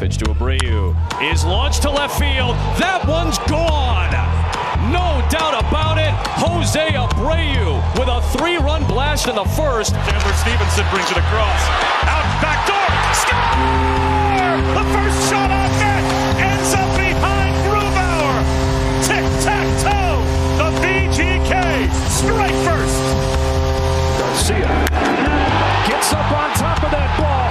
Pitch 0.00 0.16
to 0.16 0.32
Abreu 0.32 0.96
is 1.20 1.44
launched 1.44 1.82
to 1.82 1.90
left 1.90 2.18
field. 2.18 2.56
That 2.80 3.04
one's 3.04 3.36
gone. 3.44 4.08
No 4.88 5.20
doubt 5.28 5.60
about 5.60 6.00
it. 6.00 6.08
Jose 6.40 6.80
Abreu 6.96 7.76
with 8.00 8.08
a 8.08 8.24
three-run 8.32 8.88
blast 8.88 9.28
in 9.28 9.36
the 9.36 9.44
first. 9.60 9.92
Chandler 9.92 10.32
Stephenson 10.40 10.88
brings 10.88 11.04
it 11.12 11.20
across. 11.20 11.60
Out 12.08 12.24
back 12.40 12.64
door. 12.64 12.88
Score! 13.12 14.56
The 14.72 14.84
first 14.88 15.20
shot 15.28 15.52
on 15.52 15.68
net 15.76 16.04
ends 16.48 16.72
up 16.72 16.88
behind 16.96 17.52
Grubauer. 17.68 18.40
Tic 19.04 19.20
tac 19.44 19.68
toe. 19.84 20.16
The 20.56 20.68
VGK 20.80 21.92
strike 22.08 22.56
first. 22.64 23.04
Garcia 24.16 24.64
gets 25.92 26.08
up 26.16 26.24
on 26.32 26.48
top 26.56 26.80
of 26.88 26.88
that 26.88 27.12
ball, 27.20 27.44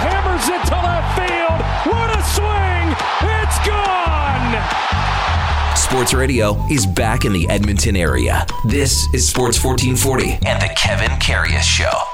Sports 5.89 6.13
Radio 6.13 6.55
is 6.69 6.85
back 6.85 7.25
in 7.25 7.33
the 7.33 7.49
Edmonton 7.49 7.95
area. 7.95 8.45
This 8.63 9.11
is 9.11 9.27
Sports 9.27 9.63
1440 9.63 10.47
and 10.47 10.61
the 10.61 10.71
Kevin 10.77 11.09
Karius 11.17 11.63
Show. 11.63 12.08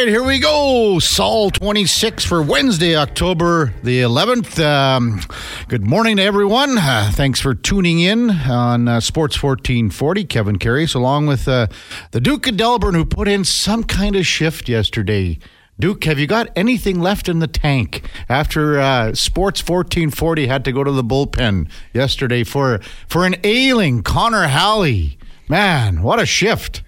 Right, 0.00 0.08
here 0.08 0.24
we 0.24 0.38
go. 0.38 0.98
Saul 0.98 1.50
26 1.50 2.24
for 2.24 2.42
Wednesday, 2.42 2.96
October 2.96 3.74
the 3.82 4.00
11th. 4.00 4.58
Um, 4.58 5.20
good 5.68 5.86
morning 5.86 6.16
to 6.16 6.22
everyone. 6.22 6.78
Uh, 6.78 7.10
thanks 7.12 7.38
for 7.38 7.54
tuning 7.54 8.00
in 8.00 8.30
on 8.30 8.88
uh, 8.88 9.00
Sports 9.00 9.42
1440. 9.42 10.24
Kevin 10.24 10.58
Karius, 10.58 10.94
along 10.94 11.26
with 11.26 11.46
uh, 11.46 11.66
the 12.12 12.20
Duke 12.22 12.46
of 12.46 12.56
Delburne, 12.56 12.94
who 12.94 13.04
put 13.04 13.28
in 13.28 13.44
some 13.44 13.84
kind 13.84 14.16
of 14.16 14.26
shift 14.26 14.70
yesterday. 14.70 15.38
Duke, 15.78 16.02
have 16.04 16.18
you 16.18 16.26
got 16.26 16.48
anything 16.56 17.00
left 17.00 17.28
in 17.28 17.40
the 17.40 17.46
tank 17.46 18.02
after 18.26 18.80
uh, 18.80 19.12
Sports 19.12 19.60
1440 19.60 20.46
had 20.46 20.64
to 20.64 20.72
go 20.72 20.82
to 20.82 20.92
the 20.92 21.04
bullpen 21.04 21.70
yesterday 21.92 22.42
for 22.42 22.80
for 23.06 23.26
an 23.26 23.36
ailing 23.44 24.02
Connor 24.02 24.48
Halley? 24.48 25.18
Man, 25.46 26.00
what 26.00 26.18
a 26.18 26.24
shift! 26.24 26.80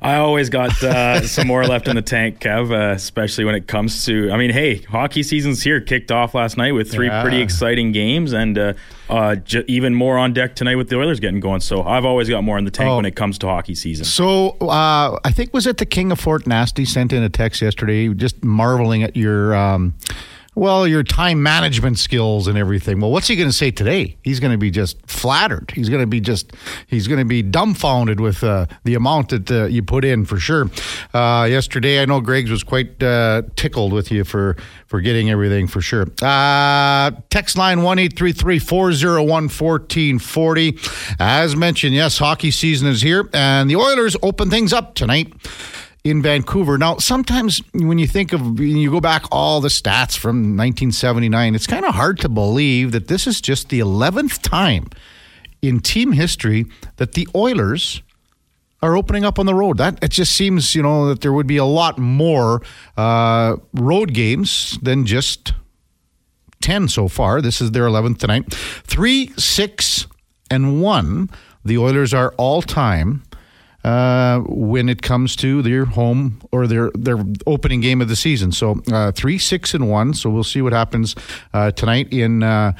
I 0.00 0.16
always 0.16 0.48
got 0.48 0.80
uh, 0.82 1.20
some 1.26 1.46
more 1.48 1.64
left 1.64 1.88
in 1.88 1.96
the 1.96 2.02
tank, 2.02 2.38
Kev, 2.40 2.70
uh, 2.70 2.94
especially 2.94 3.44
when 3.44 3.54
it 3.54 3.66
comes 3.66 4.04
to. 4.06 4.30
I 4.30 4.36
mean, 4.36 4.50
hey, 4.50 4.76
hockey 4.76 5.22
season's 5.22 5.62
here. 5.62 5.80
Kicked 5.80 6.12
off 6.12 6.34
last 6.34 6.56
night 6.56 6.72
with 6.72 6.90
three 6.90 7.08
Yeah. 7.08 7.22
pretty 7.22 7.40
exciting 7.40 7.90
games, 7.92 8.32
and 8.32 8.56
uh, 8.58 8.72
uh, 9.10 9.34
j- 9.36 9.64
even 9.66 9.94
more 9.94 10.16
on 10.16 10.32
deck 10.32 10.54
tonight 10.54 10.76
with 10.76 10.88
the 10.88 10.96
Oilers 10.96 11.18
getting 11.18 11.40
going. 11.40 11.60
So 11.60 11.82
I've 11.82 12.04
always 12.04 12.28
got 12.28 12.44
more 12.44 12.58
in 12.58 12.64
the 12.64 12.70
tank 12.70 12.90
Oh. 12.90 12.96
when 12.96 13.06
it 13.06 13.16
comes 13.16 13.38
to 13.38 13.46
hockey 13.48 13.74
season. 13.74 14.04
So 14.04 14.50
uh, 14.60 15.18
I 15.24 15.32
think 15.32 15.52
was 15.52 15.66
it 15.66 15.78
the 15.78 15.86
King 15.86 16.12
of 16.12 16.20
Fort 16.20 16.46
Nasty 16.46 16.84
sent 16.84 17.12
in 17.12 17.22
a 17.22 17.28
text 17.28 17.60
yesterday, 17.60 18.08
just 18.14 18.42
marveling 18.44 19.02
at 19.02 19.16
your. 19.16 19.54
Um, 19.56 19.94
well, 20.58 20.86
your 20.86 21.04
time 21.04 21.42
management 21.42 21.98
skills 21.98 22.48
and 22.48 22.58
everything. 22.58 23.00
Well, 23.00 23.10
what's 23.10 23.28
he 23.28 23.36
going 23.36 23.48
to 23.48 23.54
say 23.54 23.70
today? 23.70 24.16
He's 24.22 24.40
going 24.40 24.50
to 24.52 24.58
be 24.58 24.70
just 24.70 24.98
flattered. 25.06 25.70
He's 25.74 25.88
going 25.88 26.02
to 26.02 26.06
be 26.06 26.20
just, 26.20 26.52
he's 26.88 27.06
going 27.06 27.20
to 27.20 27.24
be 27.24 27.42
dumbfounded 27.42 28.18
with 28.18 28.42
uh, 28.42 28.66
the 28.82 28.94
amount 28.94 29.28
that 29.28 29.50
uh, 29.50 29.66
you 29.66 29.82
put 29.82 30.04
in 30.04 30.24
for 30.24 30.38
sure. 30.38 30.68
Uh, 31.14 31.46
yesterday, 31.48 32.02
I 32.02 32.06
know 32.06 32.20
Greg's 32.20 32.50
was 32.50 32.64
quite 32.64 33.00
uh, 33.02 33.42
tickled 33.56 33.92
with 33.92 34.10
you 34.10 34.24
for 34.24 34.56
for 34.88 35.02
getting 35.02 35.30
everything 35.30 35.66
for 35.66 35.82
sure. 35.82 36.06
Uh, 36.22 37.12
text 37.30 37.56
line 37.56 37.82
one 37.82 37.98
eight 37.98 38.16
three 38.16 38.32
three 38.32 38.58
four 38.58 38.92
zero 38.92 39.22
one 39.22 39.48
fourteen 39.48 40.18
forty. 40.18 40.78
As 41.20 41.54
mentioned, 41.54 41.94
yes, 41.94 42.18
hockey 42.18 42.50
season 42.50 42.88
is 42.88 43.02
here, 43.02 43.28
and 43.32 43.70
the 43.70 43.76
Oilers 43.76 44.16
open 44.22 44.50
things 44.50 44.72
up 44.72 44.94
tonight 44.94 45.32
in 46.04 46.22
Vancouver. 46.22 46.78
Now, 46.78 46.96
sometimes 46.98 47.60
when 47.74 47.98
you 47.98 48.06
think 48.06 48.32
of, 48.32 48.60
you 48.60 48.90
go 48.90 49.00
back 49.00 49.24
all 49.30 49.60
the 49.60 49.68
stats 49.68 50.16
from 50.16 50.56
1979, 50.56 51.54
it's 51.54 51.66
kind 51.66 51.84
of 51.84 51.94
hard 51.94 52.18
to 52.20 52.28
believe 52.28 52.92
that 52.92 53.08
this 53.08 53.26
is 53.26 53.40
just 53.40 53.68
the 53.68 53.80
11th 53.80 54.40
time 54.42 54.88
in 55.60 55.80
team 55.80 56.12
history 56.12 56.66
that 56.96 57.12
the 57.12 57.28
Oilers 57.34 58.02
are 58.80 58.96
opening 58.96 59.24
up 59.24 59.38
on 59.38 59.46
the 59.46 59.54
road. 59.54 59.78
That 59.78 60.02
it 60.02 60.12
just 60.12 60.32
seems, 60.32 60.74
you 60.74 60.82
know, 60.82 61.08
that 61.08 61.20
there 61.20 61.32
would 61.32 61.46
be 61.46 61.56
a 61.56 61.64
lot 61.64 61.98
more 61.98 62.62
uh, 62.96 63.56
road 63.74 64.14
games 64.14 64.78
than 64.82 65.04
just 65.04 65.52
10 66.60 66.88
so 66.88 67.08
far. 67.08 67.40
This 67.40 67.60
is 67.60 67.72
their 67.72 67.84
11th 67.84 68.18
tonight. 68.18 68.52
3 68.52 69.32
6 69.36 70.06
and 70.50 70.80
1. 70.80 71.30
The 71.64 71.76
Oilers 71.76 72.14
are 72.14 72.32
all 72.38 72.62
time 72.62 73.24
uh, 73.84 74.40
when 74.46 74.88
it 74.88 75.02
comes 75.02 75.36
to 75.36 75.62
their 75.62 75.84
home 75.84 76.40
or 76.52 76.66
their 76.66 76.90
their 76.94 77.18
opening 77.46 77.80
game 77.80 78.00
of 78.00 78.08
the 78.08 78.16
season. 78.16 78.52
So 78.52 78.80
uh, 78.92 79.12
three, 79.12 79.38
six, 79.38 79.74
and 79.74 79.88
one. 79.88 80.14
So 80.14 80.30
we'll 80.30 80.44
see 80.44 80.62
what 80.62 80.72
happens 80.72 81.14
uh, 81.52 81.70
tonight 81.72 82.12
in. 82.12 82.42
Uh, 82.42 82.72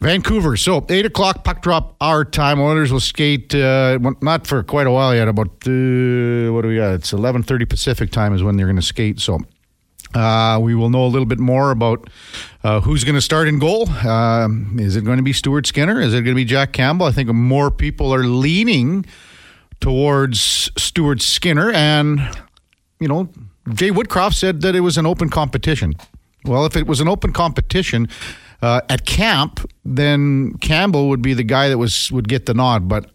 Vancouver. 0.00 0.56
So 0.56 0.86
eight 0.90 1.06
o'clock 1.06 1.42
puck 1.42 1.60
drop 1.60 1.96
our 2.00 2.24
time. 2.24 2.60
Oilers 2.60 2.92
will 2.92 3.00
skate 3.00 3.52
uh, 3.52 3.98
not 4.20 4.46
for 4.46 4.62
quite 4.62 4.86
a 4.86 4.92
while 4.92 5.12
yet. 5.12 5.26
About 5.26 5.48
uh, 5.48 6.52
what 6.52 6.62
do 6.62 6.68
we 6.68 6.76
got? 6.76 6.94
It's 6.94 7.12
eleven 7.12 7.42
thirty 7.42 7.64
Pacific 7.64 8.12
time 8.12 8.32
is 8.32 8.42
when 8.42 8.56
they're 8.56 8.66
going 8.66 8.76
to 8.76 8.82
skate. 8.82 9.18
So 9.18 9.40
uh, 10.14 10.60
we 10.62 10.76
will 10.76 10.90
know 10.90 11.04
a 11.04 11.08
little 11.08 11.26
bit 11.26 11.40
more 11.40 11.72
about 11.72 12.08
uh, 12.62 12.80
who's 12.80 13.02
going 13.02 13.16
to 13.16 13.20
start 13.20 13.48
in 13.48 13.58
goal. 13.58 13.88
Um, 14.06 14.78
is 14.78 14.94
it 14.94 15.04
going 15.04 15.16
to 15.16 15.24
be 15.24 15.32
Stuart 15.32 15.66
Skinner? 15.66 16.00
Is 16.00 16.14
it 16.14 16.22
going 16.22 16.34
to 16.34 16.34
be 16.34 16.44
Jack 16.44 16.72
Campbell? 16.72 17.06
I 17.06 17.12
think 17.12 17.28
more 17.30 17.70
people 17.70 18.14
are 18.14 18.22
leaning 18.24 19.04
towards 19.80 20.70
Stuart 20.76 21.22
Skinner. 21.22 21.70
And, 21.70 22.20
you 23.00 23.08
know, 23.08 23.28
Jay 23.72 23.90
Woodcroft 23.90 24.34
said 24.34 24.60
that 24.62 24.74
it 24.74 24.80
was 24.80 24.96
an 24.96 25.06
open 25.06 25.28
competition. 25.28 25.94
Well, 26.44 26.64
if 26.66 26.76
it 26.76 26.86
was 26.86 27.00
an 27.00 27.08
open 27.08 27.32
competition 27.32 28.08
uh, 28.62 28.80
at 28.88 29.04
camp, 29.04 29.60
then 29.84 30.54
Campbell 30.60 31.08
would 31.08 31.22
be 31.22 31.34
the 31.34 31.44
guy 31.44 31.68
that 31.68 31.78
was 31.78 32.10
would 32.10 32.28
get 32.28 32.46
the 32.46 32.54
nod. 32.54 32.88
But 32.88 33.10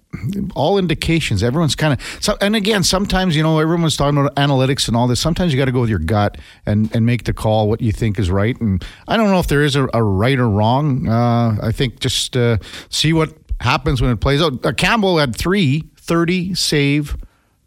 all 0.56 0.78
indications, 0.78 1.44
everyone's 1.44 1.75
kind 1.75 1.94
of. 1.94 2.18
So, 2.22 2.38
and 2.41 2.56
again, 2.56 2.84
sometimes 2.84 3.35
you 3.35 3.44
know 3.44 3.59
everyone's 3.59 3.97
talking 3.97 4.18
about 4.18 4.35
analytics 4.35 4.88
and 4.88 4.95
all 4.95 5.07
this. 5.07 5.19
Sometimes 5.19 5.53
you 5.53 5.57
got 5.57 5.66
to 5.66 5.72
go 5.72 5.81
with 5.81 5.90
your 5.90 6.00
gut 6.00 6.38
and 6.66 6.94
and 6.95 7.06
make 7.06 7.24
the 7.24 7.34
call 7.34 7.69
what 7.69 7.81
you 7.81 7.91
think 7.91 8.19
is 8.19 8.30
right. 8.30 8.59
And 8.62 8.84
I 9.07 9.18
don't 9.18 9.31
know 9.31 9.40
if 9.40 9.47
there 9.47 9.63
is 9.63 9.75
a, 9.75 9.88
a 9.94 10.03
right 10.03 10.38
or 10.38 10.50
wrong. 10.50 11.07
Uh, 11.07 11.57
I 11.62 11.72
think 11.72 12.00
just 12.00 12.38
uh, 12.38 12.57
see 12.90 13.13
what 13.13 13.34
happens 13.59 14.01
when 14.01 14.12
it 14.12 14.19
plays 14.19 14.41
out. 14.41 14.66
Uh, 14.66 14.74
Campbell 14.74 15.18
had 15.18 15.35
three 15.35 15.84
30 16.03 16.53
save 16.53 17.18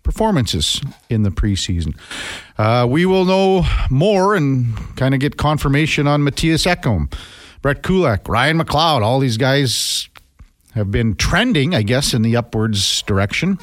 performances 0.02 0.80
in 1.10 1.22
the 1.22 1.30
preseason. 1.30 1.98
Uh, 2.58 2.86
we 2.88 3.04
will 3.06 3.24
know 3.24 3.66
more 3.90 4.34
and 4.34 4.76
kind 4.96 5.14
of 5.14 5.20
get 5.20 5.36
confirmation 5.36 6.06
on 6.06 6.22
Mattias 6.22 6.64
Ekholm, 6.66 7.12
Brett 7.62 7.82
Kulak, 7.82 8.28
Ryan 8.28 8.58
McLeod. 8.58 9.02
All 9.02 9.18
these 9.18 9.36
guys 9.36 10.08
have 10.74 10.90
been 10.90 11.16
trending, 11.16 11.74
I 11.74 11.82
guess, 11.82 12.14
in 12.14 12.22
the 12.22 12.36
upwards 12.36 13.02
direction. 13.02 13.58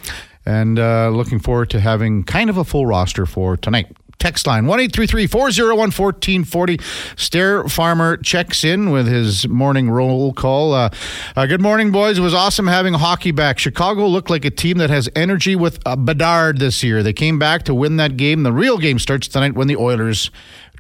And 0.46 0.78
uh, 0.78 1.10
looking 1.10 1.40
forward 1.40 1.70
to 1.70 1.80
having 1.80 2.24
kind 2.24 2.50
of 2.50 2.58
a 2.58 2.66
full 2.66 2.86
roster 2.86 3.26
for 3.26 3.56
tonight. 3.56 3.96
Text 4.24 4.48
line 4.48 4.68
1 4.68 4.90
401 4.90 5.78
1440. 5.78 6.80
Stair 7.18 7.68
Farmer 7.68 8.16
checks 8.16 8.64
in 8.64 8.90
with 8.90 9.06
his 9.06 9.50
morning 9.50 9.90
roll 9.90 10.32
call. 10.32 10.74
Uh, 10.74 10.90
uh, 11.36 11.46
good 11.46 11.60
morning, 11.60 11.92
boys. 11.92 12.20
It 12.20 12.22
was 12.22 12.34
awesome 12.34 12.68
having 12.68 12.94
hockey 12.94 13.32
back. 13.32 13.60
Chicago 13.60 14.08
looked 14.08 14.30
like 14.30 14.46
a 14.46 14.50
team 14.50 14.78
that 14.78 14.90
has 14.90 15.10
energy 15.14 15.58
with 15.58 15.78
Bedard 15.84 16.60
this 16.60 16.82
year. 16.86 17.04
They 17.04 17.12
came 17.12 17.38
back 17.38 17.64
to 17.64 17.76
win 17.76 17.98
that 17.98 18.16
game. 18.16 18.44
The 18.44 18.54
real 18.54 18.78
game 18.78 18.98
starts 18.98 19.28
tonight 19.28 19.56
when 19.56 19.68
the 19.68 19.76
Oilers 19.76 20.32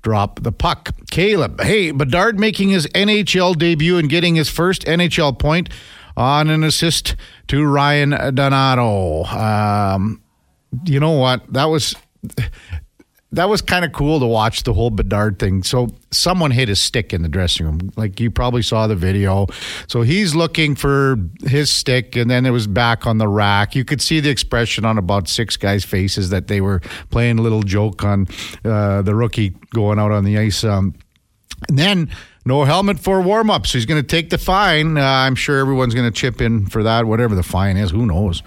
drop 0.04 0.42
the 0.42 0.54
puck. 0.54 0.92
Caleb, 1.12 1.60
hey, 1.60 1.92
Bedard 1.92 2.40
making 2.40 2.70
his 2.70 2.88
NHL 2.96 3.58
debut 3.58 3.98
and 3.98 4.10
getting 4.10 4.36
his 4.36 4.48
first 4.48 4.86
NHL 4.86 5.38
point 5.38 5.68
on 6.16 6.50
an 6.50 6.64
assist 6.64 7.18
to 7.50 7.66
Ryan 7.66 8.12
Donato. 8.34 9.26
Um, 9.26 10.22
you 10.86 11.02
know 11.02 11.12
what? 11.12 11.52
That 11.52 11.66
was 11.66 11.94
that 13.34 13.50
was 13.50 13.62
kind 13.62 13.84
of 13.84 13.92
cool 13.92 14.20
to 14.20 14.26
watch 14.26 14.64
the 14.64 14.74
whole 14.74 14.92
Bedard 14.92 15.40
thing. 15.40 15.64
So 15.64 15.90
someone 16.12 16.52
hit 16.52 16.70
his 16.70 16.80
stick 16.80 17.14
in 17.14 17.24
the 17.24 17.30
dressing 17.30 17.66
room. 17.66 17.92
Like 17.96 18.20
you 18.20 18.30
probably 18.30 18.62
saw 18.62 18.86
the 18.86 18.96
video. 18.96 19.48
So 19.88 20.04
he's 20.04 20.36
looking 20.36 20.76
for 20.76 21.18
his 21.44 21.72
stick 21.72 22.16
and 22.16 22.30
then 22.30 22.46
it 22.46 22.52
was 22.52 22.68
back 22.68 23.08
on 23.08 23.18
the 23.18 23.28
rack. 23.28 23.76
You 23.76 23.86
could 23.86 24.02
see 24.02 24.20
the 24.20 24.30
expression 24.30 24.86
on 24.86 25.00
about 25.00 25.28
six 25.28 25.58
guys' 25.58 25.84
faces 25.84 26.30
that 26.30 26.48
they 26.48 26.62
were 26.62 26.80
playing 27.10 27.40
a 27.40 27.42
little 27.42 27.64
joke 27.64 28.04
on 28.04 28.28
uh, 28.64 29.02
the 29.02 29.16
rookie 29.16 29.50
going 29.72 29.98
out 29.98 30.12
on 30.12 30.24
the 30.24 30.38
ice. 30.38 30.64
Um, 30.64 30.94
and 31.68 31.80
then 31.80 32.10
no 32.46 32.66
helmet 32.66 33.00
for 33.00 33.20
warm 33.22 33.50
up. 33.50 33.66
So 33.66 33.78
he's 33.78 33.86
going 33.86 34.02
to 34.02 34.08
take 34.08 34.30
the 34.30 34.38
fine. 34.38 34.98
Uh, 34.98 35.02
I'm 35.02 35.36
sure 35.36 35.60
everyone's 35.60 35.96
going 35.96 36.12
to 36.12 36.16
chip 36.16 36.40
in 36.40 36.68
for 36.68 36.84
that, 36.84 37.06
whatever 37.06 37.36
the 37.36 37.44
fine 37.44 37.78
is. 37.78 37.90
Who 37.92 38.06
knows? 38.06 38.44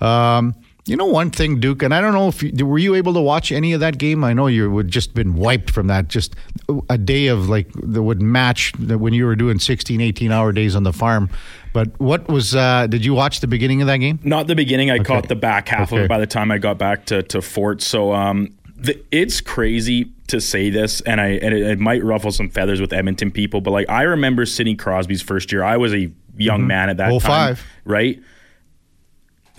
Um, 0.00 0.54
You 0.88 0.96
know 0.96 1.04
one 1.04 1.30
thing, 1.30 1.60
Duke, 1.60 1.82
and 1.82 1.94
I 1.94 2.00
don't 2.00 2.14
know 2.14 2.28
if 2.28 2.42
you, 2.42 2.64
were 2.64 2.78
you 2.78 2.94
able 2.94 3.12
to 3.12 3.20
watch 3.20 3.52
any 3.52 3.74
of 3.74 3.80
that 3.80 3.98
game. 3.98 4.24
I 4.24 4.32
know 4.32 4.46
you 4.46 4.70
would 4.70 4.88
just 4.88 5.12
been 5.12 5.34
wiped 5.34 5.70
from 5.70 5.88
that. 5.88 6.08
Just 6.08 6.34
a 6.88 6.96
day 6.96 7.26
of 7.26 7.48
like 7.50 7.70
that 7.74 8.02
would 8.02 8.22
match 8.22 8.72
when 8.78 9.12
you 9.12 9.26
were 9.26 9.36
doing 9.36 9.58
16, 9.58 10.00
18 10.00 10.32
hour 10.32 10.50
days 10.50 10.74
on 10.74 10.84
the 10.84 10.92
farm. 10.92 11.28
But 11.74 11.98
what 12.00 12.28
was? 12.28 12.54
Uh, 12.54 12.86
did 12.86 13.04
you 13.04 13.12
watch 13.12 13.40
the 13.40 13.46
beginning 13.46 13.82
of 13.82 13.86
that 13.86 13.98
game? 13.98 14.18
Not 14.22 14.46
the 14.46 14.54
beginning. 14.54 14.90
I 14.90 14.94
okay. 14.94 15.04
caught 15.04 15.28
the 15.28 15.36
back 15.36 15.68
half 15.68 15.92
okay. 15.92 15.98
of 15.98 16.04
it 16.06 16.08
by 16.08 16.18
the 16.18 16.26
time 16.26 16.50
I 16.50 16.56
got 16.56 16.78
back 16.78 17.04
to 17.06 17.22
to 17.24 17.42
Fort. 17.42 17.82
So 17.82 18.14
um, 18.14 18.56
the, 18.74 18.98
it's 19.10 19.42
crazy 19.42 20.10
to 20.28 20.40
say 20.40 20.70
this, 20.70 21.02
and 21.02 21.20
I 21.20 21.28
and 21.28 21.54
it, 21.54 21.62
it, 21.62 21.78
might 21.78 22.02
ruffle 22.02 22.32
some 22.32 22.48
feathers 22.48 22.80
with 22.80 22.94
Edmonton 22.94 23.30
people, 23.30 23.60
but 23.60 23.72
like 23.72 23.90
I 23.90 24.02
remember 24.02 24.46
Sidney 24.46 24.74
Crosby's 24.74 25.20
first 25.20 25.52
year. 25.52 25.62
I 25.62 25.76
was 25.76 25.92
a 25.92 26.10
young 26.38 26.60
mm-hmm. 26.60 26.66
man 26.66 26.88
at 26.88 26.96
that 26.96 27.12
oh, 27.12 27.18
time, 27.18 27.56
five. 27.56 27.66
right? 27.84 28.22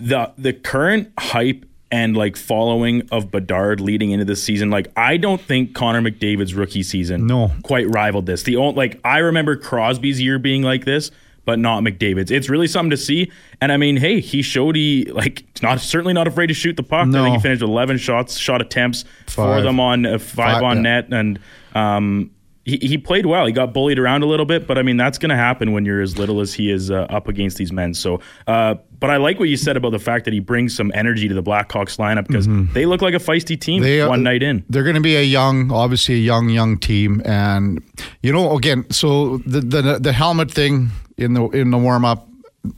The 0.00 0.32
the 0.38 0.52
current 0.52 1.12
hype 1.18 1.64
and 1.92 2.16
like 2.16 2.36
following 2.36 3.08
of 3.10 3.30
Bedard 3.30 3.80
leading 3.80 4.10
into 4.12 4.24
this 4.24 4.42
season, 4.42 4.70
like 4.70 4.88
I 4.96 5.16
don't 5.16 5.40
think 5.40 5.74
Connor 5.74 6.00
McDavid's 6.00 6.54
rookie 6.54 6.82
season 6.82 7.26
no. 7.26 7.52
quite 7.62 7.88
rivaled 7.88 8.26
this. 8.26 8.42
The 8.44 8.56
only 8.56 8.74
like 8.74 9.00
I 9.04 9.18
remember 9.18 9.56
Crosby's 9.56 10.20
year 10.20 10.38
being 10.38 10.62
like 10.62 10.84
this, 10.84 11.10
but 11.44 11.58
not 11.58 11.82
McDavid's. 11.82 12.30
It's 12.30 12.48
really 12.48 12.68
something 12.68 12.90
to 12.90 12.96
see. 12.96 13.30
And 13.60 13.72
I 13.72 13.76
mean, 13.76 13.96
hey, 13.96 14.20
he 14.20 14.42
showed 14.42 14.76
he 14.76 15.06
like 15.06 15.44
not 15.62 15.80
certainly 15.80 16.14
not 16.14 16.28
afraid 16.28 16.46
to 16.46 16.54
shoot 16.54 16.76
the 16.76 16.82
puck. 16.82 17.08
No. 17.08 17.22
I 17.22 17.24
think 17.26 17.36
he 17.36 17.42
finished 17.42 17.62
eleven 17.62 17.98
shots, 17.98 18.36
shot 18.36 18.60
attempts, 18.60 19.04
five. 19.26 19.34
four 19.34 19.58
of 19.58 19.64
them 19.64 19.80
on 19.80 20.06
uh, 20.06 20.18
five, 20.18 20.54
five, 20.54 20.62
on 20.62 20.76
yeah. 20.76 20.82
net, 20.82 21.12
and 21.12 21.40
um, 21.74 22.30
he, 22.70 22.88
he 22.88 22.98
played 22.98 23.26
well. 23.26 23.46
He 23.46 23.52
got 23.52 23.72
bullied 23.72 23.98
around 23.98 24.22
a 24.22 24.26
little 24.26 24.46
bit, 24.46 24.66
but 24.66 24.78
I 24.78 24.82
mean 24.82 24.96
that's 24.96 25.18
going 25.18 25.30
to 25.30 25.36
happen 25.36 25.72
when 25.72 25.84
you're 25.84 26.00
as 26.00 26.18
little 26.18 26.40
as 26.40 26.54
he 26.54 26.70
is 26.70 26.90
uh, 26.90 27.06
up 27.10 27.28
against 27.28 27.56
these 27.56 27.72
men. 27.72 27.94
So, 27.94 28.20
uh, 28.46 28.76
but 28.98 29.10
I 29.10 29.16
like 29.16 29.38
what 29.38 29.48
you 29.48 29.56
said 29.56 29.76
about 29.76 29.90
the 29.90 29.98
fact 29.98 30.24
that 30.26 30.34
he 30.34 30.40
brings 30.40 30.74
some 30.74 30.92
energy 30.94 31.28
to 31.28 31.34
the 31.34 31.42
Blackhawks 31.42 31.98
lineup 31.98 32.26
because 32.26 32.46
mm-hmm. 32.46 32.72
they 32.72 32.86
look 32.86 33.02
like 33.02 33.14
a 33.14 33.18
feisty 33.18 33.60
team 33.60 33.82
they, 33.82 34.06
one 34.06 34.22
night 34.22 34.42
in. 34.42 34.64
They're 34.68 34.84
going 34.84 34.94
to 34.94 35.00
be 35.00 35.16
a 35.16 35.22
young, 35.22 35.72
obviously 35.72 36.14
a 36.16 36.18
young, 36.18 36.48
young 36.48 36.78
team, 36.78 37.22
and 37.24 37.82
you 38.22 38.32
know, 38.32 38.56
again, 38.56 38.88
so 38.90 39.38
the 39.38 39.60
the, 39.60 39.98
the 40.00 40.12
helmet 40.12 40.50
thing 40.50 40.90
in 41.16 41.34
the 41.34 41.48
in 41.48 41.70
the 41.70 41.78
warm 41.78 42.04
up, 42.04 42.28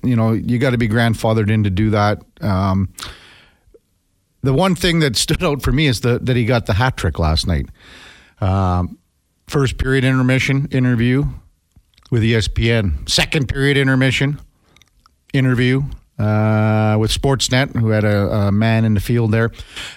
you 0.02 0.16
know, 0.16 0.32
you 0.32 0.58
got 0.58 0.70
to 0.70 0.78
be 0.78 0.88
grandfathered 0.88 1.50
in 1.50 1.64
to 1.64 1.70
do 1.70 1.90
that. 1.90 2.22
Um, 2.40 2.92
the 4.42 4.52
one 4.52 4.74
thing 4.74 5.00
that 5.00 5.16
stood 5.16 5.42
out 5.44 5.62
for 5.62 5.72
me 5.72 5.86
is 5.86 6.00
the, 6.00 6.18
that 6.20 6.36
he 6.36 6.44
got 6.44 6.66
the 6.66 6.74
hat 6.74 6.96
trick 6.96 7.18
last 7.18 7.46
night. 7.46 7.66
Um, 8.40 8.98
first 9.52 9.76
period 9.76 10.02
intermission 10.02 10.66
interview 10.70 11.26
with 12.10 12.22
ESPN. 12.22 13.06
Second 13.06 13.50
period 13.50 13.76
intermission 13.76 14.40
interview 15.34 15.82
uh, 16.19 16.96
with 16.99 17.10
Sportsnet, 17.10 17.76
who 17.76 17.90
had 17.90 18.02
a, 18.02 18.31
a, 18.31 18.52
man 18.52 18.87
in 18.87 18.94
the 18.94 19.00
field 19.00 19.31
there. 19.31 19.50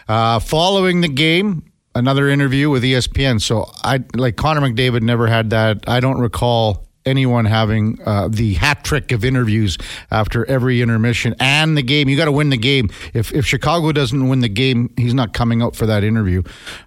Uh, 0.10 0.40
following 0.40 1.00
the 1.00 1.08
game, 1.08 1.72
another 1.96 2.28
interview 2.28 2.70
with 2.70 2.84
ESPN. 2.84 3.42
So 3.42 3.72
I 3.82 4.04
like 4.14 4.36
Connor 4.36 4.60
McDavid 4.60 5.04
never 5.04 5.26
had 5.26 5.52
that. 5.52 5.88
I 5.88 6.02
don't 6.02 6.20
recall 6.20 6.85
anyone 7.06 7.46
having 7.46 8.00
uh, 8.06 8.28
the 8.28 8.56
hat 8.56 8.84
trick 8.84 9.12
of 9.12 9.24
interviews 9.24 9.78
after 10.12 10.46
every 10.46 10.82
intermission 10.82 11.36
and 11.40 11.78
the 11.78 11.84
game. 11.84 12.10
You 12.10 12.18
got 12.18 12.26
to 12.26 12.32
win 12.32 12.50
the 12.50 12.58
game. 12.58 12.90
If 13.14 13.34
if 13.34 13.46
Chicago 13.46 13.92
doesn't 13.92 14.28
win 14.28 14.40
the 14.40 14.50
game, 14.50 14.94
he's 14.98 15.14
not 15.14 15.34
coming 15.34 15.62
out 15.62 15.76
for 15.76 15.86
that 15.86 16.04
interview. 16.04 16.44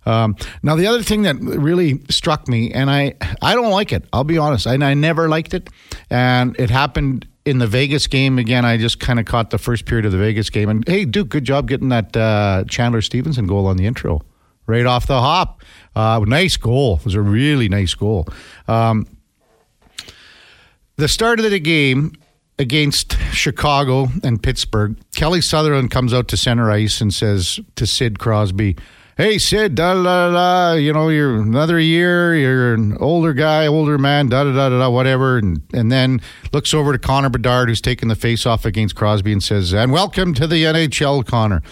Um, 0.07 0.37
now 0.63 0.75
the 0.75 0.87
other 0.87 1.03
thing 1.03 1.23
that 1.23 1.37
really 1.37 2.01
struck 2.11 2.49
me, 2.49 2.73
and 2.73 2.91
I 2.91 3.15
I 3.43 3.55
don't 3.55 3.71
like 3.71 3.93
it. 3.93 4.05
I'll 4.13 4.25
be 4.25 4.39
honest. 4.39 4.67
I, 4.67 4.75
I 4.75 4.95
never 4.95 5.29
liked 5.29 5.55
it, 5.55 5.71
and 6.11 6.59
it 6.59 6.71
happened. 6.71 7.27
In 7.45 7.57
the 7.57 7.67
Vegas 7.67 8.07
game 8.07 8.39
again, 8.39 8.67
I 8.67 8.77
just 8.77 9.01
kind 9.01 9.19
of 9.19 9.25
caught 9.25 9.49
the 9.49 9.57
first 9.57 9.87
period 9.87 10.05
of 10.05 10.13
the 10.13 10.19
Vegas 10.19 10.51
game, 10.51 10.69
and 10.69 10.87
hey, 10.87 11.07
Duke, 11.07 11.31
good 11.31 11.45
job 11.45 11.67
getting 11.67 11.89
that 11.89 12.15
uh, 12.15 12.65
Chandler 12.69 13.01
Stephenson 13.01 13.47
goal 13.47 13.67
on 13.67 13.79
the 13.79 13.87
intro, 13.87 14.21
right 14.67 14.85
off 14.85 15.07
the 15.07 15.19
hop. 15.19 15.63
Uh, 15.97 16.23
nice 16.27 16.59
goal. 16.59 16.97
It 16.97 17.07
was 17.07 17.15
a 17.15 17.23
really 17.23 17.71
nice 17.71 17.95
goal. 17.95 18.29
Um, 18.67 19.07
the 20.99 21.09
start 21.09 21.39
of 21.39 21.49
the 21.49 21.61
game 21.61 22.13
against 22.59 23.17
Chicago 23.33 24.09
and 24.25 24.43
Pittsburgh, 24.43 24.97
Kelly 25.15 25.41
Sutherland 25.41 25.93
comes 25.93 26.13
out 26.13 26.27
to 26.29 26.37
center 26.37 26.71
ice 26.73 27.01
and 27.01 27.15
says 27.15 27.61
to 27.77 27.87
Sid 27.87 28.19
Crosby, 28.19 28.77
Hey 29.17 29.39
Sid, 29.39 29.77
da 29.77 29.95
da 29.95 30.31
da 30.33 30.73
you 30.75 30.93
know, 30.93 31.09
you're 31.09 31.41
another 31.41 31.79
year, 31.79 32.35
you're 32.35 32.75
an 32.75 32.97
older 32.99 33.33
guy, 33.33 33.69
older 33.69 33.97
man, 33.97 34.29
da 34.29 34.43
da 34.43 34.53
da, 34.53 34.69
da 34.69 34.91
whatever. 34.91 35.39
And, 35.39 35.63
and 35.73 35.91
then 35.91 36.21
looks 36.53 36.75
over 36.75 36.93
to 36.93 36.99
Connor 36.99 37.31
Bedard, 37.31 37.69
who's 37.69 37.81
taking 37.81 38.09
the 38.09 38.17
face 38.17 38.45
off 38.45 38.65
against 38.65 38.97
Crosby, 38.97 39.33
and 39.33 39.43
says, 39.43 39.73
And 39.73 39.93
welcome 39.93 40.35
to 40.35 40.49
the 40.49 40.65
NHL, 40.65 41.25
Connor. 41.27 41.63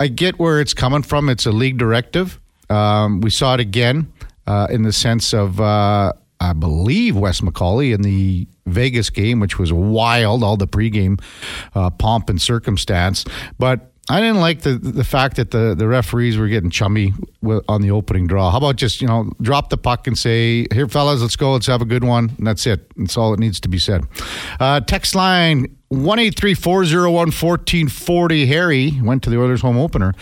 I 0.00 0.08
get 0.08 0.40
where 0.40 0.60
it's 0.60 0.74
coming 0.74 1.02
from. 1.02 1.28
It's 1.28 1.46
a 1.46 1.52
league 1.52 1.78
directive. 1.78 2.40
Um, 2.68 3.20
we 3.20 3.30
saw 3.30 3.54
it 3.54 3.60
again 3.60 4.12
uh, 4.46 4.66
in 4.70 4.82
the 4.82 4.92
sense 4.92 5.32
of 5.32 5.60
uh, 5.60 6.12
I 6.42 6.52
believe, 6.54 7.16
Wes 7.16 7.40
McCauley 7.40 7.94
in 7.94 8.02
the 8.02 8.48
Vegas 8.66 9.10
game, 9.10 9.38
which 9.38 9.60
was 9.60 9.72
wild, 9.72 10.42
all 10.42 10.56
the 10.56 10.66
pregame 10.66 11.22
uh, 11.74 11.90
pomp 11.90 12.28
and 12.28 12.42
circumstance. 12.42 13.24
But 13.60 13.92
I 14.08 14.20
didn't 14.20 14.40
like 14.40 14.62
the 14.62 14.74
the 14.74 15.04
fact 15.04 15.36
that 15.36 15.52
the, 15.52 15.76
the 15.76 15.86
referees 15.86 16.36
were 16.36 16.48
getting 16.48 16.70
chummy 16.70 17.14
on 17.68 17.82
the 17.82 17.92
opening 17.92 18.26
draw. 18.26 18.50
How 18.50 18.58
about 18.58 18.74
just 18.74 19.00
you 19.00 19.06
know 19.06 19.30
drop 19.40 19.70
the 19.70 19.78
puck 19.78 20.08
and 20.08 20.18
say, 20.18 20.66
"Here, 20.72 20.88
fellas, 20.88 21.22
let's 21.22 21.36
go. 21.36 21.52
Let's 21.52 21.68
have 21.68 21.80
a 21.80 21.84
good 21.84 22.02
one." 22.02 22.32
And 22.36 22.46
that's 22.46 22.66
it. 22.66 22.90
That's 22.96 23.16
all 23.16 23.30
that 23.30 23.38
needs 23.38 23.60
to 23.60 23.68
be 23.68 23.78
said. 23.78 24.04
Uh, 24.58 24.80
text 24.80 25.14
line 25.14 25.76
one 25.88 26.18
eight 26.18 26.36
three 26.36 26.54
four 26.54 26.84
zero 26.84 27.12
one 27.12 27.30
fourteen 27.30 27.88
forty. 27.88 28.46
Harry 28.46 28.98
went 29.00 29.22
to 29.22 29.30
the 29.30 29.40
Oilers 29.40 29.60
home 29.60 29.78
opener 29.78 30.12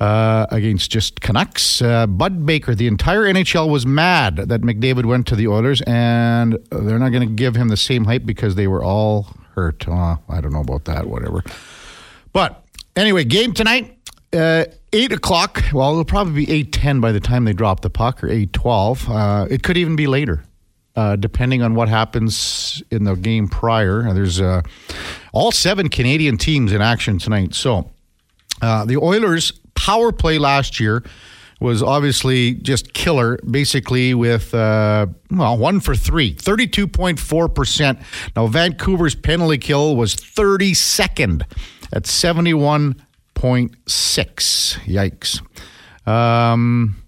uh, 0.00 0.46
against 0.50 0.90
just 0.90 1.20
Canucks. 1.20 1.82
Uh, 1.82 2.06
Bud 2.06 2.46
Baker, 2.46 2.74
the 2.74 2.86
entire 2.86 3.22
NHL 3.22 3.68
was 3.68 3.86
mad 3.86 4.36
that 4.36 4.60
McDavid 4.60 5.04
went 5.04 5.26
to 5.28 5.36
the 5.36 5.48
Oilers, 5.48 5.82
and 5.82 6.58
they're 6.70 6.98
not 6.98 7.10
going 7.10 7.26
to 7.26 7.34
give 7.34 7.56
him 7.56 7.68
the 7.68 7.76
same 7.76 8.04
hype 8.04 8.24
because 8.24 8.54
they 8.54 8.66
were 8.66 8.84
all 8.84 9.28
hurt. 9.54 9.88
I 9.88 10.18
don't 10.40 10.52
know 10.52 10.60
about 10.60 10.84
that, 10.84 11.06
whatever. 11.06 11.42
But 12.32 12.62
anyway, 12.96 13.24
game 13.24 13.52
tonight. 13.52 13.96
Uh, 14.32 14.66
eight 14.92 15.12
o'clock. 15.12 15.64
Well, 15.72 15.90
it'll 15.90 16.04
probably 16.04 16.44
be 16.44 16.52
eight 16.52 16.72
ten 16.72 17.00
by 17.00 17.12
the 17.12 17.20
time 17.20 17.44
they 17.44 17.52
drop 17.52 17.80
the 17.80 17.90
puck, 17.90 18.22
or 18.22 18.28
eight 18.28 18.52
twelve. 18.52 19.08
Uh, 19.08 19.46
it 19.50 19.62
could 19.62 19.76
even 19.76 19.96
be 19.96 20.06
later, 20.06 20.44
uh, 20.94 21.16
depending 21.16 21.62
on 21.62 21.74
what 21.74 21.88
happens 21.88 22.82
in 22.90 23.04
the 23.04 23.14
game 23.14 23.48
prior. 23.48 24.12
There's 24.12 24.40
uh, 24.40 24.62
all 25.32 25.50
seven 25.50 25.88
Canadian 25.88 26.36
teams 26.36 26.72
in 26.72 26.82
action 26.82 27.18
tonight. 27.18 27.54
So 27.54 27.90
uh, 28.60 28.84
the 28.84 28.98
Oilers 28.98 29.52
power 29.78 30.12
play 30.12 30.38
last 30.38 30.80
year 30.80 31.04
was 31.60 31.82
obviously 31.82 32.54
just 32.54 32.92
killer, 32.92 33.38
basically 33.38 34.14
with, 34.14 34.54
uh, 34.54 35.06
well, 35.30 35.56
one 35.58 35.80
for 35.80 35.94
three, 35.96 36.34
32.4%. 36.34 38.02
Now, 38.36 38.46
Vancouver's 38.46 39.14
penalty 39.14 39.58
kill 39.58 39.96
was 39.96 40.14
32nd 40.14 41.42
at 41.92 42.04
71.6. 42.04 42.94
Yikes. 44.84 45.40
Um, 46.08 47.02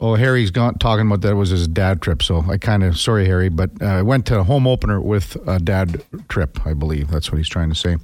oh, 0.00 0.14
Harry's 0.14 0.50
gone 0.50 0.78
talking 0.78 1.06
about 1.06 1.20
that 1.20 1.36
was 1.36 1.50
his 1.50 1.68
dad 1.68 2.00
trip. 2.00 2.22
So 2.22 2.44
I 2.48 2.56
kind 2.56 2.82
of, 2.82 2.98
sorry, 2.98 3.26
Harry, 3.26 3.50
but 3.50 3.70
I 3.82 3.98
uh, 3.98 4.04
went 4.04 4.26
to 4.26 4.38
a 4.38 4.42
home 4.42 4.66
opener 4.66 5.00
with 5.00 5.36
a 5.46 5.58
dad 5.58 6.02
trip, 6.28 6.66
I 6.66 6.72
believe. 6.72 7.08
That's 7.08 7.30
what 7.30 7.36
he's 7.38 7.48
trying 7.48 7.68
to 7.68 7.74
say. 7.74 7.96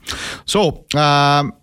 So, 0.45 0.85
um, 0.95 1.55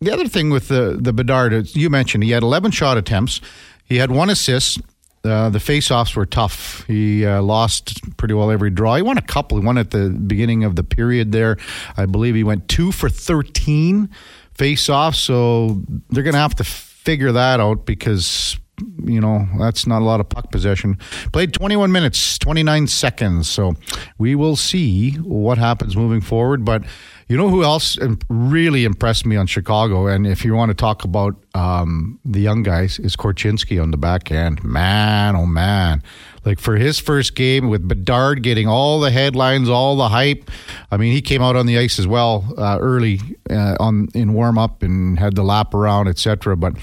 the 0.00 0.12
other 0.12 0.28
thing 0.28 0.50
with 0.50 0.68
the 0.68 0.98
the 1.00 1.12
Bedard, 1.12 1.74
you 1.74 1.90
mentioned 1.90 2.24
he 2.24 2.30
had 2.30 2.42
11 2.42 2.70
shot 2.70 2.96
attempts. 2.96 3.40
He 3.84 3.96
had 3.96 4.10
one 4.10 4.30
assist. 4.30 4.80
Uh, 5.24 5.50
the 5.50 5.60
face-offs 5.60 6.14
were 6.14 6.24
tough. 6.24 6.84
He 6.86 7.26
uh, 7.26 7.42
lost 7.42 8.16
pretty 8.16 8.34
well 8.34 8.50
every 8.50 8.70
draw. 8.70 8.94
He 8.94 9.02
won 9.02 9.18
a 9.18 9.22
couple. 9.22 9.58
He 9.58 9.66
won 9.66 9.76
at 9.76 9.90
the 9.90 10.10
beginning 10.10 10.62
of 10.62 10.76
the 10.76 10.84
period 10.84 11.32
there. 11.32 11.56
I 11.96 12.06
believe 12.06 12.36
he 12.36 12.44
went 12.44 12.68
two 12.68 12.92
for 12.92 13.08
13 13.08 14.08
face-offs. 14.54 15.18
So 15.18 15.82
they're 16.10 16.22
going 16.22 16.34
to 16.34 16.40
have 16.40 16.54
to 16.56 16.64
figure 16.64 17.32
that 17.32 17.58
out 17.58 17.84
because 17.84 18.58
you 19.04 19.20
know, 19.20 19.48
that's 19.58 19.86
not 19.86 20.02
a 20.02 20.04
lot 20.04 20.20
of 20.20 20.28
puck 20.28 20.50
possession. 20.50 20.98
Played 21.32 21.52
21 21.52 21.90
minutes, 21.92 22.38
29 22.38 22.86
seconds. 22.86 23.48
So 23.48 23.74
we 24.18 24.34
will 24.34 24.56
see 24.56 25.12
what 25.12 25.58
happens 25.58 25.96
moving 25.96 26.20
forward. 26.20 26.64
But 26.64 26.84
you 27.28 27.36
know 27.36 27.50
who 27.50 27.62
else 27.62 27.98
really 28.28 28.84
impressed 28.84 29.26
me 29.26 29.36
on 29.36 29.46
Chicago? 29.46 30.06
And 30.06 30.26
if 30.26 30.44
you 30.44 30.54
want 30.54 30.70
to 30.70 30.74
talk 30.74 31.04
about 31.04 31.36
um, 31.54 32.18
the 32.24 32.40
young 32.40 32.62
guys, 32.62 32.98
is 32.98 33.16
Korchinski 33.16 33.82
on 33.82 33.90
the 33.90 33.98
back 33.98 34.32
end. 34.32 34.64
Man, 34.64 35.36
oh 35.36 35.44
man. 35.44 36.02
Like 36.46 36.58
for 36.58 36.76
his 36.76 36.98
first 36.98 37.34
game 37.34 37.68
with 37.68 37.86
Bedard 37.86 38.42
getting 38.42 38.66
all 38.66 39.00
the 39.00 39.10
headlines, 39.10 39.68
all 39.68 39.96
the 39.96 40.08
hype. 40.08 40.50
I 40.90 40.96
mean, 40.96 41.12
he 41.12 41.20
came 41.20 41.42
out 41.42 41.54
on 41.54 41.66
the 41.66 41.76
ice 41.76 41.98
as 41.98 42.06
well 42.06 42.54
uh, 42.56 42.78
early 42.80 43.20
uh, 43.50 43.76
on 43.78 44.08
in 44.14 44.32
warm 44.32 44.56
up 44.56 44.82
and 44.82 45.18
had 45.18 45.34
the 45.34 45.42
lap 45.42 45.74
around, 45.74 46.08
etc. 46.08 46.56
But 46.56 46.76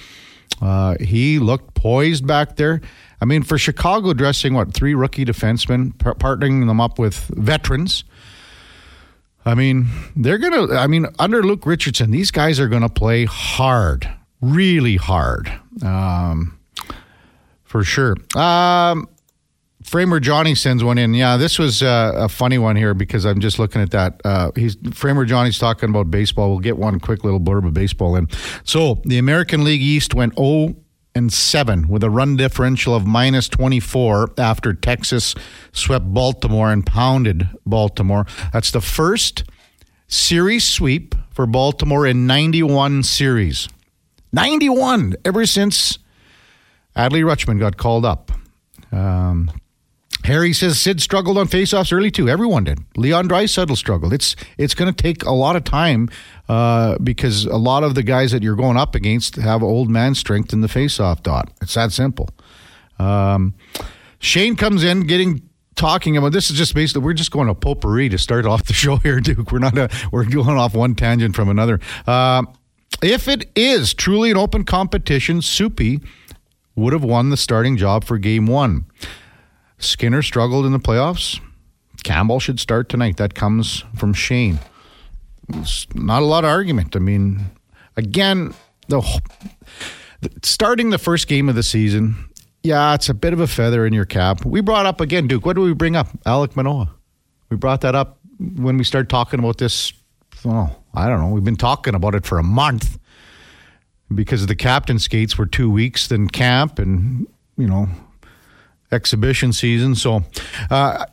uh, 0.62 0.96
he 1.00 1.40
looked 1.40 1.74
poised 1.74 2.28
back 2.28 2.56
there. 2.56 2.82
I 3.20 3.25
mean, 3.25 3.42
for 3.42 3.58
Chicago, 3.58 4.14
dressing 4.14 4.54
what 4.54 4.74
three 4.74 4.94
rookie 4.94 5.25
defensemen, 5.25 5.98
par- 5.98 6.14
partnering 6.14 6.68
them 6.68 6.80
up 6.80 7.00
with 7.00 7.16
veterans. 7.30 8.04
I 9.46 9.54
mean, 9.54 9.88
they're 10.16 10.40
going 10.40 10.68
to, 10.68 10.75
I 10.75 10.88
mean, 10.88 11.06
under 11.20 11.44
Luke 11.44 11.66
Richardson, 11.66 12.12
these 12.12 12.32
guys 12.32 12.60
are 12.60 12.68
going 12.68 12.82
to 12.82 12.90
play 12.90 13.25
hard, 13.25 14.10
really 14.42 14.96
hard, 14.96 15.52
um, 15.84 16.58
for 17.64 17.84
sure. 17.84 18.16
Um, 18.36 19.08
Framer 19.84 20.20
Johnny 20.20 20.56
sends 20.56 20.84
one 20.84 20.98
in. 20.98 21.14
Yeah, 21.14 21.38
this 21.38 21.60
was 21.60 21.84
uh, 21.84 22.14
a 22.16 22.28
funny 22.28 22.58
one 22.58 22.75
here 22.75 22.96
because 22.96 23.24
I'm 23.24 23.40
just 23.40 23.60
looking 23.60 23.84
at 23.84 23.92
that. 23.92 24.20
Uh, 24.25 24.52
he's 24.56 24.78
Framer 24.94 25.25
Johnny's 25.25 25.60
talking 25.60 25.90
about 25.90 26.10
baseball. 26.10 26.50
We'll 26.50 26.60
get 26.60 26.78
one 26.78 27.00
quick 27.00 27.24
little 27.24 27.40
blurb 27.40 27.68
of 27.68 27.74
baseball 27.75 28.16
in. 28.16 28.28
So 28.64 29.00
the 29.06 29.20
American 29.20 29.64
League 29.64 29.82
East 29.82 30.16
went 30.16 30.36
0 30.38 30.75
and 31.15 31.31
7 31.31 31.88
with 31.88 32.03
a 32.03 32.10
run 32.10 32.36
differential 32.36 32.93
of 32.93 33.07
minus 33.07 33.48
24 33.48 34.34
after 34.38 34.74
Texas 34.74 35.34
swept 35.72 36.13
Baltimore 36.13 36.72
and 36.72 36.86
pounded 36.86 37.50
Baltimore. 37.65 38.25
That's 38.51 38.72
the 38.72 38.81
first 38.81 39.45
series 40.07 40.65
sweep 40.65 41.15
for 41.31 41.45
Baltimore 41.48 42.05
in 42.05 42.27
91 42.27 43.03
series. 43.03 43.69
91 44.34 45.15
ever 45.24 45.45
since 45.45 46.00
Adley 46.95 47.24
Rutschman 47.24 47.60
got 47.60 47.77
called 47.77 48.05
up. 48.05 48.31
Um, 48.91 49.50
Harry 50.25 50.53
says 50.53 50.79
Sid 50.79 51.01
struggled 51.01 51.38
on 51.38 51.48
faceoffs 51.48 51.94
early 51.94 52.12
too. 52.12 52.27
Everyone 52.27 52.63
did. 52.63 52.79
Leon 52.98 53.29
Draisaitl 53.29 53.77
struggled. 53.77 54.13
It's 54.13 54.36
it's 54.58 54.74
going 54.74 54.94
to 54.94 55.03
take 55.03 55.24
a 55.24 55.32
lot 55.32 55.55
of 55.55 55.63
time 55.63 56.10
uh, 56.50 56.98
because 57.00 57.46
a 57.46 57.58
lot 57.58 57.84
of 57.84 57.96
the 57.96 58.03
guys 58.03 58.32
that 58.32 58.44
you're 58.44 58.55
going 58.55 58.77
up 58.77 58.96
against 58.96 59.36
have 59.36 59.63
old 59.63 59.89
man 59.89 60.15
strength 60.15 60.53
in 60.53 60.62
the 60.62 60.67
faceoff 60.67 61.24
dot. 61.24 61.51
It's 61.62 61.74
that 61.75 61.91
simple. 61.91 62.29
Um, 63.00 63.53
Shane 64.20 64.55
comes 64.55 64.84
in 64.84 65.08
getting 65.08 65.48
talking 65.75 66.17
about 66.17 66.32
this 66.32 66.50
is 66.50 66.58
just 66.58 66.74
basically 66.74 67.03
we're 67.03 67.13
just 67.13 67.32
going 67.32 67.48
to 67.48 67.53
potpourri 67.53 68.10
to 68.10 68.17
start 68.17 68.46
off 68.46 68.65
the 68.65 68.74
show 68.86 68.98
here, 68.98 69.20
Duke. 69.20 69.51
We're 69.51 69.60
not 69.60 69.77
a, 69.77 69.89
we're 70.12 70.25
going 70.25 70.58
off 70.58 70.74
one 70.74 70.96
tangent 70.96 71.36
from 71.36 71.50
another. 71.50 71.79
Uh, 72.08 72.44
if 73.03 73.27
it 73.27 73.50
is 73.55 73.94
truly 73.94 74.32
an 74.32 74.38
open 74.38 74.63
competition, 74.63 75.41
Soupy 75.41 76.01
would 76.75 76.94
have 76.94 77.03
won 77.03 77.29
the 77.29 77.38
starting 77.38 77.77
job 77.77 78.03
for 78.03 78.17
Game 78.17 78.48
One. 78.48 78.86
Skinner 79.86 80.22
struggled 80.22 80.65
in 80.65 80.72
the 80.72 80.80
playoffs. 80.80 81.39
Campbell 82.04 82.39
should 82.39 82.60
start 82.60 82.89
tonight. 82.89 83.18
That 83.18 83.34
comes 83.34 83.84
from 83.96 84.13
Shane. 84.13 84.60
It's 85.50 85.88
not 85.96 86.22
a 86.22 86.25
lot 86.25 86.44
of 86.44 86.50
argument. 86.50 86.96
I 86.96 87.00
mean, 87.00 87.46
again, 87.98 88.54
the, 88.88 89.01
starting 90.44 90.89
the 90.89 90.98
first 90.98 91.27
game 91.27 91.50
of 91.50 91.56
the 91.56 91.63
season, 91.63 92.30
yeah, 92.63 92.94
it's 92.96 93.10
a 93.10 93.13
bit 93.13 93.34
of 93.34 93.39
a 93.39 93.48
feather 93.48 93.86
in 93.86 93.94
your 93.94 94.06
cap. 94.06 94.46
We 94.46 94.62
brought 94.62 94.86
up 94.86 95.01
again, 95.01 95.27
Duke. 95.27 95.46
What 95.46 95.56
do 95.56 95.62
we 95.62 95.74
bring 95.74 95.96
up? 95.96 96.08
Alec 96.25 96.56
Manoah. 96.56 96.92
We 97.50 97.58
brought 97.58 97.82
that 97.82 97.96
up 97.96 98.20
when 98.39 98.77
we 98.77 98.84
started 98.84 99.10
talking 99.10 99.39
about 99.39 99.58
this. 99.58 99.94
Oh, 100.46 100.75
I 100.94 101.08
don't 101.08 101.22
know. 101.22 101.30
We've 101.30 101.44
been 101.44 101.56
talking 101.56 101.96
about 101.96 102.15
it 102.15 102.25
for 102.25 102.38
a 102.38 102.44
month 102.44 102.98
because 104.13 104.46
the 104.46 104.56
captain 104.56 105.00
skates 105.00 105.38
were 105.38 105.46
two 105.46 105.70
weeks, 105.70 106.08
then 106.08 106.27
camp, 106.27 106.80
and 106.80 107.27
you 107.58 107.68
know 107.68 107.88
exhibition 108.92 109.54
season. 109.54 109.96
So, 109.96 110.24
uh, 110.70 111.06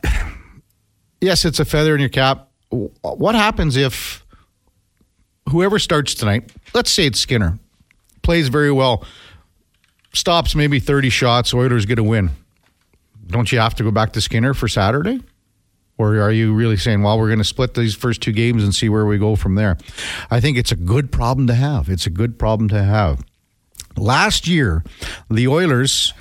yes, 1.21 1.45
it's 1.45 1.59
a 1.59 1.65
feather 1.65 1.93
in 1.93 1.99
your 1.99 2.09
cap. 2.09 2.49
What 2.69 3.35
happens 3.35 3.75
if 3.77 4.25
whoever 5.49 5.79
starts 5.79 6.13
tonight, 6.13 6.51
let's 6.73 6.91
say 6.91 7.05
it's 7.05 7.19
Skinner, 7.19 7.59
plays 8.21 8.47
very 8.47 8.71
well, 8.71 9.05
stops 10.13 10.55
maybe 10.55 10.79
30 10.79 11.09
shots, 11.09 11.53
Oilers 11.53 11.85
get 11.85 11.99
a 11.99 12.03
win? 12.03 12.31
Don't 13.27 13.51
you 13.51 13.59
have 13.59 13.75
to 13.75 13.83
go 13.83 13.91
back 13.91 14.13
to 14.13 14.21
Skinner 14.21 14.53
for 14.53 14.67
Saturday? 14.67 15.21
Or 15.97 16.19
are 16.19 16.31
you 16.31 16.53
really 16.53 16.77
saying, 16.77 17.03
well, 17.03 17.19
we're 17.19 17.27
going 17.27 17.37
to 17.37 17.43
split 17.43 17.75
these 17.75 17.95
first 17.95 18.21
two 18.21 18.31
games 18.31 18.63
and 18.63 18.73
see 18.73 18.89
where 18.89 19.05
we 19.05 19.17
go 19.17 19.35
from 19.35 19.55
there? 19.55 19.77
I 20.31 20.39
think 20.39 20.57
it's 20.57 20.71
a 20.71 20.75
good 20.75 21.11
problem 21.11 21.47
to 21.47 21.53
have. 21.53 21.87
It's 21.87 22.07
a 22.07 22.09
good 22.09 22.39
problem 22.39 22.67
to 22.69 22.83
have. 22.83 23.23
Last 23.95 24.47
year, 24.47 24.83
the 25.29 25.47
Oilers, 25.47 26.13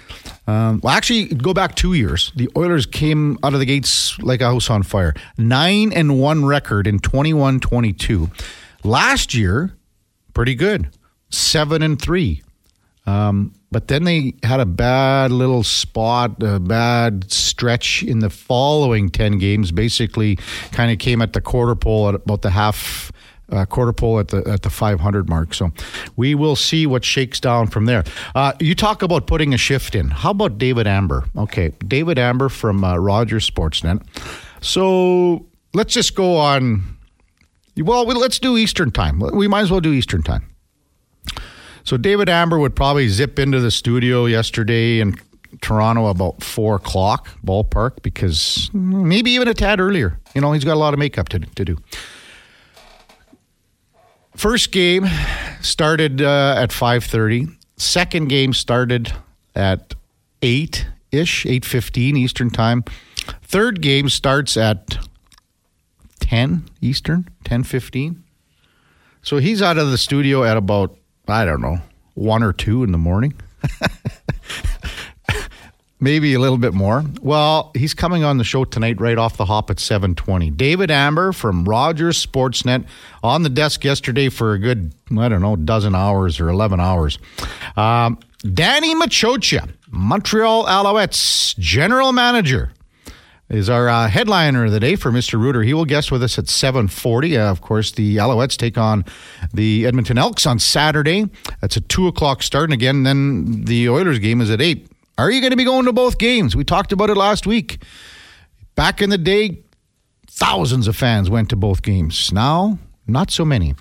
um, 0.46 0.80
well, 0.82 0.94
actually, 0.94 1.26
go 1.26 1.54
back 1.54 1.76
two 1.76 1.94
years. 1.94 2.32
The 2.34 2.48
Oilers 2.56 2.84
came 2.86 3.38
out 3.44 3.54
of 3.54 3.60
the 3.60 3.66
gates 3.66 4.18
like 4.18 4.40
a 4.40 4.46
house 4.46 4.70
on 4.70 4.82
fire. 4.82 5.14
Nine 5.38 5.92
and 5.92 6.18
one 6.20 6.44
record 6.44 6.86
in 6.86 6.98
21 6.98 7.60
22. 7.60 8.30
Last 8.82 9.34
year, 9.34 9.76
pretty 10.34 10.54
good. 10.54 10.90
Seven 11.30 11.82
and 11.82 12.00
three. 12.00 12.42
Um, 13.06 13.54
but 13.70 13.88
then 13.88 14.04
they 14.04 14.34
had 14.42 14.60
a 14.60 14.66
bad 14.66 15.32
little 15.32 15.62
spot, 15.62 16.42
a 16.42 16.60
bad 16.60 17.30
stretch 17.32 18.02
in 18.02 18.18
the 18.20 18.30
following 18.30 19.10
10 19.10 19.38
games. 19.38 19.72
Basically, 19.72 20.36
kind 20.72 20.92
of 20.92 20.98
came 20.98 21.22
at 21.22 21.32
the 21.32 21.40
quarter 21.40 21.74
pole 21.74 22.08
at 22.08 22.14
about 22.16 22.42
the 22.42 22.50
half 22.50 23.10
uh, 23.52 23.64
quarter 23.66 23.92
pole 23.92 24.18
at 24.18 24.28
the 24.28 24.42
at 24.48 24.62
the 24.62 24.70
500 24.70 25.28
mark. 25.28 25.54
So 25.54 25.70
we 26.16 26.34
will 26.34 26.56
see 26.56 26.86
what 26.86 27.04
shakes 27.04 27.38
down 27.38 27.68
from 27.68 27.84
there. 27.84 28.04
Uh, 28.34 28.52
you 28.60 28.74
talk 28.74 29.02
about 29.02 29.26
putting 29.26 29.54
a 29.54 29.58
shift 29.58 29.94
in. 29.94 30.08
How 30.08 30.30
about 30.30 30.58
David 30.58 30.86
Amber? 30.86 31.24
Okay, 31.36 31.72
David 31.86 32.18
Amber 32.18 32.48
from 32.48 32.82
uh, 32.82 32.96
Rogers 32.96 33.48
Sportsnet. 33.48 34.02
So 34.60 35.46
let's 35.74 35.94
just 35.94 36.14
go 36.14 36.36
on. 36.36 36.96
Well, 37.76 38.04
let's 38.04 38.38
do 38.38 38.56
Eastern 38.56 38.90
time. 38.90 39.18
We 39.18 39.48
might 39.48 39.62
as 39.62 39.70
well 39.70 39.80
do 39.80 39.92
Eastern 39.92 40.22
time. 40.22 40.48
So 41.84 41.96
David 41.96 42.28
Amber 42.28 42.58
would 42.58 42.76
probably 42.76 43.08
zip 43.08 43.38
into 43.38 43.60
the 43.60 43.70
studio 43.70 44.26
yesterday 44.26 45.00
in 45.00 45.16
Toronto 45.60 46.06
about 46.06 46.42
four 46.42 46.76
o'clock 46.76 47.28
ballpark 47.44 48.02
because 48.02 48.70
maybe 48.72 49.32
even 49.32 49.48
a 49.48 49.54
tad 49.54 49.80
earlier. 49.80 50.18
You 50.34 50.40
know, 50.40 50.52
he's 50.52 50.64
got 50.64 50.74
a 50.74 50.78
lot 50.78 50.94
of 50.94 50.98
makeup 50.98 51.28
to, 51.30 51.40
to 51.40 51.64
do. 51.64 51.78
First 54.42 54.72
game 54.72 55.06
started 55.60 56.20
uh, 56.20 56.56
at 56.58 56.70
5:30. 56.70 57.56
Second 57.76 58.26
game 58.26 58.52
started 58.52 59.12
at 59.54 59.94
8-ish, 60.42 61.44
8:15 61.44 62.16
Eastern 62.16 62.50
Time. 62.50 62.82
Third 63.44 63.80
game 63.80 64.08
starts 64.08 64.56
at 64.56 64.98
10 66.18 66.68
Eastern, 66.80 67.28
10:15. 67.44 68.16
So 69.22 69.36
he's 69.36 69.62
out 69.62 69.78
of 69.78 69.92
the 69.92 69.96
studio 69.96 70.42
at 70.42 70.56
about 70.56 70.98
I 71.28 71.44
don't 71.44 71.60
know, 71.60 71.78
1 72.14 72.42
or 72.42 72.52
2 72.52 72.82
in 72.82 72.90
the 72.90 72.98
morning. 72.98 73.34
maybe 76.02 76.34
a 76.34 76.40
little 76.40 76.58
bit 76.58 76.74
more. 76.74 77.04
Well, 77.22 77.70
he's 77.74 77.94
coming 77.94 78.24
on 78.24 78.36
the 78.36 78.44
show 78.44 78.64
tonight 78.64 79.00
right 79.00 79.16
off 79.16 79.36
the 79.38 79.46
hop 79.46 79.70
at 79.70 79.78
7:20. 79.78 80.50
David 80.50 80.90
Amber 80.90 81.32
from 81.32 81.64
Rogers 81.64 82.24
Sportsnet 82.24 82.84
on 83.22 83.44
the 83.44 83.48
desk 83.48 83.84
yesterday 83.84 84.28
for 84.28 84.52
a 84.52 84.58
good 84.58 84.92
I 85.16 85.28
don't 85.28 85.40
know 85.40 85.56
dozen 85.56 85.94
hours 85.94 86.40
or 86.40 86.48
11 86.48 86.80
hours. 86.80 87.18
Um, 87.76 88.18
Danny 88.52 88.94
Maciocia, 88.94 89.70
Montreal 89.90 90.66
Alouettes 90.66 91.56
general 91.58 92.12
manager. 92.12 92.72
Is 93.48 93.68
our 93.68 93.86
uh, 93.86 94.08
headliner 94.08 94.64
of 94.64 94.72
the 94.72 94.80
day 94.80 94.96
for 94.96 95.12
Mr. 95.12 95.38
Rooter. 95.38 95.62
He 95.62 95.74
will 95.74 95.84
guest 95.84 96.10
with 96.10 96.22
us 96.22 96.38
at 96.38 96.46
7.40. 96.46 97.36
Uh, 97.36 97.50
of 97.50 97.60
course, 97.60 97.92
the 97.92 98.16
Alouettes 98.16 98.56
take 98.56 98.78
on 98.78 99.04
the 99.52 99.84
Edmonton 99.84 100.16
Elks 100.16 100.46
on 100.46 100.58
Saturday. 100.58 101.28
That's 101.60 101.76
a 101.76 101.82
2 101.82 102.06
o'clock 102.06 102.42
start. 102.42 102.64
And 102.64 102.72
again, 102.72 103.02
then 103.02 103.66
the 103.66 103.90
Oilers 103.90 104.20
game 104.20 104.40
is 104.40 104.48
at 104.48 104.62
8. 104.62 104.88
Are 105.18 105.30
you 105.30 105.40
going 105.40 105.50
to 105.50 105.56
be 105.56 105.64
going 105.64 105.84
to 105.84 105.92
both 105.92 106.18
games? 106.18 106.56
We 106.56 106.64
talked 106.64 106.92
about 106.92 107.10
it 107.10 107.16
last 107.16 107.46
week. 107.46 107.82
Back 108.74 109.02
in 109.02 109.10
the 109.10 109.18
day, 109.18 109.58
thousands 110.26 110.88
of 110.88 110.96
fans 110.96 111.28
went 111.28 111.50
to 111.50 111.56
both 111.56 111.82
games. 111.82 112.32
Now, 112.32 112.78
not 113.06 113.30
so 113.30 113.44
many. 113.44 113.74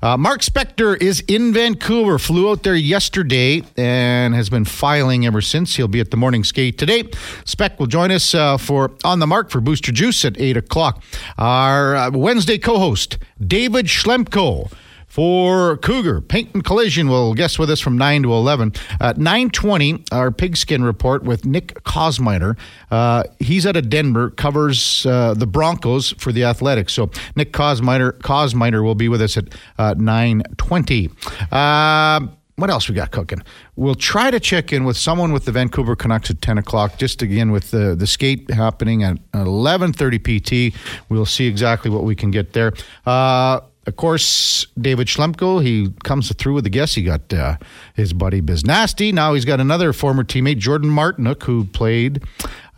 Uh, 0.00 0.16
Mark 0.16 0.42
Spector 0.42 1.00
is 1.02 1.24
in 1.26 1.52
Vancouver, 1.52 2.18
flew 2.18 2.50
out 2.50 2.62
there 2.62 2.76
yesterday 2.76 3.64
and 3.76 4.34
has 4.34 4.48
been 4.48 4.64
filing 4.64 5.26
ever 5.26 5.40
since. 5.40 5.74
He'll 5.74 5.88
be 5.88 6.00
at 6.00 6.12
the 6.12 6.16
morning 6.16 6.44
skate 6.44 6.78
today. 6.78 7.04
Spec 7.44 7.80
will 7.80 7.86
join 7.86 8.12
us 8.12 8.34
uh, 8.34 8.56
for 8.56 8.92
On 9.02 9.18
the 9.18 9.26
Mark 9.26 9.50
for 9.50 9.60
Booster 9.60 9.90
Juice 9.90 10.24
at 10.24 10.38
8 10.38 10.58
o'clock. 10.58 11.02
Our 11.38 11.96
uh, 11.96 12.10
Wednesday 12.12 12.58
co 12.58 12.78
host, 12.78 13.18
David 13.44 13.86
Schlemko 13.86 14.70
for 15.16 15.78
Cougar. 15.78 16.20
Paint 16.20 16.52
and 16.52 16.62
Collision 16.62 17.08
will 17.08 17.32
guest 17.32 17.58
with 17.58 17.70
us 17.70 17.80
from 17.80 17.96
9 17.96 18.24
to 18.24 18.32
11. 18.34 18.74
At 19.00 19.16
9.20, 19.16 20.12
our 20.12 20.30
pigskin 20.30 20.84
report 20.84 21.22
with 21.22 21.46
Nick 21.46 21.82
Kosmider. 21.84 22.58
Uh, 22.90 23.22
he's 23.38 23.66
out 23.66 23.76
of 23.76 23.88
Denver, 23.88 24.28
covers 24.28 25.06
uh, 25.06 25.32
the 25.32 25.46
Broncos 25.46 26.12
for 26.18 26.32
the 26.32 26.44
Athletics. 26.44 26.92
So 26.92 27.10
Nick 27.34 27.54
Kosmider 27.54 28.84
will 28.84 28.94
be 28.94 29.08
with 29.08 29.22
us 29.22 29.38
at 29.38 29.54
uh, 29.78 29.94
9.20. 29.94 31.10
Uh, 31.50 32.26
what 32.56 32.68
else 32.68 32.86
we 32.86 32.94
got 32.94 33.10
cooking? 33.10 33.40
We'll 33.74 33.94
try 33.94 34.30
to 34.30 34.38
check 34.38 34.70
in 34.70 34.84
with 34.84 34.98
someone 34.98 35.32
with 35.32 35.46
the 35.46 35.52
Vancouver 35.52 35.96
Canucks 35.96 36.28
at 36.28 36.42
10 36.42 36.58
o'clock, 36.58 36.98
just 36.98 37.22
again 37.22 37.52
with 37.52 37.70
the, 37.70 37.94
the 37.94 38.06
skate 38.06 38.50
happening 38.50 39.02
at 39.02 39.16
11.30 39.32 40.72
PT. 40.74 40.76
We'll 41.08 41.24
see 41.24 41.46
exactly 41.46 41.90
what 41.90 42.04
we 42.04 42.14
can 42.14 42.30
get 42.30 42.52
there. 42.52 42.74
Uh, 43.06 43.60
of 43.86 43.96
course, 43.96 44.66
David 44.80 45.06
Schlemko, 45.06 45.62
he 45.62 45.92
comes 46.02 46.34
through 46.34 46.54
with 46.54 46.64
the 46.64 46.70
guess. 46.70 46.94
He 46.94 47.04
got 47.04 47.32
uh, 47.32 47.56
his 47.94 48.12
buddy 48.12 48.40
Biz 48.40 48.64
Nasty. 48.64 49.12
Now 49.12 49.34
he's 49.34 49.44
got 49.44 49.60
another 49.60 49.92
former 49.92 50.24
teammate, 50.24 50.58
Jordan 50.58 50.90
Martinook, 50.90 51.44
who 51.44 51.64
played 51.66 52.22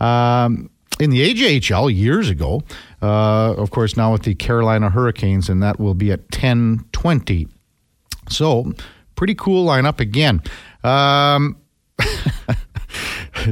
um, 0.00 0.68
in 1.00 1.10
the 1.10 1.34
AJHL 1.34 1.94
years 1.94 2.28
ago. 2.28 2.62
Uh, 3.00 3.54
of 3.54 3.70
course, 3.70 3.96
now 3.96 4.12
with 4.12 4.22
the 4.22 4.34
Carolina 4.34 4.90
Hurricanes, 4.90 5.48
and 5.48 5.62
that 5.62 5.80
will 5.80 5.94
be 5.94 6.12
at 6.12 6.28
10:20. 6.28 7.48
So, 8.28 8.74
pretty 9.16 9.34
cool 9.34 9.66
lineup 9.66 10.00
again. 10.00 10.42
Um, 10.84 11.56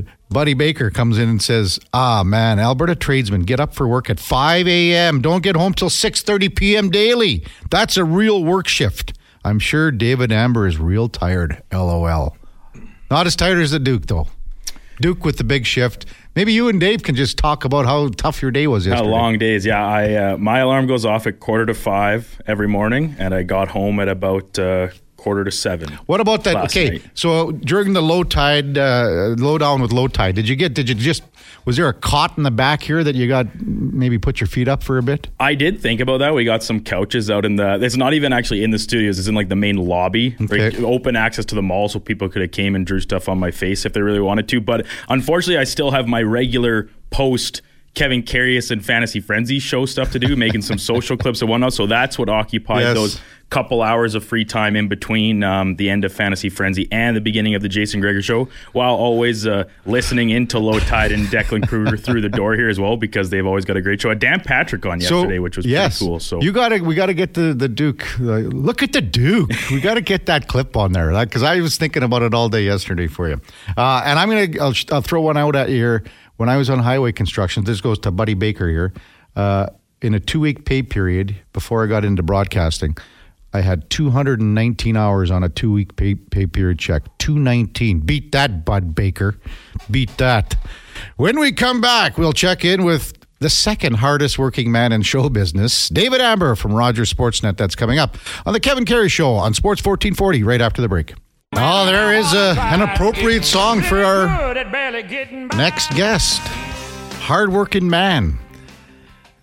Buddy 0.30 0.54
Baker 0.54 0.90
comes 0.90 1.18
in 1.18 1.28
and 1.28 1.40
says, 1.42 1.78
"Ah, 1.92 2.22
man, 2.24 2.58
Alberta 2.58 2.94
tradesmen 2.94 3.42
get 3.42 3.60
up 3.60 3.74
for 3.74 3.86
work 3.86 4.10
at 4.10 4.18
5 4.18 4.66
a.m. 4.66 5.20
Don't 5.20 5.42
get 5.42 5.56
home 5.56 5.74
till 5.74 5.90
6:30 5.90 6.54
p.m. 6.54 6.90
daily. 6.90 7.44
That's 7.70 7.96
a 7.96 8.04
real 8.04 8.42
work 8.44 8.68
shift." 8.68 9.12
I'm 9.44 9.60
sure 9.60 9.92
David 9.92 10.32
Amber 10.32 10.66
is 10.66 10.76
real 10.78 11.08
tired. 11.08 11.62
LOL. 11.72 12.36
Not 13.10 13.28
as 13.28 13.36
tired 13.36 13.58
as 13.58 13.70
the 13.70 13.78
Duke 13.78 14.06
though. 14.06 14.26
Duke 15.00 15.24
with 15.24 15.38
the 15.38 15.44
big 15.44 15.66
shift. 15.66 16.06
Maybe 16.34 16.52
you 16.52 16.68
and 16.68 16.80
Dave 16.80 17.02
can 17.02 17.14
just 17.14 17.38
talk 17.38 17.64
about 17.64 17.86
how 17.86 18.08
tough 18.08 18.42
your 18.42 18.50
day 18.50 18.66
was 18.66 18.86
yesterday. 18.86 19.08
long 19.08 19.38
days, 19.38 19.64
yeah. 19.64 19.86
I 19.86 20.14
uh, 20.14 20.36
my 20.36 20.58
alarm 20.58 20.86
goes 20.86 21.04
off 21.04 21.26
at 21.26 21.38
quarter 21.40 21.66
to 21.66 21.74
five 21.74 22.40
every 22.46 22.66
morning, 22.66 23.14
and 23.18 23.34
I 23.34 23.42
got 23.42 23.68
home 23.68 24.00
at 24.00 24.08
about 24.08 24.58
uh, 24.58 24.88
quarter 25.26 25.42
to 25.42 25.50
seven. 25.50 25.88
What 26.06 26.20
about 26.20 26.44
that? 26.44 26.56
Okay, 26.66 26.90
night. 26.90 27.10
so 27.14 27.50
during 27.50 27.94
the 27.94 28.00
low 28.00 28.22
tide, 28.22 28.78
uh, 28.78 29.34
low 29.36 29.58
down 29.58 29.82
with 29.82 29.92
low 29.92 30.06
tide, 30.06 30.36
did 30.36 30.48
you 30.48 30.54
get? 30.54 30.72
Did 30.72 30.88
you 30.88 30.94
just? 30.94 31.24
Was 31.64 31.76
there 31.76 31.88
a 31.88 31.92
cot 31.92 32.38
in 32.38 32.44
the 32.44 32.52
back 32.52 32.80
here 32.84 33.02
that 33.02 33.16
you 33.16 33.26
got? 33.26 33.48
Maybe 33.60 34.18
put 34.20 34.38
your 34.38 34.46
feet 34.46 34.68
up 34.68 34.84
for 34.84 34.98
a 34.98 35.02
bit. 35.02 35.26
I 35.40 35.56
did 35.56 35.80
think 35.80 35.98
about 35.98 36.18
that. 36.18 36.32
We 36.32 36.44
got 36.44 36.62
some 36.62 36.78
couches 36.78 37.28
out 37.28 37.44
in 37.44 37.56
the. 37.56 37.82
It's 37.82 37.96
not 37.96 38.14
even 38.14 38.32
actually 38.32 38.62
in 38.62 38.70
the 38.70 38.78
studios. 38.78 39.18
It's 39.18 39.26
in 39.26 39.34
like 39.34 39.48
the 39.48 39.56
main 39.56 39.78
lobby, 39.78 40.36
okay. 40.42 40.66
right? 40.66 40.78
open 40.84 41.16
access 41.16 41.44
to 41.46 41.56
the 41.56 41.62
mall, 41.62 41.88
so 41.88 41.98
people 41.98 42.28
could 42.28 42.42
have 42.42 42.52
came 42.52 42.76
and 42.76 42.86
drew 42.86 43.00
stuff 43.00 43.28
on 43.28 43.40
my 43.40 43.50
face 43.50 43.84
if 43.84 43.94
they 43.94 44.02
really 44.02 44.20
wanted 44.20 44.46
to. 44.50 44.60
But 44.60 44.86
unfortunately, 45.08 45.58
I 45.58 45.64
still 45.64 45.90
have 45.90 46.06
my 46.06 46.22
regular 46.22 46.88
post 47.10 47.62
Kevin 47.96 48.22
Karius 48.22 48.70
and 48.70 48.84
Fantasy 48.84 49.20
Frenzy 49.20 49.58
show 49.58 49.86
stuff 49.86 50.12
to 50.12 50.18
do, 50.18 50.36
making 50.36 50.62
some 50.62 50.78
social 50.78 51.16
clips 51.18 51.40
and 51.40 51.50
whatnot. 51.50 51.72
So 51.72 51.86
that's 51.86 52.18
what 52.18 52.28
occupied 52.28 52.82
yes. 52.82 52.94
those 52.94 53.20
couple 53.48 53.80
hours 53.80 54.16
of 54.16 54.24
free 54.24 54.44
time 54.44 54.74
in 54.74 54.88
between 54.88 55.44
um, 55.44 55.76
the 55.76 55.88
end 55.88 56.04
of 56.04 56.12
Fantasy 56.12 56.48
Frenzy 56.48 56.88
and 56.90 57.16
the 57.16 57.20
beginning 57.20 57.54
of 57.54 57.62
the 57.62 57.68
Jason 57.68 58.00
Gregor 58.00 58.20
show, 58.20 58.48
while 58.72 58.94
always 58.94 59.46
uh, 59.46 59.64
listening 59.86 60.30
into 60.30 60.58
Low 60.58 60.80
Tide 60.80 61.12
and 61.12 61.26
Declan 61.28 61.66
Kruger 61.66 61.96
through 61.96 62.22
the 62.22 62.28
door 62.28 62.54
here 62.54 62.68
as 62.68 62.80
well, 62.80 62.96
because 62.96 63.30
they've 63.30 63.46
always 63.46 63.64
got 63.64 63.76
a 63.76 63.80
great 63.80 64.00
show. 64.00 64.08
had 64.08 64.18
Dan 64.18 64.40
Patrick 64.40 64.84
on 64.84 65.00
yesterday, 65.00 65.36
so, 65.36 65.42
which 65.42 65.56
was 65.56 65.64
yes, 65.64 65.98
pretty 65.98 66.10
cool. 66.10 66.20
So 66.20 66.42
you 66.42 66.52
got 66.52 66.70
to 66.70 66.80
we 66.80 66.94
got 66.94 67.06
to 67.06 67.14
get 67.14 67.34
the 67.34 67.54
the 67.54 67.68
Duke. 67.68 68.04
Uh, 68.20 68.38
look 68.50 68.82
at 68.82 68.92
the 68.92 69.00
Duke. 69.00 69.50
we 69.70 69.80
got 69.80 69.94
to 69.94 70.00
get 70.00 70.26
that 70.26 70.48
clip 70.48 70.76
on 70.76 70.92
there 70.92 71.12
because 71.24 71.44
I 71.44 71.60
was 71.60 71.76
thinking 71.76 72.02
about 72.02 72.22
it 72.22 72.34
all 72.34 72.48
day 72.48 72.64
yesterday 72.64 73.06
for 73.06 73.28
you. 73.28 73.40
Uh, 73.76 74.02
and 74.04 74.18
I'm 74.18 74.28
gonna 74.28 74.64
I'll, 74.64 74.74
I'll 74.90 75.02
throw 75.02 75.22
one 75.22 75.36
out 75.36 75.54
at 75.54 75.70
you 75.70 75.76
here 75.76 76.04
when 76.36 76.48
I 76.48 76.56
was 76.56 76.70
on 76.70 76.80
highway 76.80 77.12
construction, 77.12 77.64
this 77.64 77.80
goes 77.80 77.98
to 78.00 78.10
Buddy 78.10 78.34
Baker 78.34 78.68
here. 78.68 78.92
Uh, 79.34 79.68
in 80.02 80.14
a 80.14 80.20
two 80.20 80.40
week 80.40 80.64
pay 80.64 80.82
period 80.82 81.36
before 81.52 81.82
I 81.82 81.86
got 81.86 82.04
into 82.04 82.22
broadcasting, 82.22 82.96
I 83.52 83.60
had 83.60 83.88
219 83.88 84.96
hours 84.96 85.30
on 85.30 85.42
a 85.42 85.48
two 85.48 85.72
week 85.72 85.96
pay, 85.96 86.14
pay 86.14 86.46
period 86.46 86.78
check. 86.78 87.04
219. 87.18 88.00
Beat 88.00 88.32
that, 88.32 88.64
Bud 88.64 88.94
Baker. 88.94 89.36
Beat 89.90 90.16
that. 90.18 90.56
When 91.16 91.38
we 91.38 91.52
come 91.52 91.80
back, 91.80 92.18
we'll 92.18 92.32
check 92.32 92.64
in 92.64 92.84
with 92.84 93.14
the 93.38 93.50
second 93.50 93.94
hardest 93.94 94.38
working 94.38 94.70
man 94.72 94.92
in 94.92 95.02
show 95.02 95.28
business, 95.28 95.88
David 95.88 96.20
Amber 96.20 96.54
from 96.54 96.72
Rogers 96.72 97.12
Sportsnet. 97.12 97.56
That's 97.56 97.74
coming 97.74 97.98
up 97.98 98.16
on 98.46 98.52
the 98.52 98.60
Kevin 98.60 98.84
Karius 98.84 99.10
Show 99.10 99.32
on 99.32 99.54
Sports 99.54 99.84
1440 99.84 100.42
right 100.42 100.60
after 100.60 100.80
the 100.80 100.88
break. 100.88 101.14
Oh, 101.58 101.86
there 101.86 102.12
is 102.12 102.34
a, 102.34 102.54
an 102.60 102.82
appropriate 102.82 103.44
song 103.44 103.80
for 103.80 104.04
our 104.04 104.54
next 105.56 105.90
guest, 105.92 106.40
hardworking 107.22 107.88
man. 107.88 108.38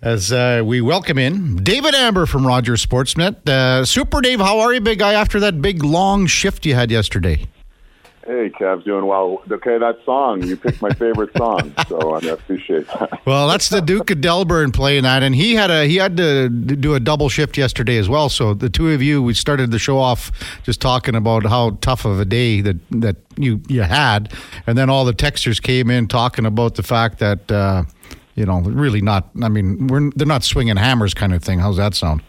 As 0.00 0.30
uh, 0.30 0.62
we 0.64 0.80
welcome 0.80 1.18
in 1.18 1.56
David 1.56 1.94
Amber 1.94 2.26
from 2.26 2.46
Rogers 2.46 2.86
Sportsnet. 2.86 3.48
Uh, 3.48 3.84
Super 3.84 4.20
Dave, 4.20 4.38
how 4.38 4.60
are 4.60 4.72
you, 4.72 4.80
big 4.80 5.00
guy, 5.00 5.14
after 5.14 5.40
that 5.40 5.60
big 5.60 5.82
long 5.82 6.26
shift 6.26 6.64
you 6.64 6.74
had 6.74 6.90
yesterday? 6.90 7.46
Hey, 8.26 8.50
Kev's 8.50 8.84
doing 8.84 9.04
well. 9.04 9.42
Okay, 9.50 9.76
that 9.76 9.98
song, 10.04 10.42
you 10.42 10.56
picked 10.56 10.80
my 10.80 10.90
favorite 10.94 11.36
song, 11.36 11.74
so 11.88 12.14
I 12.14 12.20
appreciate 12.20 12.86
that. 12.88 13.10
Well, 13.26 13.48
that's 13.48 13.70
the 13.70 13.80
Duke 13.80 14.10
of 14.10 14.20
Delburne 14.20 14.72
playing 14.72 15.04
that, 15.04 15.22
and 15.22 15.34
he 15.34 15.54
had 15.54 15.70
a 15.70 15.86
he 15.86 15.96
had 15.96 16.16
to 16.18 16.48
do 16.48 16.94
a 16.94 17.00
double 17.00 17.28
shift 17.30 17.56
yesterday 17.56 17.96
as 17.96 18.08
well. 18.08 18.28
So 18.28 18.52
the 18.52 18.68
two 18.68 18.90
of 18.90 19.02
you, 19.02 19.22
we 19.22 19.32
started 19.32 19.70
the 19.70 19.78
show 19.78 19.98
off 19.98 20.30
just 20.62 20.80
talking 20.80 21.14
about 21.14 21.46
how 21.46 21.78
tough 21.80 22.04
of 22.04 22.20
a 22.20 22.24
day 22.24 22.60
that 22.60 22.76
that 22.90 23.16
you 23.36 23.62
you 23.68 23.82
had, 23.82 24.32
and 24.66 24.76
then 24.76 24.90
all 24.90 25.04
the 25.06 25.14
texters 25.14 25.60
came 25.60 25.90
in 25.90 26.06
talking 26.06 26.46
about 26.46 26.74
the 26.76 26.82
fact 26.82 27.18
that. 27.18 27.50
Uh, 27.50 27.84
you 28.36 28.44
know, 28.44 28.58
really 28.62 29.00
not. 29.00 29.28
I 29.40 29.48
mean, 29.48 29.86
we're 29.86 30.10
they're 30.16 30.26
not 30.26 30.42
swinging 30.42 30.76
hammers, 30.76 31.14
kind 31.14 31.32
of 31.32 31.40
thing. 31.44 31.60
How's 31.60 31.76
that 31.76 31.94
sound? 31.94 32.20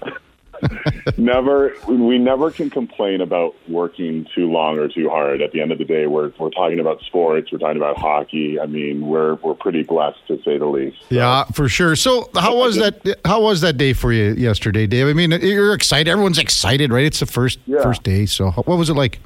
Never 1.17 1.73
we 1.87 2.17
never 2.17 2.51
can 2.51 2.69
complain 2.69 3.21
about 3.21 3.55
working 3.69 4.25
too 4.35 4.51
long 4.51 4.77
or 4.77 4.87
too 4.87 5.09
hard. 5.09 5.41
At 5.41 5.51
the 5.51 5.61
end 5.61 5.71
of 5.71 5.77
the 5.77 5.85
day, 5.85 6.07
we're 6.07 6.31
we're 6.39 6.49
talking 6.49 6.79
about 6.79 7.01
sports, 7.01 7.51
we're 7.51 7.57
talking 7.57 7.77
about 7.77 7.97
hockey. 7.97 8.59
I 8.59 8.65
mean, 8.65 9.07
we're 9.07 9.35
we're 9.35 9.53
pretty 9.53 9.83
blessed 9.83 10.25
to 10.27 10.41
say 10.43 10.57
the 10.57 10.65
least. 10.65 10.97
So. 11.01 11.15
Yeah, 11.15 11.45
for 11.45 11.69
sure. 11.69 11.95
So, 11.95 12.29
how 12.35 12.55
was 12.55 12.75
that? 12.77 13.19
How 13.25 13.41
was 13.41 13.61
that 13.61 13.77
day 13.77 13.93
for 13.93 14.11
you 14.11 14.33
yesterday, 14.33 14.87
Dave? 14.87 15.07
I 15.07 15.13
mean, 15.13 15.31
you're 15.31 15.73
excited. 15.73 16.09
Everyone's 16.09 16.39
excited, 16.39 16.91
right? 16.91 17.05
It's 17.05 17.19
the 17.19 17.25
first 17.25 17.59
yeah. 17.65 17.81
first 17.81 18.03
day. 18.03 18.25
So, 18.25 18.51
what 18.51 18.77
was 18.77 18.89
it 18.89 18.95
like? 18.95 19.19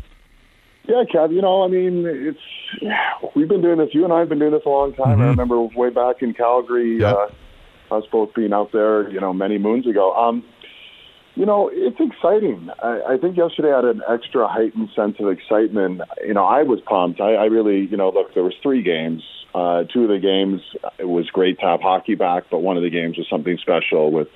Yeah, 0.87 1.03
Kev. 1.13 1.33
You 1.33 1.41
know, 1.41 1.63
I 1.63 1.67
mean, 1.67 2.05
it's 2.05 2.39
yeah, 2.81 3.13
we've 3.35 3.47
been 3.47 3.61
doing 3.61 3.77
this. 3.77 3.89
You 3.93 4.03
and 4.03 4.13
I 4.13 4.19
have 4.19 4.29
been 4.29 4.39
doing 4.39 4.51
this 4.51 4.63
a 4.65 4.69
long 4.69 4.93
time. 4.93 5.13
Mm-hmm. 5.17 5.21
I 5.21 5.27
remember 5.27 5.61
way 5.61 5.89
back 5.89 6.21
in 6.21 6.33
Calgary. 6.33 7.03
Uh, 7.03 7.27
us 7.91 8.03
both 8.11 8.33
being 8.33 8.53
out 8.53 8.71
there, 8.71 9.09
you 9.09 9.19
know, 9.19 9.33
many 9.33 9.57
moons 9.57 9.87
ago. 9.87 10.15
Um, 10.15 10.43
you 11.35 11.45
know, 11.45 11.69
it's 11.71 11.99
exciting. 11.99 12.69
I, 12.81 13.13
I 13.13 13.17
think 13.17 13.37
yesterday 13.37 13.71
I 13.71 13.77
had 13.77 13.85
an 13.85 14.01
extra 14.07 14.47
heightened 14.47 14.89
sense 14.95 15.17
of 15.19 15.29
excitement. 15.29 16.01
You 16.25 16.33
know, 16.33 16.45
I 16.45 16.63
was 16.63 16.81
pumped. 16.81 17.21
I, 17.21 17.35
I 17.35 17.45
really, 17.45 17.85
you 17.85 17.97
know, 17.97 18.09
look, 18.09 18.33
there 18.33 18.43
was 18.43 18.55
three 18.61 18.83
games. 18.83 19.23
Uh, 19.53 19.83
two 19.91 20.03
of 20.03 20.09
the 20.09 20.19
games, 20.19 20.61
it 20.99 21.07
was 21.07 21.27
great 21.31 21.59
to 21.59 21.65
have 21.65 21.81
hockey 21.81 22.13
back, 22.13 22.43
but 22.51 22.59
one 22.59 22.77
of 22.77 22.83
the 22.83 22.89
games 22.89 23.17
was 23.17 23.27
something 23.27 23.57
special 23.57 24.11
with, 24.11 24.27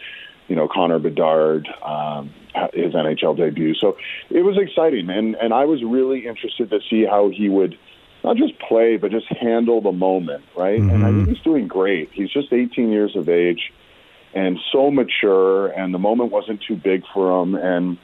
you 0.48 0.56
know, 0.56 0.68
Connor 0.68 0.98
Bedard, 0.98 1.68
um, 1.86 2.34
his 2.74 2.94
NHL 2.94 3.38
debut. 3.38 3.76
So 3.76 3.96
it 4.32 4.42
was 4.42 4.58
exciting, 4.58 5.12
and 5.12 5.36
and 5.36 5.54
I 5.54 5.66
was 5.66 5.84
really 5.84 6.26
interested 6.26 6.72
to 6.72 6.80
see 6.90 7.06
how 7.06 7.30
he 7.30 7.48
would 7.48 7.78
not 8.24 8.38
just 8.38 8.58
play, 8.60 8.98
but 8.98 9.12
just 9.12 9.28
handle 9.28 9.82
the 9.82 9.92
moment, 9.92 10.44
right? 10.58 10.80
Mm-hmm. 10.80 10.90
And 10.90 11.06
I 11.06 11.12
think 11.12 11.30
he's 11.30 11.44
doing 11.44 11.68
great. 11.68 12.10
He's 12.12 12.32
just 12.32 12.52
18 12.52 12.90
years 12.90 13.16
of 13.16 13.30
age 13.30 13.72
and 14.34 14.60
so 14.72 14.92
mature, 14.92 15.68
and 15.68 15.94
the 15.94 16.00
moment 16.00 16.32
wasn't 16.32 16.62
too 16.68 16.76
big 16.76 17.04
for 17.14 17.42
him. 17.42 17.56
And 17.56 17.98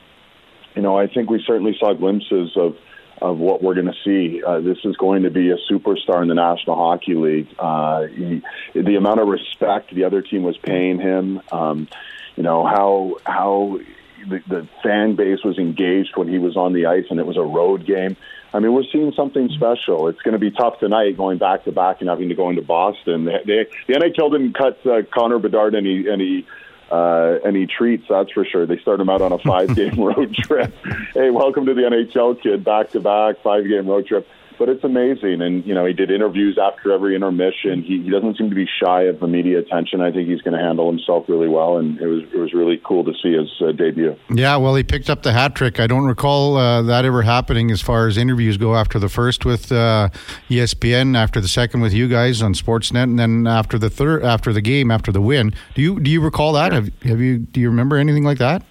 you 0.75 0.81
know, 0.81 0.97
I 0.97 1.07
think 1.07 1.29
we 1.29 1.43
certainly 1.45 1.75
saw 1.79 1.93
glimpses 1.93 2.51
of 2.55 2.77
of 3.21 3.37
what 3.37 3.61
we're 3.61 3.73
going 3.73 3.87
to 3.87 3.93
see. 4.05 4.41
Uh, 4.43 4.61
this 4.61 4.77
is 4.85 4.95
going 4.95 5.23
to 5.23 5.29
be 5.29 5.49
a 5.49 5.57
superstar 5.69 6.21
in 6.21 6.29
the 6.29 6.35
National 6.35 6.75
Hockey 6.75 7.15
League. 7.15 7.49
Uh, 7.59 8.03
he, 8.07 8.41
the 8.73 8.95
amount 8.95 9.19
of 9.19 9.27
respect 9.27 9.93
the 9.93 10.05
other 10.05 10.21
team 10.21 10.43
was 10.43 10.57
paying 10.57 10.99
him, 10.99 11.41
um, 11.51 11.87
you 12.35 12.43
know 12.43 12.65
how 12.65 13.17
how 13.25 13.79
the, 14.27 14.41
the 14.47 14.67
fan 14.83 15.15
base 15.15 15.43
was 15.43 15.57
engaged 15.57 16.15
when 16.15 16.27
he 16.27 16.37
was 16.37 16.55
on 16.55 16.73
the 16.73 16.85
ice, 16.85 17.05
and 17.09 17.19
it 17.19 17.25
was 17.25 17.37
a 17.37 17.43
road 17.43 17.85
game. 17.85 18.15
I 18.53 18.59
mean, 18.59 18.73
we're 18.73 18.83
seeing 18.91 19.13
something 19.13 19.49
special. 19.49 20.07
It's 20.07 20.21
going 20.21 20.33
to 20.33 20.39
be 20.39 20.51
tough 20.51 20.79
tonight, 20.79 21.17
going 21.17 21.37
back 21.37 21.65
to 21.65 21.71
back 21.71 22.01
and 22.01 22.09
having 22.09 22.29
to 22.29 22.35
go 22.35 22.49
into 22.49 22.63
Boston. 22.63 23.25
They, 23.25 23.39
they, 23.45 23.65
the 23.87 23.93
NHL 23.99 24.31
didn't 24.31 24.53
cut 24.53 24.85
uh, 24.85 25.03
Connor 25.13 25.39
Bedard 25.39 25.75
any 25.75 26.09
any 26.09 26.47
uh, 26.91 27.37
any 27.45 27.67
treats, 27.67 28.05
that's 28.09 28.31
for 28.31 28.43
sure. 28.45 28.65
They 28.65 28.79
start 28.79 28.99
him 28.99 29.09
out 29.09 29.21
on 29.21 29.31
a 29.31 29.37
five 29.37 29.75
game 29.75 29.99
road 29.99 30.33
trip. 30.33 30.73
Hey, 31.13 31.29
welcome 31.29 31.67
to 31.67 31.73
the 31.75 31.81
NHL, 31.81 32.41
kid. 32.41 32.63
Back 32.63 32.91
to 32.91 32.99
back, 32.99 33.41
five 33.43 33.67
game 33.67 33.87
road 33.87 34.07
trip 34.07 34.27
but 34.59 34.67
it's 34.67 34.83
amazing. 34.83 35.41
And 35.41 35.65
you 35.65 35.73
know, 35.73 35.85
he 35.85 35.93
did 35.93 36.11
interviews 36.11 36.59
after 36.61 36.91
every 36.91 37.15
intermission. 37.15 37.81
He, 37.81 38.03
he 38.03 38.09
doesn't 38.09 38.37
seem 38.37 38.49
to 38.49 38.55
be 38.55 38.67
shy 38.67 39.03
of 39.03 39.21
the 39.21 39.27
media 39.27 39.57
attention. 39.57 40.01
I 40.01 40.11
think 40.11 40.27
he's 40.27 40.41
going 40.41 40.55
to 40.55 40.63
handle 40.63 40.91
himself 40.91 41.27
really 41.29 41.47
well, 41.47 41.77
and 41.77 41.99
it 41.99 42.05
was 42.05 42.23
it 42.33 42.37
was 42.37 42.53
really 42.53 42.79
cool 42.83 43.05
to 43.05 43.13
see 43.23 43.33
his 43.33 43.49
uh, 43.61 43.71
debut. 43.71 44.15
Yeah, 44.29 44.57
well, 44.57 44.75
he 44.75 44.83
picked 44.83 45.09
up 45.09 45.23
the 45.23 45.31
hat 45.31 45.55
trick. 45.55 45.79
I 45.79 45.87
don't 45.87 46.05
recall 46.05 46.57
uh, 46.57 46.81
that 46.83 47.05
ever 47.05 47.21
happening 47.21 47.71
as 47.71 47.81
far 47.81 48.07
as 48.07 48.17
interviews 48.17 48.57
go. 48.57 48.75
After 48.75 48.99
the 48.99 49.09
first 49.09 49.45
with 49.45 49.71
uh, 49.71 50.09
ESPN, 50.49 51.15
after 51.15 51.39
the 51.39 51.47
second 51.47 51.79
with 51.79 51.93
you 51.93 52.09
guys 52.09 52.41
on 52.41 52.53
Sportsnet, 52.53 53.03
and 53.03 53.17
then 53.17 53.47
after 53.47 53.79
the 53.79 53.89
third, 53.89 54.23
after 54.23 54.51
the 54.51 54.61
game, 54.61 54.91
after 54.91 55.11
the 55.11 55.21
win. 55.21 55.53
Do 55.73 55.81
you 55.81 55.99
do 56.01 56.11
you 56.11 56.19
recall 56.19 56.53
that? 56.53 56.73
Have, 56.73 56.91
have 57.03 57.21
you 57.21 57.39
do 57.39 57.61
you 57.61 57.69
remember 57.69 57.95
anything 57.95 58.25
like 58.25 58.39
that? 58.39 58.63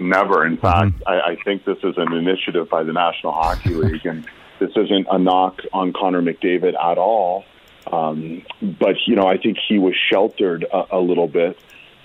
Never. 0.00 0.44
In 0.44 0.56
fact, 0.56 0.86
mm-hmm. 0.86 1.08
I, 1.08 1.32
I 1.32 1.36
think 1.44 1.64
this 1.64 1.78
is 1.84 1.94
an 1.96 2.12
initiative 2.12 2.68
by 2.68 2.82
the 2.82 2.92
National 2.92 3.32
Hockey 3.32 3.74
League 3.74 4.04
and 4.04 4.26
this 4.62 4.76
isn't 4.84 5.06
a 5.10 5.18
knock 5.18 5.54
on 5.72 5.92
Connor 5.92 6.22
McDavid 6.22 6.74
at 6.74 6.98
all. 6.98 7.44
Um, 7.90 8.42
but, 8.60 8.96
you 9.06 9.16
know, 9.16 9.26
I 9.26 9.36
think 9.42 9.58
he 9.68 9.78
was 9.78 9.94
sheltered 10.10 10.64
a, 10.64 10.98
a 10.98 11.00
little 11.00 11.28
bit 11.28 11.58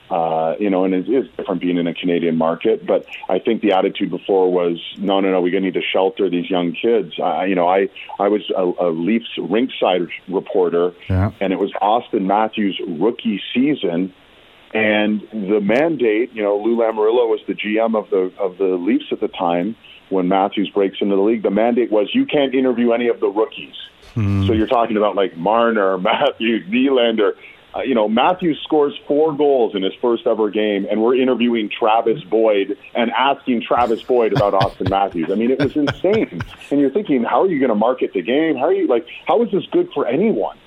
Uh, 0.10 0.56
you 0.58 0.70
know, 0.70 0.86
and 0.86 0.94
it 0.94 1.08
is 1.10 1.26
different 1.36 1.60
being 1.60 1.78
in 1.78 1.86
a 1.86 1.94
Canadian 1.94 2.38
market. 2.38 2.86
But 2.86 3.06
I 3.28 3.40
think 3.40 3.62
the 3.62 3.74
attitude 3.74 4.10
before 4.10 4.50
was, 4.50 4.78
no, 4.98 5.20
no, 5.20 5.32
no, 5.32 5.42
we're 5.42 5.52
going 5.52 5.64
to 5.64 5.72
need 5.72 5.74
to 5.74 5.88
shelter 5.94 6.30
these 6.30 6.50
young 6.50 6.72
kids. 6.72 7.20
I, 7.20 7.46
you 7.52 7.56
know, 7.56 7.68
I 7.68 7.90
I 8.18 8.30
was 8.30 8.44
a, 8.56 8.88
a 8.88 8.90
Leafs 8.90 9.34
rinkside 9.38 10.08
reporter, 10.30 10.94
yeah. 11.10 11.32
and 11.42 11.52
it 11.52 11.60
was 11.60 11.74
Auston 11.82 12.26
Matthews' 12.26 12.80
rookie 12.88 13.42
season. 13.54 14.14
And 14.74 15.22
the 15.32 15.60
mandate, 15.60 16.34
you 16.34 16.44
know, 16.44 16.56
Lou 16.58 16.78
Lamoriello 16.78 17.28
was 17.28 17.42
the 17.46 17.54
GM 17.54 17.94
of 18.02 18.10
the 18.10 18.32
of 18.40 18.58
the 18.58 18.78
Leafs 18.88 19.10
at 19.12 19.20
the 19.20 19.30
time 19.30 19.76
when 20.10 20.28
Matthews 20.28 20.70
breaks 20.70 20.98
into 21.02 21.16
the 21.16 21.22
league. 21.22 21.44
The 21.44 21.52
mandate 21.52 21.92
was 21.92 22.10
you 22.14 22.26
can't 22.26 22.54
interview 22.54 22.92
any 22.92 23.08
of 23.08 23.20
the 23.20 23.28
rookies. 23.28 23.76
Mm. 24.16 24.48
So 24.48 24.54
you're 24.54 24.68
talking 24.68 24.98
about 24.98 25.16
like 25.16 25.38
Marner, 25.38 25.98
Matthews, 26.00 26.68
Nylander, 26.68 27.34
uh, 27.76 27.82
you 27.82 27.94
know, 27.94 28.08
Matthews 28.08 28.60
scores 28.64 28.98
four 29.08 29.36
goals 29.36 29.76
in 29.76 29.84
his 29.84 29.94
first 30.02 30.26
ever 30.26 30.50
game, 30.50 30.88
and 30.90 31.02
we're 31.02 31.16
interviewing 31.16 31.70
Travis 31.70 32.24
Boyd 32.24 32.78
and 32.96 33.12
asking 33.12 33.62
Travis 33.62 34.02
Boyd 34.02 34.34
about 34.34 34.54
Auston 34.54 34.90
Matthews. 34.90 35.30
I 35.30 35.36
mean, 35.36 35.52
it 35.52 35.60
was 35.60 35.76
insane. 35.76 36.42
And 36.72 36.80
you're 36.80 36.90
thinking, 36.90 37.24
how 37.24 37.44
are 37.44 37.48
you 37.48 37.60
going 37.60 37.70
to 37.70 37.76
market 37.76 38.14
the 38.14 38.22
game? 38.22 38.56
How 38.56 38.66
are 38.66 38.74
you 38.74 38.88
like? 38.88 39.06
How 39.28 39.44
is 39.44 39.52
this 39.52 39.66
good 39.72 39.90
for 39.94 40.08
anyone? 40.08 40.58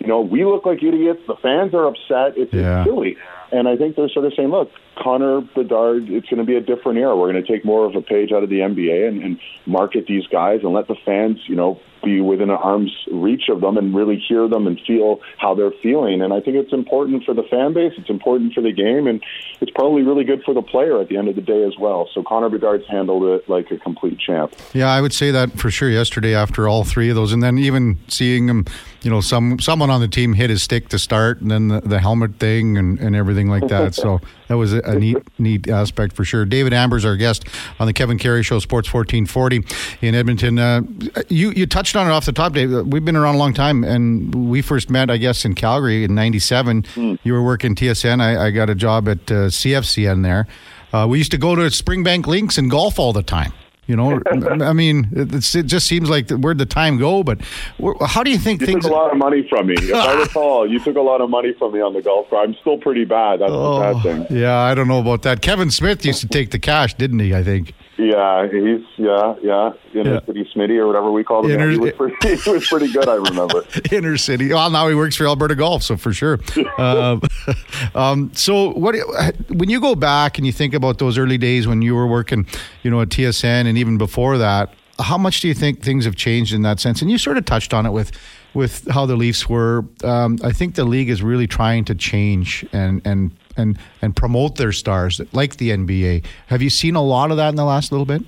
You 0.00 0.08
know, 0.08 0.20
we 0.20 0.44
look 0.44 0.66
like 0.66 0.82
idiots. 0.82 1.20
The 1.26 1.36
fans 1.36 1.74
are 1.74 1.86
upset. 1.86 2.36
It's, 2.36 2.52
yeah. 2.52 2.80
it's 2.80 2.88
silly. 2.88 3.16
And 3.50 3.66
I 3.66 3.76
think 3.76 3.96
they're 3.96 4.08
sort 4.08 4.26
of 4.26 4.34
saying, 4.36 4.50
look, 4.50 4.70
Connor 4.98 5.40
Bedard, 5.40 6.08
it's 6.10 6.28
going 6.28 6.38
to 6.38 6.44
be 6.44 6.56
a 6.56 6.60
different 6.60 6.98
era. 6.98 7.16
We're 7.16 7.32
going 7.32 7.42
to 7.42 7.50
take 7.50 7.64
more 7.64 7.86
of 7.86 7.94
a 7.94 8.02
page 8.02 8.32
out 8.32 8.42
of 8.42 8.50
the 8.50 8.60
NBA 8.60 9.08
and, 9.08 9.22
and 9.22 9.40
market 9.66 10.06
these 10.06 10.26
guys 10.26 10.60
and 10.62 10.72
let 10.72 10.88
the 10.88 10.96
fans, 11.04 11.38
you 11.46 11.54
know, 11.54 11.80
be 12.02 12.20
within 12.20 12.50
an 12.50 12.56
arm's 12.56 12.92
reach 13.10 13.48
of 13.48 13.60
them 13.60 13.76
and 13.76 13.94
really 13.94 14.16
hear 14.16 14.48
them 14.48 14.66
and 14.66 14.80
feel 14.86 15.20
how 15.36 15.54
they're 15.54 15.72
feeling. 15.82 16.22
And 16.22 16.32
I 16.32 16.40
think 16.40 16.56
it's 16.56 16.72
important 16.72 17.24
for 17.24 17.34
the 17.34 17.42
fan 17.44 17.72
base. 17.72 17.92
It's 17.96 18.10
important 18.10 18.54
for 18.54 18.60
the 18.60 18.72
game, 18.72 19.06
and 19.06 19.22
it's 19.60 19.70
probably 19.72 20.02
really 20.02 20.24
good 20.24 20.42
for 20.44 20.54
the 20.54 20.62
player 20.62 21.00
at 21.00 21.08
the 21.08 21.16
end 21.16 21.28
of 21.28 21.34
the 21.34 21.42
day 21.42 21.64
as 21.64 21.76
well. 21.78 22.08
So 22.14 22.22
Connor 22.22 22.48
Bedard's 22.48 22.86
handled 22.88 23.24
it 23.24 23.48
like 23.48 23.70
a 23.70 23.78
complete 23.78 24.18
champ. 24.18 24.54
Yeah, 24.72 24.90
I 24.90 25.00
would 25.00 25.12
say 25.12 25.30
that 25.30 25.58
for 25.58 25.70
sure. 25.70 25.90
Yesterday, 25.90 26.34
after 26.34 26.68
all 26.68 26.84
three 26.84 27.08
of 27.08 27.16
those, 27.16 27.32
and 27.32 27.42
then 27.42 27.58
even 27.58 27.98
seeing 28.08 28.48
him, 28.48 28.66
you 29.02 29.10
know, 29.10 29.20
some 29.20 29.58
someone 29.58 29.90
on 29.90 30.00
the 30.00 30.08
team 30.08 30.34
hit 30.34 30.50
his 30.50 30.62
stick 30.62 30.88
to 30.90 30.98
start, 30.98 31.40
and 31.40 31.50
then 31.50 31.68
the, 31.68 31.80
the 31.80 32.00
helmet 32.00 32.36
thing 32.36 32.76
and, 32.78 32.98
and 32.98 33.16
everything 33.16 33.48
like 33.48 33.68
that. 33.68 33.94
so 33.94 34.20
that 34.48 34.56
was 34.56 34.72
a, 34.72 34.98
neat 34.98 35.16
neat 35.38 35.68
aspect 35.68 36.14
for 36.14 36.24
sure. 36.24 36.44
David 36.44 36.72
Amber's 36.72 37.04
our 37.04 37.16
guest 37.16 37.44
on 37.78 37.86
the 37.86 37.92
Kevin 37.92 38.18
Karius 38.18 38.44
Show, 38.44 38.58
Sports 38.58 38.92
1440 38.92 39.64
in 40.06 40.14
Edmonton. 40.14 40.58
Uh, 40.58 40.82
you 41.28 41.50
you 41.50 41.66
touched 41.66 41.96
on 41.96 42.06
it 42.06 42.10
off 42.10 42.26
the 42.26 42.32
top, 42.32 42.52
Dave. 42.52 42.70
We've 42.86 43.04
been 43.04 43.16
around 43.16 43.36
a 43.36 43.38
long 43.38 43.54
time, 43.54 43.84
and 43.84 44.50
we 44.50 44.62
first 44.62 44.90
met, 44.90 45.10
I 45.10 45.16
guess, 45.16 45.44
in 45.44 45.54
Calgary 45.54 46.04
in 46.04 46.14
'97. 46.14 46.82
Mm. 46.82 47.18
You 47.22 47.32
were 47.32 47.42
working 47.42 47.74
TSN. 47.74 48.20
I, 48.20 48.46
I 48.46 48.50
got 48.50 48.70
a 48.70 48.74
job 48.74 49.08
at 49.08 49.30
uh, 49.30 49.48
CFCN 49.48 50.22
there. 50.22 50.46
Uh, 50.92 51.06
we 51.08 51.18
used 51.18 51.30
to 51.32 51.38
go 51.38 51.54
to 51.54 51.62
Springbank 51.62 52.26
Links 52.26 52.56
and 52.56 52.70
golf 52.70 52.98
all 52.98 53.12
the 53.12 53.22
time. 53.22 53.52
You 53.88 53.96
know, 53.96 54.20
I 54.60 54.74
mean, 54.74 55.08
it 55.12 55.40
just 55.40 55.86
seems 55.86 56.10
like 56.10 56.28
where'd 56.28 56.58
the 56.58 56.66
time 56.66 56.98
go? 56.98 57.22
But 57.22 57.40
how 58.06 58.22
do 58.22 58.30
you 58.30 58.36
think 58.36 58.60
you 58.60 58.66
things? 58.66 58.84
took 58.84 58.92
a 58.92 58.94
lot 58.94 59.10
of 59.10 59.16
money 59.16 59.46
from 59.48 59.66
me. 59.66 59.76
If 59.78 59.94
I 59.94 60.12
recall, 60.20 60.70
you 60.70 60.78
took 60.78 60.96
a 60.96 61.00
lot 61.00 61.22
of 61.22 61.30
money 61.30 61.54
from 61.58 61.72
me 61.72 61.80
on 61.80 61.94
the 61.94 62.02
golf 62.02 62.28
cart. 62.28 62.50
I'm 62.50 62.54
still 62.60 62.76
pretty 62.76 63.06
bad. 63.06 63.40
That's 63.40 63.50
oh, 63.50 63.78
the 63.78 63.94
bad 63.94 64.02
thing. 64.02 64.36
Yeah, 64.38 64.58
I 64.58 64.74
don't 64.74 64.88
know 64.88 65.00
about 65.00 65.22
that. 65.22 65.40
Kevin 65.40 65.70
Smith 65.70 66.04
used 66.04 66.20
to 66.20 66.28
take 66.28 66.50
the 66.50 66.58
cash, 66.58 66.92
didn't 66.94 67.20
he? 67.20 67.34
I 67.34 67.42
think. 67.42 67.72
Yeah, 67.98 68.46
he's 68.46 68.84
yeah, 68.96 69.34
yeah, 69.42 69.72
inner 69.92 70.14
yeah. 70.14 70.24
city 70.24 70.48
Smitty 70.54 70.78
or 70.78 70.86
whatever 70.86 71.10
we 71.10 71.24
called 71.24 71.46
him. 71.46 71.52
Inner, 71.52 71.68
he, 71.68 71.78
was 71.78 71.92
pretty, 71.96 72.36
he 72.42 72.50
was 72.50 72.68
pretty 72.68 72.92
good. 72.92 73.08
I 73.08 73.16
remember. 73.16 73.64
inner 73.92 74.16
city. 74.16 74.52
Well, 74.52 74.70
now 74.70 74.86
he 74.88 74.94
works 74.94 75.16
for 75.16 75.26
Alberta 75.26 75.56
Golf, 75.56 75.82
so 75.82 75.96
for 75.96 76.12
sure. 76.12 76.38
um, 76.78 77.20
um, 77.96 78.30
so, 78.34 78.70
what 78.70 78.94
when 79.48 79.68
you 79.68 79.80
go 79.80 79.96
back 79.96 80.38
and 80.38 80.46
you 80.46 80.52
think 80.52 80.74
about 80.74 80.98
those 80.98 81.18
early 81.18 81.38
days 81.38 81.66
when 81.66 81.82
you 81.82 81.96
were 81.96 82.06
working, 82.06 82.46
you 82.84 82.90
know, 82.90 83.00
at 83.00 83.08
TSN, 83.08 83.66
and 83.66 83.76
even 83.76 83.98
before 83.98 84.38
that, 84.38 84.72
how 85.00 85.18
much 85.18 85.40
do 85.40 85.48
you 85.48 85.54
think 85.54 85.82
things 85.82 86.04
have 86.04 86.14
changed 86.14 86.54
in 86.54 86.62
that 86.62 86.78
sense? 86.78 87.02
And 87.02 87.10
you 87.10 87.18
sort 87.18 87.36
of 87.36 87.46
touched 87.46 87.74
on 87.74 87.84
it 87.84 87.90
with 87.90 88.12
with 88.54 88.86
how 88.88 89.06
the 89.06 89.16
Leafs 89.16 89.48
were. 89.48 89.84
Um, 90.04 90.38
I 90.44 90.52
think 90.52 90.76
the 90.76 90.84
league 90.84 91.10
is 91.10 91.20
really 91.20 91.48
trying 91.48 91.84
to 91.86 91.96
change 91.96 92.64
and 92.72 93.02
and 93.04 93.32
and 93.58 93.78
and 94.00 94.16
promote 94.16 94.56
their 94.56 94.72
stars 94.72 95.20
like 95.32 95.56
the 95.56 95.70
NBA. 95.70 96.24
Have 96.46 96.62
you 96.62 96.70
seen 96.70 96.94
a 96.94 97.02
lot 97.02 97.30
of 97.30 97.36
that 97.36 97.50
in 97.50 97.56
the 97.56 97.64
last 97.64 97.92
little 97.92 98.06
bit? 98.06 98.22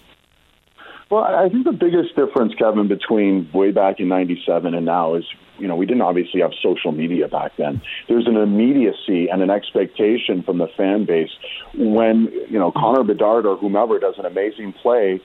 Well, 1.11 1.25
I 1.25 1.49
think 1.49 1.65
the 1.65 1.73
biggest 1.73 2.15
difference, 2.15 2.55
Kevin, 2.55 2.87
between 2.87 3.51
way 3.53 3.73
back 3.73 3.99
in 3.99 4.09
'97 4.09 4.75
and 4.75 4.87
now 4.87 5.15
is, 5.15 5.25
you 5.59 5.67
know, 5.67 5.75
we 5.75 5.85
didn't 5.85 6.03
obviously 6.03 6.41
have 6.41 6.53
social 6.63 6.93
media 6.93 7.27
back 7.27 7.57
then. 7.57 7.83
There's 8.09 8.29
an 8.29 8.37
immediacy 8.37 9.29
and 9.29 9.43
an 9.43 9.51
expectation 9.51 10.43
from 10.45 10.59
the 10.59 10.69
fan 10.77 11.07
base 11.07 11.31
when, 11.75 12.31
you 12.49 12.59
know, 12.61 12.71
Connor 12.71 13.03
Bedard 13.03 13.45
or 13.45 13.57
whomever 13.57 13.99
does 13.99 14.15
an 14.19 14.27
amazing 14.27 14.73
play 14.73 15.21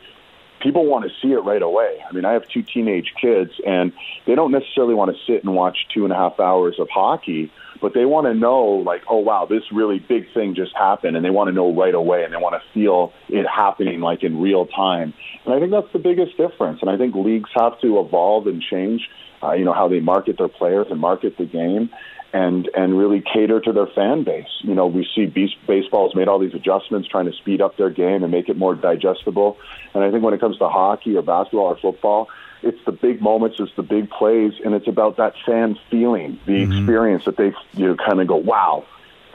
people 0.61 0.85
want 0.85 1.05
to 1.05 1.11
see 1.21 1.31
it 1.31 1.39
right 1.39 1.61
away. 1.61 2.03
I 2.09 2.11
mean, 2.11 2.25
I 2.25 2.33
have 2.33 2.47
two 2.47 2.63
teenage 2.63 3.13
kids, 3.21 3.51
and 3.67 3.93
they 4.25 4.33
don't 4.33 4.51
necessarily 4.51 4.95
want 4.95 5.15
to 5.15 5.23
sit 5.25 5.43
and 5.43 5.53
watch 5.53 5.87
two 5.93 6.05
and 6.05 6.13
a 6.13 6.15
half 6.15 6.39
hours 6.39 6.79
of 6.79 6.89
hockey, 6.89 7.51
but 7.81 7.93
they 7.93 8.05
want 8.05 8.27
to 8.27 8.33
know, 8.33 8.63
like, 8.85 9.03
oh, 9.09 9.17
wow, 9.17 9.45
this 9.49 9.63
really 9.71 9.99
big 9.99 10.33
thing 10.33 10.55
just 10.55 10.75
happened, 10.75 11.15
and 11.15 11.25
they 11.25 11.29
want 11.29 11.47
to 11.49 11.53
know 11.53 11.73
right 11.73 11.93
away, 11.93 12.23
and 12.23 12.33
they 12.33 12.37
want 12.37 12.55
to 12.55 12.73
feel 12.73 13.13
it 13.29 13.45
happening, 13.45 13.99
like, 14.01 14.23
in 14.23 14.41
real 14.41 14.65
time. 14.65 15.13
And 15.45 15.53
I 15.53 15.59
think 15.59 15.71
that's 15.71 15.91
the 15.93 15.99
biggest 15.99 16.37
difference. 16.37 16.79
And 16.81 16.89
I 16.89 16.97
think 16.97 17.15
leagues 17.15 17.49
have 17.55 17.79
to 17.81 17.99
evolve 17.99 18.47
and 18.47 18.61
change, 18.61 19.09
uh, 19.43 19.53
you 19.53 19.65
know, 19.65 19.73
how 19.73 19.87
they 19.87 19.99
market 19.99 20.37
their 20.37 20.47
players 20.47 20.87
and 20.89 20.99
market 20.99 21.37
the 21.37 21.45
game 21.45 21.89
and 22.33 22.69
and 22.75 22.97
really 22.97 23.23
cater 23.33 23.61
to 23.61 23.71
their 23.71 23.87
fan 23.87 24.25
base. 24.25 24.49
You 24.59 24.75
know, 24.75 24.87
we 24.87 25.07
see 25.15 25.25
baseball 25.25 26.09
has 26.09 26.15
made 26.15 26.27
all 26.27 26.37
these 26.37 26.53
adjustments, 26.53 27.07
trying 27.07 27.27
to 27.27 27.33
speed 27.33 27.61
up 27.61 27.77
their 27.77 27.89
game 27.89 28.23
and 28.23 28.31
make 28.31 28.49
it 28.49 28.57
more 28.57 28.75
digestible. 28.75 29.57
And 29.93 30.03
I 30.03 30.11
think 30.11 30.21
when 30.21 30.33
it 30.33 30.41
comes 30.41 30.57
to 30.57 30.67
hockey 30.67 31.15
or 31.15 31.21
basketball 31.21 31.67
or 31.67 31.77
football, 31.77 32.27
it's 32.61 32.83
the 32.85 32.91
big 32.91 33.21
moments, 33.21 33.59
it's 33.59 33.71
the 33.75 33.83
big 33.83 34.09
plays, 34.09 34.53
and 34.63 34.73
it's 34.73 34.87
about 34.87 35.17
that 35.17 35.33
fan 35.45 35.77
feeling, 35.89 36.39
the 36.45 36.53
mm-hmm. 36.53 36.71
experience 36.71 37.25
that 37.25 37.37
they 37.37 37.53
you 37.73 37.87
know, 37.87 37.95
kind 37.95 38.21
of 38.21 38.27
go, 38.27 38.37
wow. 38.37 38.85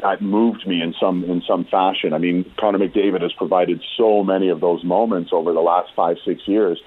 That 0.02 0.22
moved 0.22 0.66
me 0.66 0.80
in 0.80 0.94
some 0.98 1.24
in 1.24 1.42
some 1.42 1.66
fashion. 1.66 2.14
I 2.14 2.18
mean, 2.18 2.50
Connor 2.58 2.78
McDavid 2.78 3.20
has 3.20 3.34
provided 3.34 3.84
so 3.98 4.24
many 4.24 4.48
of 4.48 4.58
those 4.58 4.82
moments 4.82 5.30
over 5.30 5.52
the 5.52 5.60
last 5.60 5.92
five 5.94 6.16
six 6.24 6.48
years, 6.48 6.80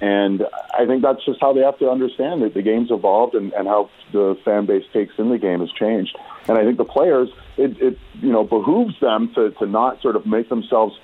and 0.00 0.46
I 0.78 0.86
think 0.86 1.02
that's 1.02 1.24
just 1.24 1.40
how 1.40 1.52
they 1.52 1.60
have 1.60 1.78
to 1.78 1.90
understand 1.90 2.42
that 2.42 2.54
the 2.54 2.62
game's 2.62 2.90
evolved 2.90 3.34
and, 3.34 3.52
and 3.52 3.68
how 3.68 3.90
the 4.12 4.36
fan 4.44 4.66
base 4.66 4.84
takes 4.92 5.14
in 5.16 5.28
the 5.28 5.38
game 5.38 5.60
has 5.60 5.70
changed. 5.72 6.16
And 6.48 6.58
I 6.58 6.64
think 6.64 6.76
the 6.76 6.84
players, 6.84 7.28
it, 7.56 7.80
it 7.80 7.98
you 8.20 8.32
know, 8.32 8.42
behooves 8.42 8.98
them 9.00 9.32
to, 9.34 9.50
to 9.52 9.66
not 9.66 10.02
sort 10.02 10.16
of 10.16 10.26
make 10.26 10.48
themselves, 10.48 10.98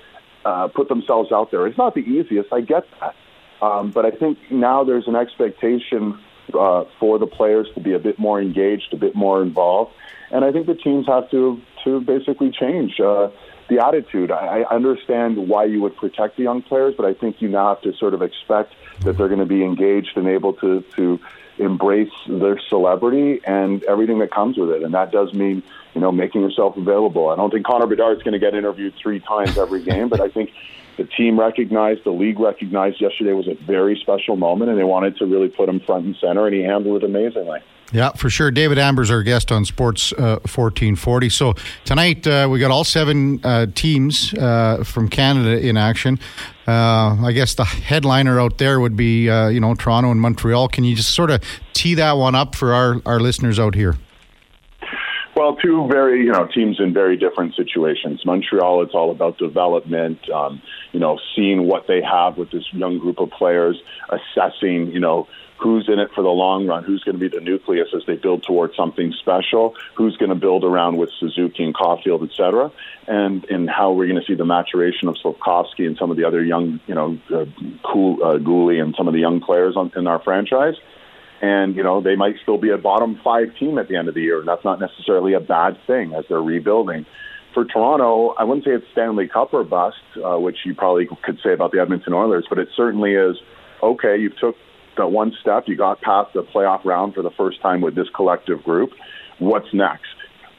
uh, 0.44 0.66
put 0.68 0.88
themselves 0.88 1.30
out 1.30 1.52
there. 1.52 1.66
It's 1.68 1.78
not 1.78 1.94
the 1.94 2.00
easiest, 2.00 2.52
I 2.52 2.60
get 2.60 2.86
that. 3.00 3.14
Um, 3.60 3.90
but 3.90 4.06
I 4.06 4.10
think 4.10 4.38
now 4.50 4.84
there's 4.84 5.08
an 5.08 5.16
expectation 5.16 6.18
uh, 6.54 6.84
for 6.98 7.18
the 7.18 7.26
players 7.26 7.68
to 7.74 7.80
be 7.80 7.92
a 7.92 7.98
bit 7.98 8.18
more 8.18 8.40
engaged, 8.40 8.92
a 8.92 8.96
bit 8.96 9.14
more 9.14 9.42
involved. 9.42 9.92
And 10.30 10.44
I 10.44 10.52
think 10.52 10.66
the 10.66 10.74
teams 10.74 11.06
have 11.06 11.30
to, 11.30 11.60
to 11.84 12.00
basically 12.00 12.50
change. 12.50 13.00
Uh, 13.00 13.30
the 13.68 13.84
attitude. 13.84 14.30
I, 14.30 14.62
I 14.62 14.74
understand 14.74 15.48
why 15.48 15.64
you 15.64 15.80
would 15.82 15.96
protect 15.96 16.36
the 16.36 16.42
young 16.42 16.62
players, 16.62 16.94
but 16.96 17.04
I 17.04 17.14
think 17.14 17.40
you 17.40 17.48
now 17.48 17.74
have 17.74 17.82
to 17.82 17.96
sort 17.96 18.14
of 18.14 18.22
expect 18.22 18.74
that 19.00 19.16
they're 19.16 19.28
going 19.28 19.40
to 19.40 19.46
be 19.46 19.62
engaged 19.62 20.16
and 20.16 20.26
able 20.26 20.54
to 20.54 20.82
to 20.96 21.20
embrace 21.58 22.12
their 22.28 22.58
celebrity 22.68 23.40
and 23.44 23.82
everything 23.84 24.20
that 24.20 24.30
comes 24.30 24.56
with 24.56 24.70
it. 24.70 24.82
And 24.82 24.94
that 24.94 25.10
does 25.10 25.34
mean, 25.34 25.62
you 25.94 26.00
know, 26.00 26.12
making 26.12 26.40
yourself 26.40 26.76
available. 26.76 27.30
I 27.30 27.36
don't 27.36 27.50
think 27.50 27.66
Connor 27.66 27.86
Bedard 27.86 28.16
is 28.16 28.22
going 28.22 28.32
to 28.32 28.38
get 28.38 28.54
interviewed 28.54 28.94
three 28.94 29.20
times 29.20 29.58
every 29.58 29.82
game, 29.82 30.08
but 30.08 30.20
I 30.20 30.28
think 30.28 30.52
the 30.98 31.04
team 31.04 31.40
recognized, 31.40 32.04
the 32.04 32.10
league 32.10 32.38
recognized 32.38 33.00
yesterday 33.00 33.32
was 33.32 33.48
a 33.48 33.54
very 33.54 33.96
special 34.02 34.36
moment, 34.36 34.70
and 34.70 34.78
they 34.78 34.84
wanted 34.84 35.16
to 35.18 35.26
really 35.26 35.48
put 35.48 35.68
him 35.68 35.80
front 35.80 36.04
and 36.04 36.16
center, 36.20 36.46
and 36.46 36.54
he 36.54 36.62
handled 36.62 37.02
it 37.02 37.06
amazingly. 37.06 37.60
Yeah, 37.92 38.10
for 38.12 38.28
sure. 38.28 38.50
David 38.50 38.78
Amber's 38.78 39.10
our 39.10 39.22
guest 39.22 39.50
on 39.50 39.64
Sports 39.64 40.12
uh, 40.12 40.42
1440. 40.44 41.30
So 41.30 41.54
tonight 41.86 42.26
uh, 42.26 42.46
we 42.50 42.58
got 42.58 42.70
all 42.70 42.84
seven 42.84 43.40
uh, 43.42 43.66
teams 43.74 44.34
uh, 44.34 44.84
from 44.84 45.08
Canada 45.08 45.58
in 45.66 45.78
action. 45.78 46.18
Uh, 46.66 47.16
I 47.24 47.32
guess 47.32 47.54
the 47.54 47.64
headliner 47.64 48.38
out 48.38 48.58
there 48.58 48.78
would 48.78 48.94
be, 48.94 49.30
uh, 49.30 49.48
you 49.48 49.60
know, 49.60 49.74
Toronto 49.74 50.10
and 50.10 50.20
Montreal. 50.20 50.68
Can 50.68 50.84
you 50.84 50.94
just 50.94 51.14
sort 51.14 51.30
of 51.30 51.42
tee 51.72 51.94
that 51.94 52.12
one 52.12 52.34
up 52.34 52.54
for 52.54 52.74
our, 52.74 53.00
our 53.06 53.20
listeners 53.20 53.58
out 53.58 53.74
here? 53.74 53.96
Well, 55.38 55.54
two 55.54 55.86
very, 55.86 56.24
you 56.24 56.32
know, 56.32 56.48
teams 56.48 56.80
in 56.80 56.92
very 56.92 57.16
different 57.16 57.54
situations. 57.54 58.26
Montreal, 58.26 58.82
it's 58.82 58.92
all 58.92 59.12
about 59.12 59.38
development, 59.38 60.28
um, 60.30 60.60
you 60.90 60.98
know, 60.98 61.20
seeing 61.36 61.68
what 61.68 61.86
they 61.86 62.02
have 62.02 62.36
with 62.36 62.50
this 62.50 62.64
young 62.72 62.98
group 62.98 63.20
of 63.20 63.30
players, 63.30 63.80
assessing, 64.08 64.90
you 64.90 64.98
know, 64.98 65.28
who's 65.56 65.88
in 65.88 66.00
it 66.00 66.10
for 66.12 66.22
the 66.24 66.28
long 66.28 66.66
run, 66.66 66.82
who's 66.82 67.04
going 67.04 67.14
to 67.16 67.20
be 67.20 67.28
the 67.28 67.40
nucleus 67.40 67.86
as 67.94 68.02
they 68.04 68.16
build 68.16 68.42
towards 68.42 68.74
something 68.74 69.12
special, 69.12 69.76
who's 69.94 70.16
going 70.16 70.30
to 70.30 70.34
build 70.34 70.64
around 70.64 70.96
with 70.96 71.10
Suzuki 71.20 71.62
and 71.62 71.72
Caufield, 71.72 72.28
et 72.28 72.34
cetera, 72.34 72.72
and, 73.06 73.44
and 73.44 73.70
how 73.70 73.92
we're 73.92 74.08
going 74.08 74.20
to 74.20 74.26
see 74.26 74.34
the 74.34 74.44
maturation 74.44 75.06
of 75.06 75.14
Slafkovsky 75.22 75.86
and 75.86 75.96
some 75.96 76.10
of 76.10 76.16
the 76.16 76.24
other 76.24 76.42
young, 76.42 76.80
you 76.88 76.96
know, 76.96 77.16
uh, 77.32 77.44
cool, 77.84 78.24
uh, 78.24 78.38
Guhle 78.38 78.82
and 78.82 78.92
some 78.98 79.06
of 79.06 79.14
the 79.14 79.20
young 79.20 79.40
players 79.40 79.76
on, 79.76 79.92
in 79.94 80.08
our 80.08 80.18
franchise. 80.20 80.74
And, 81.40 81.76
you 81.76 81.84
know, 81.84 82.00
they 82.00 82.16
might 82.16 82.34
still 82.42 82.58
be 82.58 82.70
a 82.70 82.78
bottom 82.78 83.20
five 83.22 83.48
team 83.58 83.78
at 83.78 83.88
the 83.88 83.96
end 83.96 84.08
of 84.08 84.14
the 84.14 84.22
year, 84.22 84.40
and 84.40 84.48
that's 84.48 84.64
not 84.64 84.80
necessarily 84.80 85.34
a 85.34 85.40
bad 85.40 85.78
thing 85.86 86.12
as 86.14 86.24
they're 86.28 86.42
rebuilding. 86.42 87.06
for 87.54 87.64
Toronto, 87.64 88.34
I 88.38 88.44
wouldn't 88.44 88.64
say 88.64 88.72
it's 88.72 88.86
Stanley 88.92 89.28
Cup 89.28 89.54
or 89.54 89.64
bust, 89.64 89.96
uh, 90.24 90.38
which 90.38 90.58
you 90.64 90.74
probably 90.74 91.08
could 91.24 91.38
say 91.42 91.52
about 91.52 91.72
the 91.72 91.80
Edmonton 91.80 92.12
Oilers, 92.12 92.46
but 92.48 92.58
it 92.58 92.68
certainly 92.76 93.14
is. 93.14 93.36
Okay, 93.82 94.16
You've 94.18 94.36
took 94.38 94.56
that 94.96 95.08
one 95.08 95.32
step, 95.40 95.64
you 95.66 95.76
got 95.76 96.00
past 96.00 96.34
the 96.34 96.42
playoff 96.42 96.84
round 96.84 97.14
for 97.14 97.22
the 97.22 97.30
first 97.30 97.60
time 97.62 97.80
with 97.80 97.94
this 97.94 98.08
collective 98.14 98.62
group. 98.64 98.90
What's 99.38 99.72
next? 99.72 100.06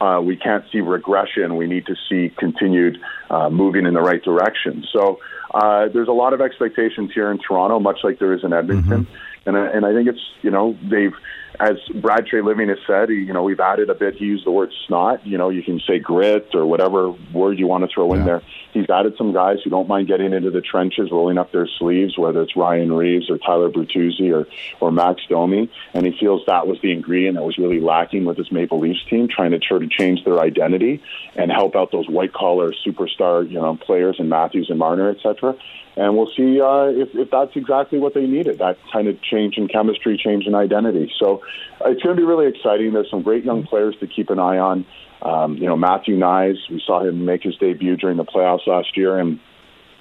Uh, 0.02 0.22
we 0.24 0.38
can't 0.38 0.64
see 0.72 0.80
regression. 0.80 1.58
We 1.58 1.68
need 1.68 1.86
to 1.88 1.96
see 2.10 2.34
continued 2.38 2.98
uh, 3.30 3.50
moving 3.50 3.86
in 3.86 3.94
the 3.94 4.02
right 4.02 4.24
direction. 4.24 4.86
So 4.94 5.20
uh, 5.54 5.90
there's 5.94 6.08
a 6.08 6.14
lot 6.14 6.34
of 6.34 6.40
expectations 6.40 7.12
here 7.14 7.30
in 7.32 7.38
Toronto, 7.38 7.80
much 7.80 8.00
like 8.04 8.20
there 8.20 8.34
is 8.34 8.44
in 8.44 8.54
Edmonton. 8.54 9.06
Mm-hmm. 9.06 9.29
And, 9.46 9.58
I, 9.58 9.68
and 9.68 9.86
I 9.86 9.94
think 9.94 10.10
it's, 10.10 10.22
you 10.42 10.52
know, 10.52 10.78
they've 10.84 11.14
as 11.60 11.78
Brad 11.96 12.26
Treliving 12.26 12.70
has 12.70 12.78
said, 12.88 13.10
you 13.10 13.34
know, 13.34 13.44
we've 13.44 13.60
added 13.60 13.90
a 13.90 13.94
bit. 13.94 14.16
He 14.16 14.26
used 14.26 14.46
the 14.46 14.52
word 14.52 14.72
snot. 14.88 15.26
You 15.28 15.38
know, 15.38 15.50
you 15.50 15.62
can 15.62 15.80
say 15.86 16.00
grit 16.00 16.50
or 16.54 16.66
whatever 16.66 17.12
word 17.34 17.60
you 17.60 17.68
want 17.68 17.84
to 17.84 17.94
throw 17.94 18.14
yeah. 18.14 18.20
in 18.20 18.26
there. 18.26 18.42
He's 18.72 18.90
added 18.90 19.16
some 19.18 19.34
guys 19.34 19.58
who 19.64 19.70
don't 19.70 19.88
mind 19.88 20.08
getting 20.08 20.32
into 20.32 20.52
the 20.52 20.62
trenches, 20.62 21.12
rolling 21.12 21.38
up 21.38 21.52
their 21.52 21.68
sleeves, 21.68 22.18
whether 22.18 22.42
it's 22.42 22.56
Ryan 22.56 22.94
Reaves 22.94 23.30
or 23.30 23.38
Tyler 23.38 23.70
Bertuzzi 23.70 24.34
or, 24.34 24.48
or 24.80 24.92
Max 24.92 25.22
Domi. 25.28 25.70
And 25.94 26.06
he 26.06 26.18
feels 26.18 26.46
that 26.48 26.66
was 26.66 26.80
the 26.82 26.94
ingredient 26.94 27.36
that 27.36 27.44
was 27.44 27.58
really 27.58 27.82
lacking 27.82 28.24
with 28.24 28.38
this 28.38 28.52
Maple 28.52 28.80
Leafs 28.80 29.04
team, 29.10 29.28
trying 29.28 29.52
to 29.52 29.60
try 29.60 29.80
to 29.80 29.88
change 29.88 30.24
their 30.24 30.40
identity 30.40 31.02
and 31.36 31.52
help 31.52 31.76
out 31.76 31.92
those 31.92 32.08
white 32.08 32.32
collar 32.32 32.72
superstar, 32.88 33.46
you 33.50 33.60
know, 33.60 33.76
players 33.76 34.16
and 34.20 34.30
Matthews 34.30 34.70
and 34.70 34.80
Marner, 34.80 35.10
et 35.10 35.18
cetera 35.22 35.56
and 36.00 36.16
we'll 36.16 36.32
see 36.36 36.62
uh, 36.62 36.86
if, 36.86 37.10
if 37.14 37.30
that's 37.30 37.52
exactly 37.56 38.00
what 38.00 38.14
they 38.14 38.26
needed 38.26 38.60
that 38.60 38.78
kind 38.92 39.10
of 39.10 39.22
change 39.22 39.58
in 39.58 39.68
chemistry, 39.68 40.18
change 40.18 40.46
in 40.48 40.56
identity. 40.56 41.12
So 41.20 41.44
uh, 41.82 41.90
it's 41.90 42.02
going 42.02 42.16
to 42.16 42.22
be 42.22 42.26
really 42.26 42.48
exciting. 42.48 42.94
There's 42.94 43.10
some 43.12 43.22
great 43.22 43.44
young 43.44 43.66
players 43.66 43.98
to 44.00 44.08
keep 44.08 44.30
an 44.30 44.40
eye 44.40 44.58
on. 44.60 44.86
Um, 45.22 45.58
you 45.58 45.66
know, 45.66 45.76
Matthew 45.76 46.18
Knies, 46.18 46.56
we 46.70 46.82
saw 46.86 47.04
him 47.04 47.26
make 47.26 47.44
his 47.44 47.58
debut 47.58 47.98
during 47.98 48.16
the 48.16 48.24
playoffs 48.24 48.66
last 48.66 48.96
year 48.96 49.20
and 49.20 49.42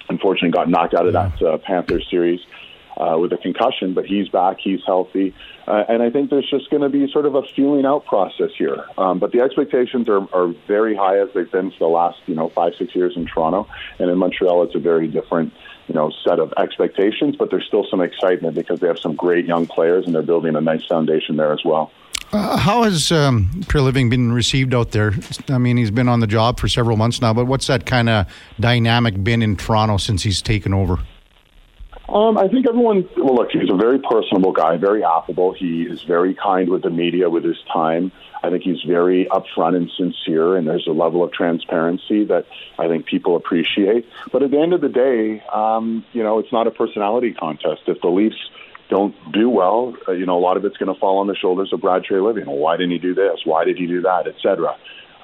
unfortunately 0.08 0.50
got 0.50 0.70
knocked 0.70 0.94
out 0.94 1.06
of 1.06 1.14
that 1.14 1.42
uh, 1.42 1.58
Panthers 1.58 2.06
series. 2.08 2.40
Uh, 2.96 3.16
with 3.16 3.32
a 3.32 3.37
concussion, 3.37 3.94
but 3.94 4.04
he's 4.04 4.28
back, 4.28 4.56
he's 4.58 4.80
healthy, 4.84 5.32
uh, 5.68 5.84
and 5.88 6.02
I 6.02 6.11
think 6.11 6.30
there's 6.30 6.50
just 6.50 6.68
going 6.68 6.82
to 6.82 6.88
be 6.88 7.08
sort 7.12 7.26
of 7.26 7.37
a 7.37 7.42
feeling 7.54 7.87
out 7.87 8.04
process 8.06 8.50
here. 8.58 8.84
Um, 8.98 9.20
but 9.20 9.30
the 9.30 9.40
expectations 9.40 10.08
are, 10.08 10.26
are 10.34 10.52
very 10.66 10.96
high 10.96 11.20
as 11.20 11.28
they've 11.32 11.48
been 11.48 11.70
for 11.70 11.78
the 11.78 11.87
last 11.87 12.18
you 12.26 12.34
know 12.34 12.48
five 12.48 12.72
six 12.76 12.96
years 12.96 13.12
in 13.14 13.26
Toronto, 13.26 13.68
and 14.00 14.11
in 14.11 14.18
Montreal 14.18 14.64
it's 14.64 14.74
a 14.74 14.80
very 14.80 15.06
different 15.06 15.52
you 15.88 15.94
know 15.94 16.11
set 16.24 16.38
of 16.38 16.53
expectations, 16.57 17.37
but 17.37 17.51
there's 17.51 17.66
still 17.66 17.87
some 17.90 18.01
excitement 18.01 18.55
because 18.55 18.81
they 18.81 18.87
have 18.87 18.98
some 18.98 19.14
great 19.14 19.46
young 19.46 19.66
players 19.66 20.07
and 20.07 20.14
they're 20.14 20.22
building 20.22 20.57
a 20.57 20.61
nice 20.61 20.85
foundation 20.87 21.37
there 21.37 21.53
as 21.53 21.64
well. 21.64 21.90
Uh, 22.31 22.59
how 22.59 22.83
has 22.83 23.11
um, 23.11 23.48
Treliving 23.62 24.11
been 24.11 24.33
received 24.33 24.74
out 24.74 24.90
there? 24.90 25.14
I 25.48 25.57
mean, 25.57 25.79
he's 25.79 25.90
been 25.90 26.09
on 26.09 26.20
the 26.20 26.27
job 26.27 26.61
for 26.61 26.68
several 26.68 26.98
months 26.98 27.22
now, 27.22 27.33
but 27.33 27.46
what's 27.46 27.66
that 27.68 27.87
kind 27.87 28.11
of 28.11 28.27
dynamic 28.61 29.22
been 29.24 29.40
in 29.40 29.57
Toronto 29.57 29.96
since 29.96 30.22
he's 30.22 30.42
taken 30.42 30.74
over? 30.74 30.98
Um, 32.09 32.38
I 32.38 32.48
think 32.48 32.66
everyone, 32.66 33.09
well, 33.16 33.35
look, 33.35 33.51
he's 33.51 33.70
a 33.70 33.77
very 33.77 33.98
personable 33.98 34.53
guy, 34.53 34.77
very 34.77 35.05
affable. 35.05 35.53
He 35.53 35.83
is 35.83 36.03
very 36.03 36.35
kind 36.35 36.68
with 36.70 36.83
the 36.83 36.90
media 36.90 37.29
with 37.29 37.44
his 37.44 37.59
time. 37.72 38.12
I 38.42 38.51
think 38.51 38.62
he's 38.62 38.83
very 38.87 39.27
upfront 39.27 39.77
and 39.77 39.90
sincere, 39.96 40.57
and 40.57 40.66
there's 40.66 40.87
a 40.87 40.92
level 40.92 41.24
of 41.24 41.33
transparency 41.33 42.24
that 42.27 42.46
I 42.79 42.88
think 42.88 43.07
people 43.07 43.37
appreciate. 43.37 44.07
But 44.33 44.42
at 44.42 44.51
the 44.51 44.61
end 44.61 44.72
of 44.72 44.81
the 44.81 44.88
day, 44.88 45.42
um, 45.53 46.05
you 46.12 46.22
know, 46.22 46.38
it's 46.38 46.53
not 46.53 46.66
a 46.66 46.70
personality 46.70 47.35
contest. 47.35 47.83
If 47.87 48.01
the 48.01 48.09
Leafs 48.09 48.37
don't 48.88 49.14
do 49.33 49.51
well, 49.51 49.94
uh, 50.09 50.12
you 50.12 50.27
know, 50.27 50.38
a 50.38 50.40
lot 50.40 50.57
of 50.57 50.64
it's 50.64 50.77
going 50.77 50.92
to 50.92 50.98
fall 50.98 51.18
on 51.18 51.27
the 51.27 51.37
shoulders 51.37 51.72
of 51.72 51.81
Brad 51.81 52.05
Treliving. 52.05 52.46
Well, 52.46 52.57
why 52.57 52.77
didn't 52.77 52.92
he 52.92 52.98
do 52.98 53.14
this? 53.14 53.40
Why 53.44 53.64
did 53.64 53.77
he 53.77 53.87
do 53.87 54.03
that? 54.03 54.27
Etc. 54.27 54.77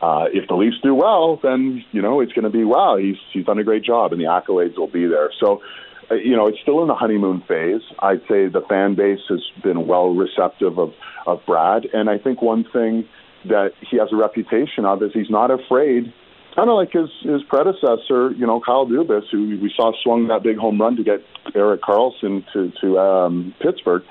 Uh, 0.03 0.27
if 0.33 0.49
the 0.49 0.55
Leafs 0.55 0.77
do 0.83 0.95
well, 0.95 1.39
then 1.43 1.85
you 1.93 2.03
know 2.03 2.21
it's 2.21 2.33
going 2.33 2.45
to 2.45 2.51
be 2.51 2.65
wow. 2.65 2.97
He's 2.97 3.17
he's 3.33 3.47
done 3.47 3.59
a 3.59 3.65
great 3.65 3.85
job, 3.85 4.13
and 4.13 4.21
the 4.21 4.27
accolades 4.27 4.77
will 4.77 4.89
be 4.89 5.07
there. 5.07 5.31
So 5.41 5.63
you 6.11 6.37
know, 6.37 6.47
it's 6.47 6.61
still 6.61 6.83
in 6.83 6.89
the 6.89 6.95
honeymoon 6.95 7.43
phase. 7.47 7.83
I'd 7.99 8.21
say 8.23 8.49
the 8.49 8.63
fan 8.69 8.95
base 8.95 9.21
has 9.29 9.41
been 9.63 9.87
well 9.87 10.15
receptive 10.15 10.79
of, 10.79 10.93
of 11.27 11.41
Brad. 11.47 11.87
And 11.93 12.11
I 12.11 12.19
think 12.19 12.43
one 12.43 12.65
thing 12.73 13.09
that 13.47 13.73
he 13.91 13.99
has 13.99 14.09
a 14.13 14.17
reputation 14.17 14.85
of 14.85 15.03
is 15.03 15.13
he's 15.13 15.31
not 15.31 15.51
afraid, 15.51 16.13
kind 16.55 16.71
of 16.71 16.77
like 16.77 16.93
his, 16.93 17.11
his 17.23 17.43
predecessor, 17.49 18.33
you 18.33 18.47
know, 18.47 18.61
Kyle 18.61 18.87
Dubas, 18.87 19.25
who 19.31 19.59
we 19.61 19.73
saw 19.77 19.93
swung 20.03 20.29
that 20.29 20.43
big 20.43 20.57
home 20.57 20.81
run 20.81 20.97
to 20.97 21.05
get 21.05 21.21
Erik 21.55 21.83
Karlsson 21.83 22.45
to, 22.53 22.73
to 22.81 22.99
um, 22.99 23.55
Pittsburgh. 23.61 24.03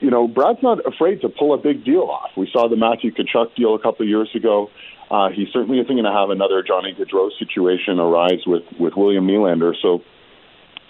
You 0.00 0.10
know, 0.10 0.26
Brad's 0.26 0.62
not 0.62 0.78
afraid 0.86 1.20
to 1.20 1.28
pull 1.28 1.54
a 1.54 1.58
big 1.58 1.84
deal 1.84 2.02
off. 2.02 2.30
We 2.36 2.48
saw 2.52 2.68
the 2.68 2.76
Matthew 2.76 3.12
Tkachuk 3.12 3.54
deal 3.54 3.74
a 3.74 3.78
couple 3.78 4.04
of 4.04 4.08
years 4.08 4.30
ago. 4.34 4.70
Uh, 5.10 5.28
he 5.28 5.46
certainly 5.52 5.78
isn't 5.78 5.94
going 5.94 6.04
to 6.04 6.12
have 6.12 6.30
another 6.30 6.62
Johnny 6.66 6.96
Gaudreau 6.98 7.30
situation 7.38 8.00
arise 8.00 8.42
with, 8.46 8.64
with 8.80 8.94
William 8.96 9.26
Nylander. 9.26 9.74
So 9.80 10.02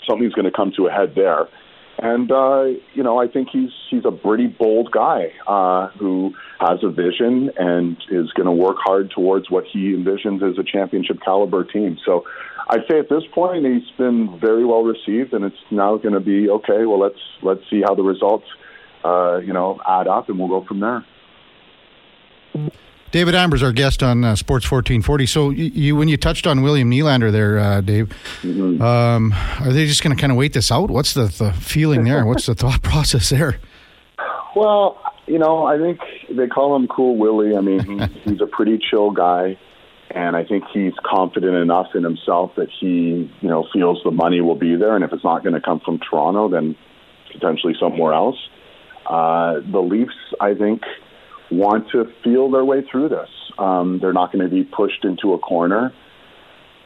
something's 0.09 0.35
going 0.35 0.45
to 0.45 0.51
come 0.51 0.73
to 0.77 0.87
a 0.87 0.91
head 0.91 1.15
there. 1.15 1.49
And 1.99 2.31
uh, 2.33 2.65
you 2.95 3.03
know, 3.03 3.21
I 3.21 3.29
think 3.29 3.49
he's 3.53 3.71
he's 3.89 4.05
a 4.05 4.11
pretty 4.11 4.49
bold 4.49 4.91
guy 4.91 5.33
uh, 5.47 5.89
who 5.99 6.35
has 6.59 6.81
a 6.83 6.91
vision 6.91 7.51
and 7.57 7.97
is 8.11 8.33
going 8.33 8.47
to 8.47 8.53
work 8.53 8.79
hard 8.81 9.13
towards 9.13 9.49
what 9.49 9.65
he 9.73 9.93
envisions 9.93 10.43
as 10.43 10.59
a 10.59 10.65
championship 10.65 11.19
caliber 11.25 11.63
team. 11.63 11.99
So, 12.05 12.25
I'd 12.69 12.81
say 12.91 12.99
at 12.99 13.09
this 13.09 13.23
point 13.33 13.65
he's 13.65 13.89
been 13.97 14.39
very 14.41 14.65
well 14.65 14.83
received, 14.83 15.35
and 15.35 15.45
it's 15.45 15.57
now 15.71 15.97
going 15.97 16.15
to 16.15 16.21
be 16.21 16.51
okay. 16.51 16.85
Well, 16.85 16.99
let's 16.99 17.21
let's 17.43 17.63
see 17.71 17.83
how 17.83 17.95
the 17.95 18.03
results, 18.03 18.47
uh, 19.05 19.37
you 19.37 19.53
know, 19.53 19.81
add 19.87 20.09
up, 20.09 20.29
and 20.29 20.39
we'll 20.39 20.49
go 20.49 20.67
from 20.67 20.81
there. 20.81 21.05
David 23.15 23.37
Amber's 23.37 23.63
our 23.63 23.71
guest 23.71 24.03
on 24.03 24.25
uh, 24.25 24.35
Sports 24.35 24.69
1440. 24.69 25.27
So, 25.27 25.51
you, 25.51 25.67
you, 25.67 25.95
when 25.95 26.09
you 26.09 26.17
touched 26.17 26.49
on 26.49 26.63
William 26.63 26.91
Nylander 26.91 27.31
there, 27.31 27.61
uh, 27.61 27.81
Dave, 27.81 28.09
mm-hmm. 28.43 28.83
um, 28.83 29.33
are 29.61 29.73
they 29.73 29.87
just 29.87 30.03
going 30.03 30.17
to 30.17 30.21
kind 30.21 30.33
of 30.33 30.37
wait 30.37 30.53
this 30.53 30.73
out? 30.73 30.91
What's 30.91 31.15
the, 31.15 31.27
the 31.27 31.53
feeling 31.53 32.03
there? 32.03 32.27
What's 32.27 32.47
the 32.47 32.57
thought 32.57 32.83
process 32.83 33.29
there? 33.29 33.61
Well, 34.57 35.01
you 35.29 35.39
know, 35.39 35.65
I 35.65 35.79
think 35.79 36.01
they 36.29 36.49
call 36.49 36.75
him 36.75 36.89
Cool 36.89 37.17
Willie. 37.17 37.57
I 37.57 37.61
mean, 37.61 38.01
he's 38.25 38.41
a 38.41 38.49
pretty 38.49 38.81
chill 38.91 39.13
guy, 39.13 39.59
and 40.11 40.35
I 40.35 40.45
think 40.45 40.65
he's 40.73 40.95
confident 41.07 41.55
enough 41.55 41.95
in 41.95 42.03
himself 42.03 42.57
that 42.57 42.69
he, 42.81 43.31
you 43.41 43.49
know, 43.49 43.65
feels 43.73 44.01
the 44.03 44.11
money 44.11 44.41
will 44.41 44.57
be 44.57 44.75
there, 44.75 44.97
and 44.97 45.05
if 45.05 45.13
it's 45.13 45.23
not 45.23 45.45
going 45.45 45.55
to 45.55 45.61
come 45.61 45.79
from 45.79 46.01
Toronto, 46.01 46.49
then 46.49 46.75
potentially 47.33 47.77
somewhere 47.79 48.13
else. 48.13 48.39
Uh, 49.07 49.61
the 49.71 49.79
Leafs, 49.79 50.17
I 50.41 50.55
think 50.55 50.83
want 51.57 51.91
to 51.91 52.13
feel 52.23 52.51
their 52.51 52.65
way 52.65 52.83
through 52.91 53.09
this. 53.09 53.29
Um, 53.59 53.99
they're 54.01 54.13
not 54.13 54.33
going 54.33 54.45
to 54.45 54.51
be 54.51 54.65
pushed 54.65 55.05
into 55.05 55.33
a 55.35 55.39
corner. 55.39 55.93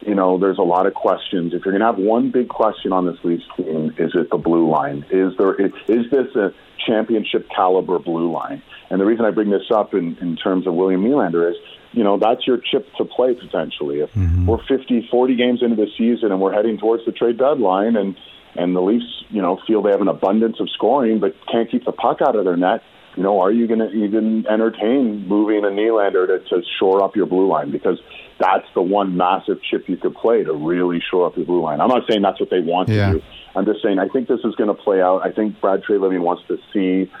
You 0.01 0.15
know, 0.15 0.37
there's 0.37 0.57
a 0.57 0.63
lot 0.63 0.85
of 0.85 0.93
questions. 0.93 1.53
If 1.53 1.65
you're 1.65 1.77
going 1.77 1.81
to 1.81 1.85
have 1.85 1.97
one 1.97 2.31
big 2.31 2.47
question 2.47 2.93
on 2.93 3.05
this 3.05 3.17
Leafs 3.23 3.43
team, 3.57 3.93
is 3.97 4.11
it 4.15 4.29
the 4.29 4.37
blue 4.37 4.69
line? 4.69 5.05
Is 5.09 5.33
there 5.37 5.55
is 5.55 5.71
this 6.09 6.35
a 6.35 6.53
championship 6.85 7.49
caliber 7.53 7.99
blue 7.99 8.31
line? 8.31 8.61
And 8.89 8.99
the 9.01 9.05
reason 9.05 9.25
I 9.25 9.31
bring 9.31 9.49
this 9.49 9.69
up 9.73 9.93
in, 9.93 10.17
in 10.19 10.37
terms 10.37 10.67
of 10.67 10.73
William 10.73 11.03
Nylander 11.03 11.51
is, 11.51 11.57
you 11.91 12.03
know, 12.03 12.17
that's 12.17 12.47
your 12.47 12.57
chip 12.57 12.87
to 12.97 13.05
play 13.05 13.33
potentially. 13.33 13.99
If 13.99 14.11
mm-hmm. 14.13 14.45
we're 14.45 14.63
50, 14.63 15.09
40 15.11 15.35
games 15.35 15.61
into 15.61 15.75
the 15.75 15.87
season 15.97 16.31
and 16.31 16.39
we're 16.39 16.53
heading 16.53 16.77
towards 16.77 17.05
the 17.05 17.11
trade 17.11 17.37
deadline 17.37 17.95
and 17.95 18.15
and 18.55 18.75
the 18.75 18.81
Leafs, 18.81 19.25
you 19.29 19.41
know, 19.41 19.59
feel 19.67 19.81
they 19.81 19.91
have 19.91 20.01
an 20.01 20.07
abundance 20.07 20.59
of 20.59 20.69
scoring 20.71 21.19
but 21.19 21.35
can't 21.51 21.69
keep 21.69 21.85
the 21.85 21.91
puck 21.91 22.21
out 22.21 22.35
of 22.35 22.45
their 22.45 22.57
net, 22.57 22.81
you 23.15 23.23
know, 23.23 23.39
are 23.41 23.51
you 23.51 23.67
going 23.67 23.79
to 23.79 23.89
even 23.91 24.45
entertain 24.47 25.27
moving 25.27 25.63
a 25.65 25.67
Nylander 25.67 26.27
to, 26.27 26.39
to 26.49 26.61
shore 26.79 27.03
up 27.03 27.15
your 27.15 27.25
blue 27.25 27.47
line? 27.47 27.71
Because 27.71 27.99
that's 28.39 28.65
the 28.73 28.81
one 28.81 29.17
massive 29.17 29.61
chip 29.61 29.89
you 29.89 29.97
could 29.97 30.15
play 30.15 30.43
to 30.43 30.53
really 30.53 31.01
shore 31.09 31.27
up 31.27 31.35
your 31.35 31.45
blue 31.45 31.61
line. 31.61 31.81
I'm 31.81 31.89
not 31.89 32.03
saying 32.09 32.21
that's 32.21 32.39
what 32.39 32.49
they 32.49 32.61
want 32.61 32.89
yeah. 32.89 33.13
to 33.13 33.19
do. 33.19 33.25
I'm 33.55 33.65
just 33.65 33.81
saying 33.83 33.99
I 33.99 34.07
think 34.07 34.27
this 34.27 34.39
is 34.43 34.55
going 34.55 34.73
to 34.73 34.81
play 34.81 35.01
out. 35.01 35.25
I 35.25 35.31
think 35.31 35.59
Brad 35.59 35.81
Treliving 35.83 36.21
wants 36.21 36.43
to 36.47 36.57
see, 36.71 37.11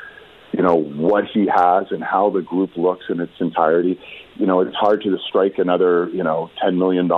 you 0.53 0.63
know, 0.63 0.75
what 0.75 1.25
he 1.25 1.47
has 1.53 1.87
and 1.91 2.03
how 2.03 2.29
the 2.29 2.41
group 2.41 2.77
looks 2.77 3.05
in 3.09 3.19
its 3.19 3.33
entirety. 3.39 3.99
You 4.35 4.45
know, 4.45 4.61
it's 4.61 4.75
hard 4.75 5.01
to 5.03 5.17
strike 5.27 5.57
another, 5.57 6.07
you 6.09 6.23
know, 6.23 6.49
$10 6.63 6.77
million 6.77 7.11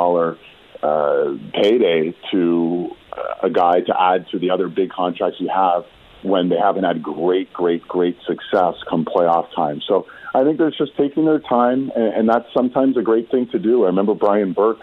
uh, 0.81 1.37
payday 1.53 2.15
to 2.31 2.95
a 3.43 3.49
guy 3.49 3.81
to 3.81 3.93
add 3.99 4.27
to 4.31 4.39
the 4.39 4.49
other 4.49 4.67
big 4.67 4.89
contracts 4.89 5.39
you 5.39 5.49
have 5.49 5.83
when 6.23 6.49
they 6.49 6.57
haven't 6.57 6.83
had 6.83 7.01
great, 7.01 7.51
great, 7.53 7.87
great 7.87 8.17
success 8.27 8.75
come 8.89 9.05
playoff 9.05 9.53
time. 9.55 9.81
So 9.87 10.07
I 10.33 10.43
think 10.43 10.57
they're 10.57 10.71
just 10.71 10.95
taking 10.97 11.25
their 11.25 11.39
time, 11.39 11.91
and, 11.95 12.13
and 12.13 12.29
that's 12.29 12.45
sometimes 12.53 12.97
a 12.97 13.01
great 13.01 13.29
thing 13.31 13.47
to 13.51 13.59
do. 13.59 13.83
I 13.83 13.87
remember 13.87 14.13
Brian 14.13 14.53
Burke, 14.53 14.79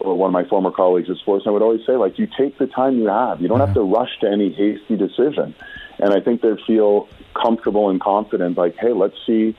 or 0.00 0.16
one 0.16 0.28
of 0.28 0.32
my 0.32 0.48
former 0.48 0.70
colleagues 0.70 1.10
at 1.10 1.16
Sports, 1.16 1.44
I 1.46 1.50
would 1.50 1.62
always 1.62 1.84
say, 1.86 1.96
like, 1.96 2.18
you 2.18 2.28
take 2.38 2.58
the 2.58 2.66
time 2.66 2.98
you 2.98 3.08
have. 3.08 3.40
You 3.40 3.48
don't 3.48 3.60
have 3.60 3.74
to 3.74 3.82
rush 3.82 4.10
to 4.20 4.28
any 4.28 4.52
hasty 4.52 4.96
decision. 4.96 5.54
And 5.98 6.12
I 6.12 6.20
think 6.20 6.42
they 6.42 6.52
feel 6.66 7.08
comfortable 7.34 7.90
and 7.90 8.00
confident, 8.00 8.56
like, 8.56 8.76
hey, 8.78 8.92
let's 8.92 9.16
see 9.26 9.56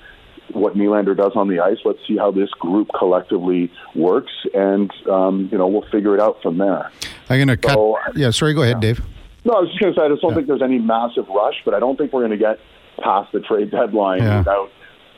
what 0.54 0.76
Nylander 0.76 1.16
does 1.16 1.34
on 1.36 1.48
the 1.48 1.60
ice. 1.60 1.78
Let's 1.84 2.00
see 2.08 2.18
how 2.18 2.32
this 2.32 2.50
group 2.52 2.90
collectively 2.98 3.72
works, 3.96 4.32
and 4.54 4.92
um, 5.10 5.50
you 5.52 5.58
know 5.58 5.68
we'll 5.68 5.90
figure 5.92 6.14
it 6.14 6.22
out 6.22 6.42
from 6.42 6.58
there. 6.58 6.90
I'm 7.30 7.38
going 7.38 7.48
to 7.50 7.58
cut. 7.58 7.78
Yeah, 8.16 8.32
sorry. 8.32 8.54
Go 8.54 8.62
ahead, 8.62 8.78
yeah. 8.78 8.94
Dave. 8.94 9.02
No, 9.46 9.54
I 9.54 9.60
was 9.62 9.70
just 9.70 9.80
going 9.80 9.94
to 9.94 10.00
say 10.00 10.06
I 10.06 10.10
just 10.10 10.22
don't 10.22 10.32
yeah. 10.32 10.36
think 10.36 10.48
there's 10.48 10.62
any 10.62 10.80
massive 10.80 11.28
rush, 11.30 11.62
but 11.64 11.74
I 11.74 11.80
don't 11.80 11.98
think 11.98 12.12
we're 12.12 12.26
going 12.26 12.32
to 12.32 12.38
get 12.38 12.60
past 13.02 13.32
the 13.32 13.40
trade 13.40 13.72
deadline 13.72 14.22
yeah. 14.22 14.40
without 14.40 14.70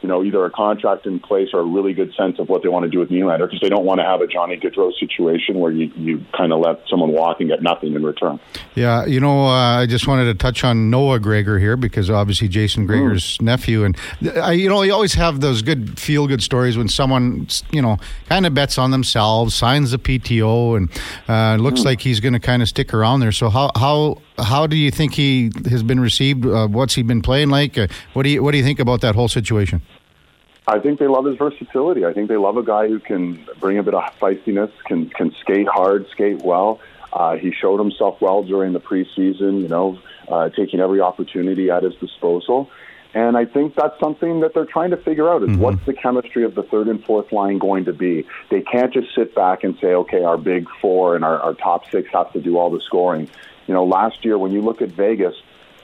you 0.01 0.09
know, 0.09 0.23
either 0.23 0.43
a 0.45 0.49
contract 0.49 1.05
in 1.05 1.19
place 1.19 1.49
or 1.53 1.59
a 1.59 1.63
really 1.63 1.93
good 1.93 2.13
sense 2.15 2.39
of 2.39 2.49
what 2.49 2.63
they 2.63 2.69
want 2.69 2.83
to 2.83 2.89
do 2.89 2.99
with 2.99 3.09
Nylander 3.09 3.47
because 3.47 3.59
they 3.61 3.69
don't 3.69 3.85
want 3.85 3.99
to 3.99 4.05
have 4.05 4.21
a 4.21 4.27
Johnny 4.27 4.57
Gaudreau 4.57 4.91
situation 4.97 5.59
where 5.59 5.71
you, 5.71 5.91
you 5.95 6.25
kind 6.35 6.53
of 6.53 6.59
let 6.59 6.81
someone 6.87 7.11
walk 7.11 7.39
and 7.39 7.49
get 7.49 7.61
nothing 7.61 7.93
in 7.95 8.03
return. 8.03 8.39
Yeah, 8.75 9.05
you 9.05 9.19
know, 9.19 9.45
uh, 9.45 9.81
I 9.81 9.85
just 9.85 10.07
wanted 10.07 10.25
to 10.25 10.33
touch 10.33 10.63
on 10.63 10.89
Noah 10.89 11.19
Gregor 11.19 11.59
here 11.59 11.75
because 11.75 12.09
obviously 12.09 12.47
Jason 12.47 12.85
Gregor's 12.85 13.37
mm. 13.37 13.41
nephew, 13.41 13.83
and 13.83 13.97
uh, 14.35 14.49
you 14.49 14.69
know, 14.69 14.81
you 14.83 14.93
always 14.93 15.13
have 15.15 15.41
those 15.41 15.61
good 15.61 15.99
feel 15.99 16.27
good 16.27 16.41
stories 16.41 16.77
when 16.77 16.87
someone 16.87 17.47
you 17.71 17.81
know 17.81 17.97
kind 18.27 18.45
of 18.45 18.53
bets 18.53 18.77
on 18.77 18.91
themselves, 18.91 19.53
signs 19.53 19.91
the 19.91 19.99
PTO, 19.99 20.77
and 20.77 20.89
uh, 21.27 21.61
looks 21.61 21.81
mm. 21.81 21.85
like 21.85 22.01
he's 22.01 22.19
going 22.19 22.33
to 22.33 22.39
kind 22.39 22.61
of 22.61 22.69
stick 22.69 22.93
around 22.93 23.19
there. 23.19 23.31
So 23.31 23.49
how 23.49 23.71
how 23.75 24.21
how 24.37 24.67
do 24.67 24.77
you 24.77 24.91
think 24.91 25.13
he 25.13 25.51
has 25.69 25.83
been 25.83 25.99
received? 25.99 26.45
Uh, 26.45 26.67
what's 26.67 26.95
he 26.95 27.03
been 27.03 27.21
playing 27.21 27.49
like? 27.49 27.77
Uh, 27.77 27.87
what 28.13 28.23
do 28.23 28.29
you 28.29 28.41
what 28.43 28.51
do 28.51 28.57
you 28.57 28.63
think 28.63 28.79
about 28.79 29.01
that 29.01 29.15
whole 29.15 29.27
situation? 29.27 29.81
I 30.69 30.79
think 30.79 30.99
they 30.99 31.07
love 31.07 31.25
his 31.25 31.35
versatility. 31.35 32.05
I 32.05 32.13
think 32.13 32.29
they 32.29 32.37
love 32.37 32.57
a 32.57 32.63
guy 32.63 32.87
who 32.87 32.99
can 32.99 33.47
bring 33.59 33.79
a 33.79 33.83
bit 33.83 33.95
of 33.95 34.03
feistiness, 34.19 34.71
can 34.85 35.09
can 35.09 35.33
skate 35.41 35.67
hard, 35.67 36.07
skate 36.11 36.43
well. 36.43 36.79
Uh, 37.11 37.37
he 37.37 37.51
showed 37.51 37.79
himself 37.79 38.21
well 38.21 38.43
during 38.43 38.73
the 38.73 38.79
preseason. 38.79 39.61
You 39.61 39.67
know, 39.67 39.99
uh, 40.27 40.49
taking 40.49 40.79
every 40.79 41.01
opportunity 41.01 41.71
at 41.71 41.83
his 41.83 41.95
disposal. 41.95 42.69
And 43.15 43.35
I 43.35 43.45
think 43.45 43.73
that's 43.73 43.99
something 43.99 44.41
that 44.41 44.53
they're 44.53 44.65
trying 44.65 44.91
to 44.91 44.97
figure 44.97 45.27
out 45.27 45.41
is 45.41 45.49
mm-hmm. 45.49 45.61
what's 45.61 45.83
the 45.87 45.93
chemistry 45.93 46.43
of 46.43 46.53
the 46.53 46.61
third 46.61 46.87
and 46.87 47.03
fourth 47.03 47.31
line 47.31 47.57
going 47.57 47.85
to 47.85 47.93
be? 47.93 48.27
They 48.51 48.61
can't 48.61 48.93
just 48.93 49.15
sit 49.15 49.33
back 49.33 49.63
and 49.63 49.75
say, 49.79 49.95
okay, 49.95 50.23
our 50.23 50.37
big 50.37 50.67
four 50.79 51.15
and 51.15 51.25
our, 51.25 51.39
our 51.39 51.55
top 51.55 51.89
six 51.89 52.07
have 52.13 52.31
to 52.33 52.39
do 52.39 52.59
all 52.59 52.69
the 52.69 52.81
scoring. 52.81 53.27
You 53.65 53.73
know, 53.73 53.83
last 53.83 54.23
year 54.23 54.37
when 54.37 54.51
you 54.51 54.61
look 54.61 54.83
at 54.83 54.89
Vegas, 54.89 55.33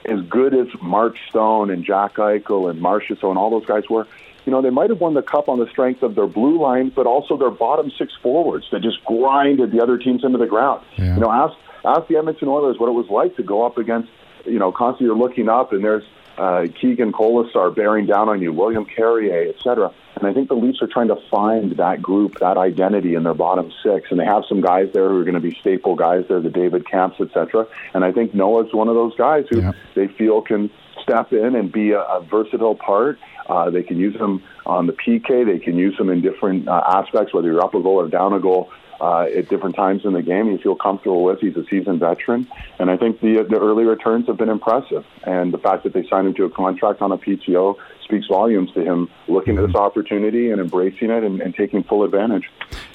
as 0.04 0.20
good 0.22 0.54
as 0.54 0.68
Mark 0.80 1.16
Stone 1.28 1.70
and 1.70 1.84
Jack 1.84 2.14
Eichel 2.14 2.70
and 2.70 2.80
Marchessault 2.80 3.28
and 3.28 3.38
all 3.38 3.50
those 3.50 3.66
guys 3.66 3.88
were, 3.90 4.06
you 4.46 4.52
know, 4.52 4.62
they 4.62 4.70
might 4.70 4.88
have 4.90 5.00
won 5.00 5.14
the 5.14 5.22
cup 5.22 5.48
on 5.48 5.58
the 5.58 5.68
strength 5.68 6.02
of 6.02 6.14
their 6.14 6.26
blue 6.26 6.58
line, 6.58 6.90
but 6.94 7.06
also 7.06 7.36
their 7.36 7.50
bottom 7.50 7.90
six 7.98 8.12
forwards 8.22 8.66
that 8.70 8.80
just 8.80 9.04
grinded 9.04 9.72
the 9.72 9.82
other 9.82 9.98
teams 9.98 10.24
into 10.24 10.38
the 10.38 10.46
ground. 10.46 10.82
Yeah. 10.96 11.14
You 11.14 11.20
know, 11.20 11.30
ask 11.30 11.54
ask 11.84 12.08
the 12.08 12.16
Edmonton 12.16 12.48
Oilers 12.48 12.78
what 12.78 12.88
it 12.88 12.92
was 12.92 13.10
like 13.10 13.36
to 13.36 13.42
go 13.42 13.66
up 13.66 13.76
against, 13.76 14.08
you 14.44 14.58
know, 14.58 14.72
constantly 14.72 15.06
you're 15.06 15.16
looking 15.16 15.48
up 15.48 15.72
and 15.72 15.84
there's 15.84 16.04
uh, 16.38 16.66
Keegan 16.80 17.12
Kolesar 17.12 17.74
bearing 17.74 18.06
down 18.06 18.28
on 18.28 18.40
you, 18.40 18.52
William 18.52 18.84
Carrier, 18.84 19.48
et 19.48 19.56
cetera. 19.62 19.92
And 20.16 20.26
I 20.26 20.32
think 20.32 20.48
the 20.48 20.54
Leafs 20.54 20.80
are 20.80 20.86
trying 20.86 21.08
to 21.08 21.16
find 21.30 21.72
that 21.76 22.00
group, 22.00 22.38
that 22.40 22.56
identity 22.56 23.14
in 23.14 23.22
their 23.22 23.34
bottom 23.34 23.72
six. 23.82 24.10
And 24.10 24.18
they 24.20 24.24
have 24.24 24.44
some 24.48 24.60
guys 24.60 24.88
there 24.92 25.08
who 25.08 25.20
are 25.20 25.24
going 25.24 25.34
to 25.34 25.40
be 25.40 25.56
staple 25.60 25.94
guys 25.94 26.24
there, 26.28 26.40
the 26.40 26.50
David 26.50 26.84
Kämpfs, 26.84 27.20
et 27.20 27.28
cetera. 27.34 27.66
And 27.94 28.04
I 28.04 28.12
think 28.12 28.34
Noah's 28.34 28.72
one 28.72 28.88
of 28.88 28.94
those 28.94 29.14
guys 29.16 29.44
who 29.50 29.60
yeah. 29.60 29.72
they 29.94 30.08
feel 30.08 30.40
can 30.42 30.70
step 31.02 31.32
in 31.32 31.54
and 31.54 31.70
be 31.70 31.92
a, 31.92 32.00
a 32.00 32.22
versatile 32.22 32.74
part. 32.74 33.18
Uh, 33.48 33.70
they 33.70 33.82
can 33.82 33.98
use 33.98 34.14
him 34.16 34.42
on 34.64 34.86
the 34.86 34.92
PK. 34.92 35.46
They 35.46 35.58
can 35.58 35.76
use 35.76 35.98
him 35.98 36.10
in 36.10 36.20
different 36.20 36.68
uh, 36.68 36.82
aspects, 36.86 37.32
whether 37.32 37.48
you're 37.50 37.64
up 37.64 37.74
a 37.74 37.82
goal 37.82 38.00
or 38.00 38.08
down 38.08 38.32
a 38.32 38.40
goal 38.40 38.70
uh, 39.00 39.22
at 39.22 39.48
different 39.48 39.76
times 39.76 40.04
in 40.04 40.12
the 40.12 40.22
game. 40.22 40.48
You 40.48 40.58
feel 40.58 40.74
comfortable 40.74 41.22
with. 41.22 41.40
He's 41.40 41.56
a 41.56 41.64
seasoned 41.70 42.00
veteran, 42.00 42.48
and 42.78 42.90
I 42.90 42.96
think 42.96 43.20
the 43.20 43.46
the 43.48 43.58
early 43.58 43.84
returns 43.84 44.26
have 44.26 44.36
been 44.36 44.48
impressive. 44.48 45.04
And 45.24 45.52
the 45.52 45.58
fact 45.58 45.84
that 45.84 45.92
they 45.92 46.06
signed 46.08 46.26
him 46.26 46.34
to 46.34 46.44
a 46.44 46.50
contract 46.50 47.02
on 47.02 47.12
a 47.12 47.18
PTO 47.18 47.76
speaks 48.04 48.26
volumes 48.26 48.70
to 48.72 48.82
him 48.82 49.10
looking 49.28 49.58
at 49.58 49.66
this 49.66 49.74
opportunity 49.74 50.50
and 50.50 50.60
embracing 50.60 51.10
it 51.10 51.24
and, 51.24 51.40
and 51.40 51.54
taking 51.54 51.82
full 51.82 52.04
advantage. 52.04 52.44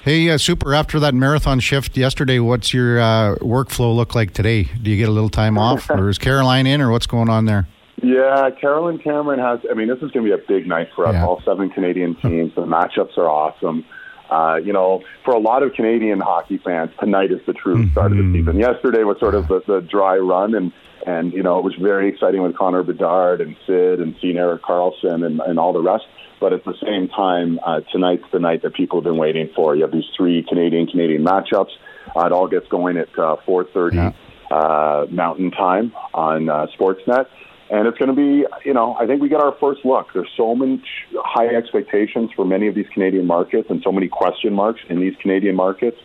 Hey, 0.03 0.29
uh, 0.29 0.37
super! 0.37 0.73
After 0.73 0.99
that 1.01 1.13
marathon 1.13 1.59
shift 1.59 1.97
yesterday, 1.97 2.39
what's 2.39 2.73
your 2.73 2.99
uh, 2.99 3.35
workflow 3.35 3.95
look 3.95 4.15
like 4.15 4.33
today? 4.33 4.63
Do 4.63 4.89
you 4.89 4.97
get 4.97 5.09
a 5.09 5.11
little 5.11 5.29
time 5.29 5.57
off, 5.57 5.89
or 5.89 6.09
is 6.09 6.17
Caroline 6.17 6.67
in, 6.67 6.81
or 6.81 6.91
what's 6.91 7.07
going 7.07 7.29
on 7.29 7.45
there? 7.45 7.67
Yeah, 8.01 8.49
Carolyn 8.59 8.97
Cameron 8.97 9.39
has. 9.39 9.59
I 9.69 9.75
mean, 9.75 9.87
this 9.87 9.97
is 9.97 10.11
going 10.11 10.25
to 10.25 10.35
be 10.35 10.43
a 10.43 10.45
big 10.47 10.67
night 10.67 10.89
for 10.95 11.05
us. 11.05 11.13
Yeah. 11.13 11.25
All 11.25 11.41
seven 11.45 11.69
Canadian 11.69 12.15
teams. 12.15 12.53
The 12.55 12.61
matchups 12.61 13.17
are 13.17 13.29
awesome. 13.29 13.85
Uh, 14.29 14.55
you 14.55 14.71
know, 14.71 15.03
for 15.25 15.33
a 15.33 15.39
lot 15.39 15.61
of 15.61 15.73
Canadian 15.73 16.21
hockey 16.21 16.57
fans, 16.63 16.89
tonight 16.99 17.31
is 17.31 17.41
the 17.45 17.53
true 17.53 17.75
mm-hmm. 17.75 17.91
start 17.91 18.11
of 18.13 18.17
the 18.17 18.31
season. 18.33 18.57
Yesterday 18.57 19.03
was 19.03 19.19
sort 19.19 19.35
of 19.35 19.47
the, 19.49 19.61
the 19.67 19.81
dry 19.81 20.17
run, 20.17 20.55
and 20.55 20.71
and 21.05 21.33
you 21.33 21.43
know 21.43 21.59
it 21.59 21.65
was 21.65 21.75
very 21.75 22.07
exciting 22.09 22.41
with 22.41 22.55
Connor 22.55 22.81
Bedard 22.83 23.41
and 23.41 23.57
Sid 23.67 23.99
and 23.99 24.15
seeing 24.21 24.37
Erik 24.37 24.61
Karlsson 24.61 25.25
and, 25.25 25.41
and 25.41 25.59
all 25.59 25.73
the 25.73 25.81
rest. 25.81 26.05
But 26.39 26.53
at 26.53 26.63
the 26.63 26.73
same 26.81 27.07
time, 27.09 27.59
uh, 27.63 27.81
tonight's 27.91 28.23
the 28.31 28.39
night 28.39 28.63
that 28.63 28.73
people 28.73 28.99
have 28.99 29.03
been 29.03 29.17
waiting 29.17 29.49
for. 29.55 29.75
You 29.75 29.83
have 29.83 29.91
these 29.91 30.09
three 30.17 30.43
Canadian 30.47 30.87
Canadian 30.87 31.23
matchups. 31.23 31.71
Uh, 32.15 32.25
it 32.25 32.31
all 32.31 32.47
gets 32.47 32.67
going 32.69 32.97
at 32.97 33.09
uh, 33.19 33.35
4:30 33.45 33.93
yeah. 33.93 34.57
uh, 34.57 35.05
Mountain 35.11 35.51
Time 35.51 35.93
on 36.13 36.49
uh, 36.49 36.67
Sportsnet. 36.79 37.27
And 37.71 37.87
it's 37.87 37.97
going 37.97 38.13
to 38.13 38.15
be, 38.15 38.45
you 38.65 38.73
know, 38.73 38.95
I 38.99 39.07
think 39.07 39.21
we 39.21 39.29
get 39.29 39.39
our 39.39 39.53
first 39.53 39.85
look. 39.85 40.11
There's 40.13 40.29
so 40.35 40.53
much 40.53 40.85
high 41.15 41.47
expectations 41.47 42.29
for 42.35 42.43
many 42.43 42.67
of 42.67 42.75
these 42.75 42.87
Canadian 42.93 43.25
markets 43.25 43.69
and 43.69 43.81
so 43.81 43.93
many 43.93 44.09
question 44.09 44.53
marks 44.53 44.81
in 44.89 44.99
these 44.99 45.15
Canadian 45.21 45.55
markets. 45.55 45.97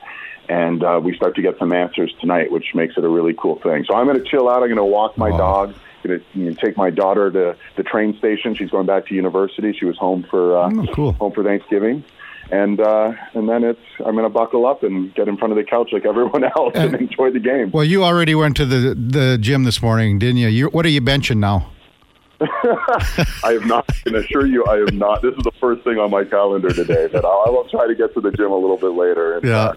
And 0.48 0.84
uh, 0.84 1.00
we 1.02 1.16
start 1.16 1.34
to 1.34 1.42
get 1.42 1.58
some 1.58 1.72
answers 1.72 2.14
tonight, 2.20 2.52
which 2.52 2.66
makes 2.76 2.96
it 2.96 3.04
a 3.04 3.08
really 3.08 3.34
cool 3.36 3.58
thing. 3.58 3.84
So 3.84 3.96
I'm 3.96 4.06
going 4.06 4.22
to 4.22 4.30
chill 4.30 4.48
out. 4.48 4.62
I'm 4.62 4.68
going 4.68 4.76
to 4.76 4.84
walk 4.84 5.18
my 5.18 5.30
dog. 5.30 5.74
Going 6.04 6.22
to 6.34 6.54
take 6.54 6.76
my 6.76 6.90
daughter 6.90 7.32
to 7.32 7.56
the 7.74 7.82
train 7.82 8.16
station. 8.16 8.54
She's 8.54 8.70
going 8.70 8.86
back 8.86 9.06
to 9.08 9.14
university. 9.14 9.72
She 9.72 9.86
was 9.86 9.98
home 9.98 10.24
for 10.30 10.56
uh, 10.56 10.70
oh, 10.72 10.86
cool. 10.94 11.12
home 11.14 11.32
for 11.32 11.42
Thanksgiving 11.42 12.04
and 12.50 12.80
uh, 12.80 13.12
and 13.34 13.48
then 13.48 13.64
it's 13.64 13.80
I'm 14.04 14.12
going 14.12 14.24
to 14.24 14.30
buckle 14.30 14.66
up 14.66 14.82
and 14.82 15.14
get 15.14 15.28
in 15.28 15.36
front 15.36 15.52
of 15.52 15.56
the 15.56 15.64
couch 15.64 15.90
like 15.92 16.04
everyone 16.04 16.44
else 16.56 16.72
and, 16.74 16.94
and, 16.94 17.02
enjoy 17.10 17.30
the 17.30 17.40
game. 17.40 17.70
Well, 17.70 17.84
you 17.84 18.04
already 18.04 18.34
went 18.34 18.56
to 18.56 18.66
the 18.66 18.94
the 18.94 19.38
gym 19.40 19.64
this 19.64 19.82
morning, 19.82 20.18
didn't 20.18 20.38
you? 20.38 20.48
you 20.48 20.66
what 20.68 20.86
are 20.86 20.90
you 20.90 21.00
benching 21.00 21.38
now? 21.38 21.70
I 23.44 23.52
have 23.52 23.66
not. 23.66 23.84
I 23.88 23.92
can 24.04 24.16
assure 24.16 24.46
you, 24.46 24.64
I 24.66 24.78
have 24.78 24.92
not. 24.92 25.22
This 25.22 25.34
is 25.34 25.44
the 25.44 25.52
first 25.60 25.84
thing 25.84 25.98
on 25.98 26.10
my 26.10 26.24
calendar 26.24 26.70
today. 26.70 27.08
But 27.10 27.24
I 27.24 27.50
will 27.50 27.68
try 27.68 27.86
to 27.86 27.94
get 27.94 28.14
to 28.14 28.20
the 28.20 28.30
gym 28.30 28.50
a 28.50 28.56
little 28.56 28.76
bit 28.76 28.92
later. 28.92 29.36
And, 29.36 29.44
yeah. 29.44 29.56
Uh, 29.56 29.74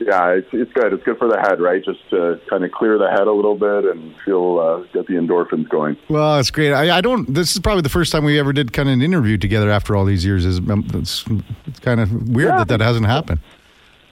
yeah, 0.00 0.30
it's, 0.30 0.48
it's 0.52 0.72
good. 0.72 0.94
It's 0.94 1.04
good 1.04 1.18
for 1.18 1.28
the 1.28 1.38
head, 1.38 1.60
right? 1.60 1.84
Just 1.84 2.08
to 2.08 2.40
kind 2.48 2.64
of 2.64 2.72
clear 2.72 2.96
the 2.96 3.10
head 3.10 3.26
a 3.26 3.32
little 3.32 3.54
bit 3.54 3.84
and 3.84 4.14
feel 4.24 4.58
uh, 4.58 4.78
get 4.94 5.06
the 5.06 5.14
endorphins 5.14 5.68
going. 5.68 5.96
Well, 6.08 6.38
it's 6.38 6.50
great. 6.50 6.72
I, 6.72 6.96
I, 6.96 7.00
don't. 7.02 7.32
This 7.32 7.52
is 7.52 7.60
probably 7.60 7.82
the 7.82 7.90
first 7.90 8.10
time 8.10 8.24
we 8.24 8.38
ever 8.38 8.52
did 8.54 8.72
kind 8.72 8.88
of 8.88 8.94
an 8.94 9.02
interview 9.02 9.36
together 9.36 9.70
after 9.70 9.94
all 9.94 10.06
these 10.06 10.24
years. 10.24 10.46
Is 10.46 10.58
um, 10.58 10.86
it's, 10.94 11.24
it's 11.66 11.80
kind 11.80 12.00
of 12.00 12.30
weird 12.30 12.48
yeah, 12.48 12.58
that 12.58 12.68
that 12.68 12.80
hasn't 12.80 13.06
happened. 13.06 13.40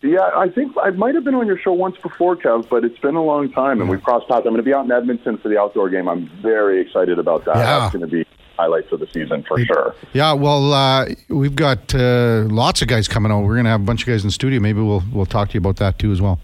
Yeah, 0.03 0.31
I 0.37 0.49
think 0.49 0.77
I 0.81 0.91
might 0.91 1.15
have 1.17 1.25
been 1.25 1.35
on 1.35 1.47
your 1.47 1.59
show 1.59 1.73
once 1.73 1.97
before, 1.97 2.37
Kev, 2.37 2.69
but 2.69 2.85
it's 2.85 2.99
been 2.99 3.17
a 3.17 3.23
long 3.23 3.51
time, 3.51 3.81
and 3.81 3.91
we've 3.91 4.03
crossed 4.03 4.29
paths. 4.29 4.47
I'm 4.47 4.53
going 4.53 4.59
to 4.59 4.63
be 4.63 4.73
out 4.73 4.85
in 4.85 4.93
Edmonton 4.93 5.39
for 5.39 5.49
the 5.49 5.59
outdoor 5.59 5.91
game. 5.91 6.09
I'm 6.09 6.29
very 6.41 6.81
excited 6.81 7.19
about 7.19 7.45
that. 7.47 7.57
Yeah. 7.57 7.81
That's 7.81 7.93
going 7.93 8.09
to 8.09 8.17
be 8.17 8.25
highlights 8.57 8.93
of 8.93 9.01
the 9.01 9.09
season 9.09 9.43
for 9.43 9.59
sure. 9.65 9.95
Yeah, 10.13 10.35
well, 10.35 10.73
uh, 10.73 11.07
we've 11.29 11.57
got 11.57 11.95
uh, 11.95 12.45
lots 12.49 12.81
of 12.81 12.89
guys 12.89 13.09
coming 13.09 13.33
out. 13.33 13.43
We're 13.43 13.55
going 13.55 13.65
to 13.65 13.71
have 13.71 13.81
a 13.81 13.85
bunch 13.85 14.03
of 14.03 14.07
guys 14.07 14.23
in 14.23 14.29
the 14.29 14.33
studio. 14.33 14.61
Maybe 14.61 14.81
we'll 14.81 15.03
we'll 15.13 15.27
talk 15.27 15.49
to 15.49 15.55
you 15.55 15.59
about 15.59 15.77
that 15.77 15.99
too 15.99 16.13
as 16.13 16.21
well. 16.21 16.39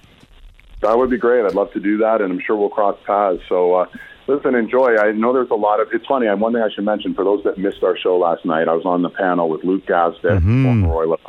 That 0.80 0.98
would 0.98 1.10
be 1.10 1.16
great. 1.16 1.44
I'd 1.44 1.54
love 1.54 1.72
to 1.72 1.80
do 1.80 1.98
that, 1.98 2.20
and 2.20 2.32
I'm 2.32 2.40
sure 2.40 2.56
we'll 2.56 2.70
cross 2.70 2.96
paths. 3.06 3.40
So. 3.48 3.74
Uh, 3.74 3.86
listen, 4.26 4.54
enjoy. 4.54 4.96
I 4.96 5.12
know 5.12 5.32
there's 5.32 5.50
a 5.50 5.54
lot 5.54 5.80
of. 5.80 5.88
It's 5.92 6.06
funny. 6.06 6.26
One 6.26 6.52
thing 6.54 6.62
I 6.62 6.70
should 6.74 6.84
mention 6.84 7.14
for 7.14 7.24
those 7.24 7.44
that 7.44 7.56
missed 7.58 7.82
our 7.82 7.96
show 7.96 8.16
last 8.16 8.44
night, 8.44 8.68
I 8.68 8.74
was 8.74 8.84
on 8.84 9.02
the 9.02 9.10
panel 9.10 9.48
with 9.48 9.62
Luke 9.64 9.86
Gazdic, 9.86 10.22
mm-hmm. 10.22 10.64
former 10.64 10.94
Oilers, 10.94 11.20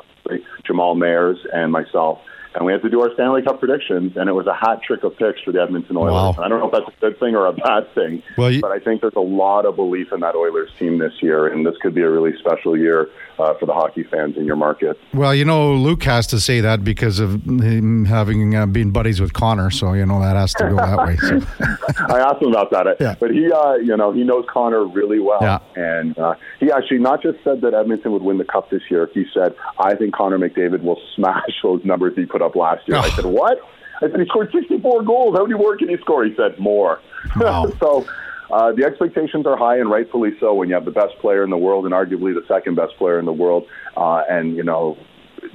Jamal 0.65 0.95
Mayers, 0.95 1.37
and 1.53 1.71
myself 1.71 2.19
and 2.55 2.65
we 2.65 2.71
had 2.71 2.81
to 2.81 2.89
do 2.89 3.01
our 3.01 3.13
Stanley 3.13 3.41
Cup 3.41 3.59
predictions, 3.59 4.15
and 4.15 4.29
it 4.29 4.33
was 4.33 4.47
a 4.47 4.53
hot 4.53 4.81
trick 4.81 5.03
of 5.03 5.17
picks 5.17 5.41
for 5.41 5.51
the 5.51 5.61
Edmonton 5.61 5.97
Oilers. 5.97 6.37
Wow. 6.37 6.43
I 6.43 6.47
don't 6.47 6.59
know 6.59 6.67
if 6.67 6.71
that's 6.71 6.87
a 6.87 6.99
good 7.01 7.19
thing 7.19 7.35
or 7.35 7.45
a 7.45 7.53
bad 7.53 7.93
thing, 7.93 8.23
well, 8.37 8.51
you, 8.51 8.61
but 8.61 8.71
I 8.71 8.79
think 8.79 9.01
there's 9.01 9.15
a 9.15 9.19
lot 9.19 9.65
of 9.65 9.75
belief 9.75 10.11
in 10.11 10.21
that 10.21 10.35
Oilers 10.35 10.71
team 10.79 10.97
this 10.97 11.13
year, 11.21 11.47
and 11.47 11.65
this 11.65 11.75
could 11.81 11.93
be 11.93 12.01
a 12.01 12.09
really 12.09 12.37
special 12.39 12.77
year 12.77 13.09
uh, 13.39 13.53
for 13.55 13.65
the 13.65 13.73
hockey 13.73 14.03
fans 14.03 14.37
in 14.37 14.45
your 14.45 14.55
market. 14.55 14.97
Well, 15.13 15.35
you 15.35 15.45
know, 15.45 15.73
Luke 15.73 16.03
has 16.03 16.27
to 16.27 16.39
say 16.39 16.61
that 16.61 16.83
because 16.83 17.19
of 17.19 17.43
him 17.43 18.05
having 18.05 18.55
uh, 18.55 18.65
been 18.65 18.91
buddies 18.91 19.19
with 19.19 19.33
Connor, 19.33 19.69
so 19.69 19.93
you 19.93 20.05
know 20.05 20.19
that 20.21 20.35
has 20.35 20.53
to 20.55 20.69
go 20.69 20.75
that 20.77 20.97
way. 20.97 21.17
So. 21.17 21.41
I 22.13 22.19
asked 22.19 22.41
him 22.41 22.49
about 22.49 22.71
that, 22.71 22.97
yeah. 22.99 23.15
but 23.19 23.31
he, 23.31 23.51
uh, 23.51 23.75
you 23.75 23.95
know, 23.97 24.11
he 24.11 24.23
knows 24.23 24.45
Connor 24.51 24.85
really 24.85 25.19
well, 25.19 25.39
yeah. 25.41 25.59
and 25.75 26.17
uh, 26.17 26.35
he 26.59 26.71
actually 26.71 26.99
not 26.99 27.21
just 27.21 27.43
said 27.43 27.61
that 27.61 27.73
Edmonton 27.73 28.11
would 28.11 28.21
win 28.21 28.37
the 28.37 28.45
cup 28.45 28.69
this 28.69 28.81
year. 28.89 29.09
He 29.13 29.25
said, 29.33 29.55
"I 29.79 29.95
think 29.95 30.15
Connor 30.15 30.37
McDavid 30.37 30.83
will 30.83 31.01
smash 31.15 31.61
those 31.63 31.83
numbers 31.83 32.13
he 32.15 32.25
put 32.25 32.41
up 32.45 32.55
last 32.55 32.87
year." 32.87 32.97
Oh. 32.97 33.01
I 33.01 33.09
said, 33.09 33.25
"What?" 33.25 33.59
I 34.01 34.09
said, 34.09 34.19
"He 34.19 34.25
scored 34.25 34.51
64 34.51 35.03
goals. 35.03 35.35
How 35.35 35.45
many 35.45 35.59
more 35.59 35.75
can 35.77 35.89
he 35.89 35.97
score?" 35.97 36.23
He 36.23 36.35
said, 36.35 36.59
"More." 36.59 37.01
Wow. 37.35 37.71
so 37.79 38.05
uh, 38.51 38.71
the 38.73 38.85
expectations 38.85 39.45
are 39.45 39.57
high, 39.57 39.77
and 39.77 39.89
rightfully 39.89 40.31
so. 40.39 40.53
When 40.53 40.69
you 40.69 40.75
have 40.75 40.85
the 40.85 40.91
best 40.91 41.17
player 41.19 41.43
in 41.43 41.49
the 41.49 41.57
world, 41.57 41.85
and 41.85 41.93
arguably 41.93 42.33
the 42.33 42.45
second 42.47 42.75
best 42.75 42.95
player 42.97 43.19
in 43.19 43.25
the 43.25 43.33
world, 43.33 43.67
uh, 43.97 44.23
and 44.29 44.55
you 44.55 44.63
know 44.63 44.97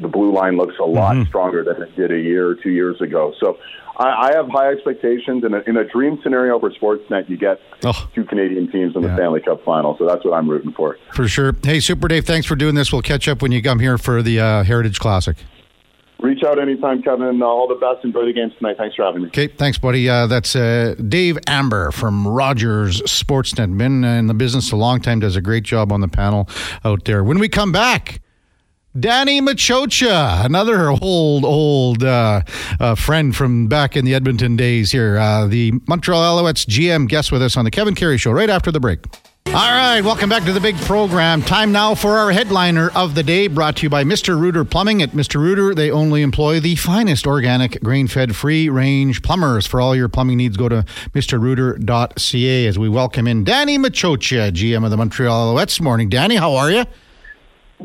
the 0.00 0.08
blue 0.08 0.32
line 0.32 0.56
looks 0.56 0.74
a 0.78 0.84
lot 0.84 1.14
mm-hmm. 1.14 1.28
stronger 1.28 1.64
than 1.64 1.82
it 1.82 1.94
did 1.96 2.10
a 2.12 2.18
year 2.18 2.48
or 2.48 2.54
two 2.54 2.70
years 2.70 3.00
ago. 3.00 3.34
So 3.40 3.58
I, 3.96 4.28
I 4.28 4.32
have 4.34 4.48
high 4.48 4.70
expectations. 4.72 5.44
In 5.44 5.54
a, 5.54 5.60
in 5.66 5.76
a 5.76 5.84
dream 5.84 6.18
scenario 6.22 6.58
for 6.58 6.70
Sportsnet, 6.70 7.28
you 7.28 7.36
get 7.36 7.60
oh. 7.84 8.08
two 8.14 8.24
Canadian 8.24 8.70
teams 8.70 8.96
in 8.96 9.02
the 9.02 9.08
yeah. 9.08 9.16
Stanley 9.16 9.40
Cup 9.40 9.64
final. 9.64 9.96
So 9.98 10.06
that's 10.06 10.24
what 10.24 10.34
I'm 10.34 10.48
rooting 10.48 10.72
for. 10.72 10.98
For 11.12 11.28
sure. 11.28 11.54
Hey, 11.62 11.80
Super 11.80 12.08
Dave, 12.08 12.24
thanks 12.24 12.46
for 12.46 12.56
doing 12.56 12.74
this. 12.74 12.92
We'll 12.92 13.02
catch 13.02 13.28
up 13.28 13.42
when 13.42 13.52
you 13.52 13.62
come 13.62 13.78
here 13.78 13.98
for 13.98 14.22
the 14.22 14.40
uh, 14.40 14.64
Heritage 14.64 14.98
Classic. 14.98 15.36
Reach 16.22 16.42
out 16.44 16.58
anytime, 16.58 17.02
Kevin. 17.02 17.40
Uh, 17.40 17.46
all 17.46 17.66
the 17.66 17.74
best. 17.76 18.04
Enjoy 18.04 18.26
the 18.26 18.32
games 18.32 18.52
tonight. 18.58 18.76
Thanks 18.76 18.94
for 18.94 19.04
having 19.04 19.22
me. 19.22 19.28
Okay, 19.28 19.46
thanks, 19.46 19.78
buddy. 19.78 20.08
Uh, 20.08 20.26
that's 20.26 20.54
uh, 20.54 20.94
Dave 21.08 21.38
Amber 21.46 21.90
from 21.92 22.28
Rogers 22.28 23.00
Sportsnet. 23.02 23.76
Been 23.76 24.04
in 24.04 24.26
the 24.26 24.34
business 24.34 24.70
a 24.70 24.76
long 24.76 25.00
time. 25.00 25.20
Does 25.20 25.36
a 25.36 25.40
great 25.40 25.64
job 25.64 25.92
on 25.92 26.00
the 26.00 26.08
panel 26.08 26.48
out 26.84 27.04
there. 27.04 27.24
When 27.24 27.38
we 27.38 27.48
come 27.48 27.72
back. 27.72 28.20
Danny 28.98 29.40
Maciocia, 29.40 30.44
another 30.44 30.90
old, 30.90 31.44
old 31.44 32.02
uh, 32.02 32.42
uh, 32.80 32.96
friend 32.96 33.36
from 33.36 33.68
back 33.68 33.96
in 33.96 34.04
the 34.04 34.14
Edmonton 34.14 34.56
days 34.56 34.90
here. 34.90 35.16
Uh, 35.16 35.46
the 35.46 35.72
Montreal 35.86 36.20
Alouettes 36.20 36.66
GM 36.66 37.08
guest 37.08 37.30
with 37.30 37.40
us 37.40 37.56
on 37.56 37.64
the 37.64 37.70
Kevin 37.70 37.94
Karius 37.94 38.18
Show 38.18 38.32
right 38.32 38.50
after 38.50 38.72
the 38.72 38.80
break. 38.80 38.98
All 39.46 39.54
right, 39.54 40.00
welcome 40.00 40.30
back 40.30 40.44
to 40.44 40.52
the 40.52 40.60
big 40.60 40.76
program. 40.76 41.42
Time 41.42 41.72
now 41.72 41.96
for 41.96 42.18
our 42.18 42.30
headliner 42.30 42.90
of 42.94 43.16
the 43.16 43.24
day, 43.24 43.48
brought 43.48 43.76
to 43.78 43.82
you 43.82 43.90
by 43.90 44.04
Mr. 44.04 44.38
Rooter 44.40 44.64
Plumbing. 44.64 45.02
At 45.02 45.10
Mr. 45.10 45.40
Rooter, 45.40 45.74
they 45.74 45.90
only 45.90 46.22
employ 46.22 46.60
the 46.60 46.76
finest 46.76 47.26
organic, 47.26 47.82
grain 47.82 48.06
fed, 48.06 48.36
free 48.36 48.68
range 48.68 49.22
plumbers. 49.22 49.66
For 49.66 49.80
all 49.80 49.96
your 49.96 50.08
plumbing 50.08 50.36
needs, 50.36 50.56
go 50.56 50.68
to 50.68 50.84
mrrooter.ca 51.14 52.66
as 52.66 52.78
we 52.78 52.88
welcome 52.88 53.26
in 53.26 53.42
Danny 53.42 53.76
Maciocia, 53.76 54.52
GM 54.52 54.84
of 54.84 54.90
the 54.92 54.96
Montreal 54.96 55.52
Alouettes. 55.52 55.80
Morning, 55.80 56.08
Danny. 56.08 56.36
How 56.36 56.54
are 56.54 56.70
you? 56.70 56.84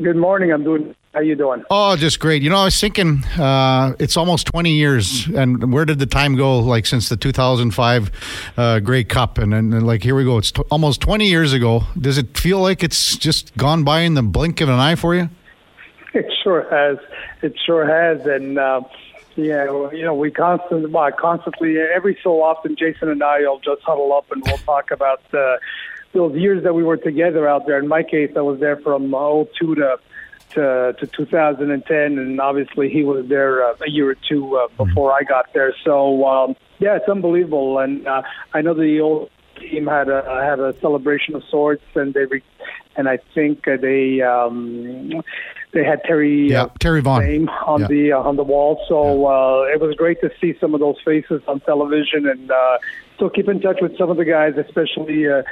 Good 0.00 0.16
morning. 0.16 0.52
I'm 0.52 0.62
doing. 0.62 0.94
How 1.16 1.22
you 1.22 1.34
doing? 1.34 1.64
Oh, 1.70 1.96
just 1.96 2.20
great. 2.20 2.42
You 2.42 2.50
know, 2.50 2.58
I 2.58 2.64
was 2.64 2.78
thinking 2.78 3.24
uh, 3.38 3.94
it's 3.98 4.18
almost 4.18 4.48
20 4.48 4.70
years, 4.70 5.26
and 5.28 5.72
where 5.72 5.86
did 5.86 5.98
the 5.98 6.04
time 6.04 6.36
go? 6.36 6.58
Like 6.58 6.84
since 6.84 7.08
the 7.08 7.16
2005 7.16 8.10
uh, 8.58 8.80
Grey 8.80 9.02
Cup, 9.02 9.38
and 9.38 9.50
then 9.50 9.70
like 9.70 10.02
here 10.02 10.14
we 10.14 10.24
go. 10.24 10.36
It's 10.36 10.52
t- 10.52 10.62
almost 10.70 11.00
20 11.00 11.26
years 11.26 11.54
ago. 11.54 11.84
Does 11.98 12.18
it 12.18 12.36
feel 12.36 12.60
like 12.60 12.84
it's 12.84 13.16
just 13.16 13.56
gone 13.56 13.82
by 13.82 14.00
in 14.00 14.12
the 14.12 14.22
blink 14.22 14.60
of 14.60 14.68
an 14.68 14.74
eye 14.74 14.94
for 14.94 15.14
you? 15.14 15.30
It 16.12 16.26
sure 16.42 16.66
has. 16.70 16.98
It 17.42 17.58
sure 17.64 17.86
has, 17.86 18.26
and. 18.26 18.58
Uh, 18.58 18.82
yeah, 19.36 19.64
you 19.92 20.02
know, 20.02 20.14
we 20.14 20.30
constantly, 20.30 20.90
well, 20.90 21.12
constantly, 21.12 21.76
every 21.78 22.18
so 22.22 22.42
often, 22.42 22.74
Jason 22.74 23.10
and 23.10 23.22
I 23.22 23.40
will 23.40 23.60
just 23.60 23.82
huddle 23.82 24.14
up 24.14 24.30
and 24.32 24.42
we'll 24.46 24.56
talk 24.56 24.90
about 24.90 25.20
uh, 25.34 25.58
those 26.14 26.34
years 26.34 26.64
that 26.64 26.74
we 26.74 26.82
were 26.82 26.96
together 26.96 27.46
out 27.46 27.66
there. 27.66 27.78
In 27.78 27.86
my 27.86 28.02
case, 28.02 28.32
I 28.34 28.40
was 28.40 28.60
there 28.60 28.78
from 28.78 29.14
uh, 29.14 29.44
02 29.58 29.74
to 29.74 29.98
to, 30.50 30.94
to 30.98 31.06
2010, 31.06 31.96
and 31.96 32.40
obviously 32.40 32.88
he 32.88 33.04
was 33.04 33.26
there 33.28 33.64
uh, 33.64 33.74
a 33.86 33.90
year 33.90 34.10
or 34.10 34.16
two 34.28 34.56
uh, 34.56 34.68
before 34.76 35.12
I 35.12 35.22
got 35.22 35.52
there. 35.52 35.74
So 35.84 36.26
um, 36.26 36.56
yeah, 36.78 36.96
it's 36.96 37.08
unbelievable, 37.08 37.78
and 37.78 38.06
uh, 38.06 38.22
I 38.52 38.62
know 38.62 38.74
the 38.74 39.00
old 39.00 39.30
team 39.58 39.86
had 39.86 40.08
a 40.08 40.22
had 40.44 40.60
a 40.60 40.74
celebration 40.80 41.34
of 41.34 41.42
sorts, 41.50 41.84
and 41.94 42.14
they 42.14 42.24
re- 42.24 42.42
and 42.96 43.08
I 43.08 43.18
think 43.34 43.66
uh, 43.66 43.76
they 43.80 44.20
um, 44.20 45.22
they 45.72 45.84
had 45.84 46.02
Terry 46.04 46.50
yeah, 46.50 46.64
uh, 46.64 46.68
Terry 46.80 47.00
Vaughn 47.00 47.24
name 47.24 47.48
on 47.48 47.82
yeah. 47.82 47.86
the 47.88 48.12
uh, 48.12 48.20
on 48.20 48.36
the 48.36 48.44
wall. 48.44 48.82
So 48.88 49.04
yeah. 49.04 49.72
uh, 49.72 49.74
it 49.74 49.80
was 49.80 49.94
great 49.96 50.20
to 50.20 50.30
see 50.40 50.54
some 50.60 50.74
of 50.74 50.80
those 50.80 50.96
faces 51.04 51.42
on 51.48 51.60
television, 51.60 52.26
and 52.26 52.50
uh, 52.50 52.78
still 53.16 53.30
keep 53.30 53.48
in 53.48 53.60
touch 53.60 53.78
with 53.80 53.96
some 53.98 54.10
of 54.10 54.16
the 54.16 54.24
guys, 54.24 54.54
especially. 54.56 55.28
Uh, 55.28 55.42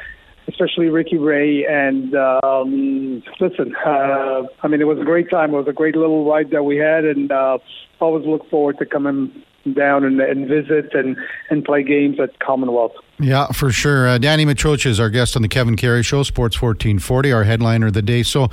especially 0.49 0.88
Ricky 0.88 1.18
Ray. 1.18 1.66
And 1.66 2.14
um, 2.14 3.22
listen, 3.40 3.74
uh, 3.84 4.42
I 4.62 4.68
mean, 4.68 4.80
it 4.80 4.86
was 4.86 4.99
a 4.99 5.05
great 5.05 5.30
time. 5.30 5.55
It 5.55 5.59
was 5.59 5.68
a 5.68 5.72
great 5.72 5.97
little 5.97 6.28
ride 6.28 6.51
that 6.51 6.64
we 6.64 6.76
had, 6.76 7.05
and 7.05 7.30
uh, 7.30 7.59
always 8.01 8.26
look 8.26 8.49
forward 8.51 8.78
to 8.78 8.86
coming 8.86 9.42
down 9.72 10.04
and, 10.04 10.20
and 10.20 10.46
visit 10.48 10.94
and, 10.94 11.16
and 11.50 11.64
play 11.64 11.82
games 11.82 12.20
at 12.20 12.38
Commonwealth. 12.40 12.92
Yeah, 13.20 13.46
for 13.48 13.70
sure. 13.70 14.08
Uh, 14.08 14.18
Danny 14.18 14.44
Maciocia 14.44 14.86
is 14.86 14.98
our 14.98 15.08
guest 15.08 15.36
on 15.36 15.42
the 15.42 15.48
Kevin 15.48 15.76
Karius 15.76 16.04
Show, 16.04 16.24
Sports 16.24 16.60
1440, 16.60 17.32
our 17.32 17.44
headliner 17.44 17.86
of 17.86 17.92
the 17.92 18.02
day. 18.02 18.24
So, 18.24 18.50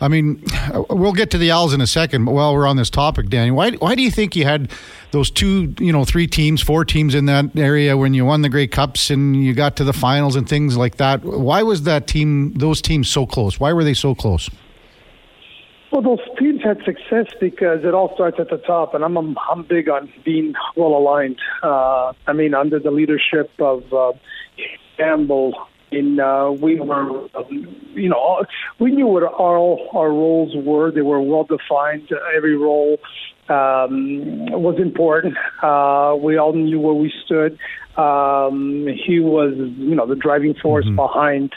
I 0.00 0.08
mean, 0.08 0.44
we'll 0.90 1.14
get 1.14 1.30
to 1.30 1.38
the 1.38 1.50
Owls 1.50 1.72
in 1.72 1.80
a 1.80 1.86
second, 1.86 2.26
but 2.26 2.32
while 2.32 2.54
we're 2.54 2.66
on 2.66 2.76
this 2.76 2.90
topic, 2.90 3.30
Danny, 3.30 3.50
why, 3.50 3.72
why 3.72 3.94
do 3.94 4.02
you 4.02 4.10
think 4.10 4.36
you 4.36 4.44
had 4.44 4.70
those 5.12 5.30
two, 5.30 5.74
you 5.78 5.92
know, 5.92 6.04
three 6.04 6.26
teams, 6.26 6.60
four 6.60 6.84
teams 6.84 7.14
in 7.14 7.24
that 7.26 7.56
area 7.56 7.96
when 7.96 8.12
you 8.12 8.26
won 8.26 8.42
the 8.42 8.50
Grey 8.50 8.66
Cups 8.66 9.08
and 9.08 9.34
you 9.42 9.54
got 9.54 9.76
to 9.76 9.84
the 9.84 9.94
finals 9.94 10.36
and 10.36 10.46
things 10.46 10.76
like 10.76 10.96
that? 10.96 11.24
Why 11.24 11.62
was 11.62 11.84
that 11.84 12.06
team, 12.06 12.52
those 12.54 12.82
teams 12.82 13.08
so 13.08 13.24
close? 13.24 13.58
Why 13.58 13.72
were 13.72 13.84
they 13.84 13.94
so 13.94 14.14
close? 14.14 14.50
Well, 15.92 16.00
those 16.00 16.20
teams 16.38 16.62
had 16.62 16.78
success 16.86 17.34
because 17.38 17.84
it 17.84 17.92
all 17.92 18.14
starts 18.14 18.38
at 18.40 18.48
the 18.48 18.56
top, 18.56 18.94
and 18.94 19.04
I'm 19.04 19.16
I'm, 19.18 19.62
big 19.68 19.90
on 19.90 20.10
being 20.24 20.54
well 20.74 20.94
aligned. 20.94 21.36
Uh, 21.62 22.14
I 22.26 22.32
mean, 22.32 22.54
under 22.54 22.78
the 22.78 22.90
leadership 22.90 23.50
of 23.58 23.92
uh, 23.92 24.12
Campbell, 24.96 25.52
in 25.90 26.18
uh, 26.18 26.50
we 26.50 26.80
were, 26.80 27.28
um, 27.36 27.76
you 27.92 28.08
know, 28.08 28.42
we 28.78 28.90
knew 28.90 29.06
what 29.06 29.22
all 29.22 29.90
our 29.94 30.08
roles 30.08 30.56
were. 30.56 30.90
They 30.90 31.02
were 31.02 31.20
well 31.20 31.44
defined. 31.44 32.08
Every 32.34 32.56
role 32.56 32.96
um, 33.50 34.46
was 34.46 34.78
important. 34.78 35.36
Uh, 35.62 36.16
we 36.18 36.38
all 36.38 36.54
knew 36.54 36.80
where 36.80 36.94
we 36.94 37.12
stood. 37.26 37.58
Um, 37.98 38.88
he 39.06 39.20
was, 39.20 39.52
you 39.76 39.94
know, 39.94 40.06
the 40.06 40.16
driving 40.16 40.54
force 40.54 40.86
mm-hmm. 40.86 40.96
behind 40.96 41.52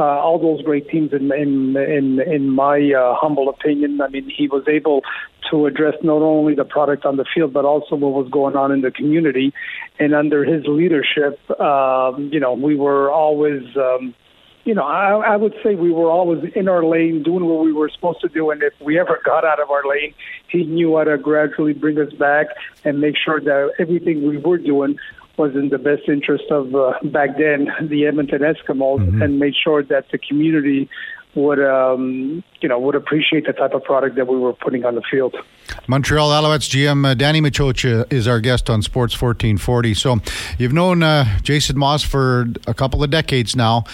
uh, 0.00 0.02
all 0.02 0.38
those 0.38 0.64
great 0.64 0.88
teams. 0.88 1.12
In 1.12 1.30
in 1.32 1.76
in, 1.76 2.20
in 2.20 2.50
my 2.50 2.92
uh, 2.92 3.14
humble 3.14 3.48
opinion, 3.48 4.00
I 4.00 4.08
mean, 4.08 4.32
he 4.34 4.48
was 4.48 4.64
able 4.66 5.02
to 5.50 5.66
address 5.66 5.94
not 6.02 6.22
only 6.22 6.54
the 6.54 6.64
product 6.64 7.04
on 7.04 7.16
the 7.16 7.26
field, 7.34 7.52
but 7.52 7.64
also 7.64 7.96
what 7.96 8.12
was 8.12 8.28
going 8.30 8.56
on 8.56 8.72
in 8.72 8.80
the 8.80 8.90
community. 8.90 9.52
And 9.98 10.14
under 10.14 10.44
his 10.44 10.64
leadership, 10.66 11.38
um, 11.60 12.30
you 12.32 12.40
know, 12.40 12.54
we 12.54 12.76
were 12.76 13.10
always. 13.10 13.62
Um, 13.76 14.14
you 14.64 14.74
know, 14.74 14.82
I, 14.82 15.32
I 15.32 15.36
would 15.36 15.54
say 15.64 15.74
we 15.74 15.90
were 15.90 16.10
always 16.10 16.44
in 16.54 16.68
our 16.68 16.84
lane 16.84 17.22
doing 17.22 17.46
what 17.46 17.64
we 17.64 17.72
were 17.72 17.88
supposed 17.88 18.20
to 18.20 18.28
do. 18.28 18.50
And 18.50 18.62
if 18.62 18.74
we 18.78 19.00
ever 19.00 19.18
got 19.24 19.42
out 19.42 19.58
of 19.58 19.70
our 19.70 19.82
lane, 19.88 20.12
he 20.48 20.64
knew 20.64 20.98
how 20.98 21.04
to 21.04 21.16
gradually 21.16 21.72
bring 21.72 21.98
us 21.98 22.12
back 22.12 22.48
and 22.84 23.00
make 23.00 23.16
sure 23.16 23.40
that 23.40 23.72
everything 23.78 24.28
we 24.28 24.36
were 24.36 24.58
doing 24.58 24.98
was 25.40 25.56
in 25.56 25.70
the 25.70 25.78
best 25.78 26.02
interest 26.06 26.44
of 26.50 26.74
uh, 26.74 26.92
back 27.04 27.30
then 27.38 27.68
the 27.88 28.06
Edmonton 28.06 28.40
Eskimos, 28.40 29.00
mm-hmm. 29.00 29.22
and 29.22 29.38
made 29.38 29.54
sure 29.56 29.82
that 29.82 30.04
the 30.12 30.18
community 30.18 30.88
would 31.34 31.60
um, 31.60 32.44
you 32.60 32.68
know 32.68 32.78
would 32.78 32.94
appreciate 32.94 33.46
the 33.46 33.52
type 33.52 33.72
of 33.72 33.82
product 33.84 34.16
that 34.16 34.26
we 34.26 34.36
were 34.36 34.52
putting 34.52 34.84
on 34.84 34.94
the 34.94 35.02
field. 35.10 35.34
Montreal 35.86 36.30
Alouettes 36.30 36.68
GM 36.68 37.06
uh, 37.06 37.14
Danny 37.14 37.40
Maciocia 37.40 38.10
is 38.12 38.28
our 38.28 38.40
guest 38.40 38.68
on 38.68 38.82
Sports 38.82 39.14
1440. 39.14 39.94
So 39.94 40.18
you've 40.58 40.72
known 40.72 41.02
uh, 41.02 41.24
Jason 41.42 41.78
Maas 41.78 42.02
for 42.02 42.46
a 42.66 42.74
couple 42.74 43.02
of 43.02 43.10
decades 43.10 43.56
now. 43.56 43.84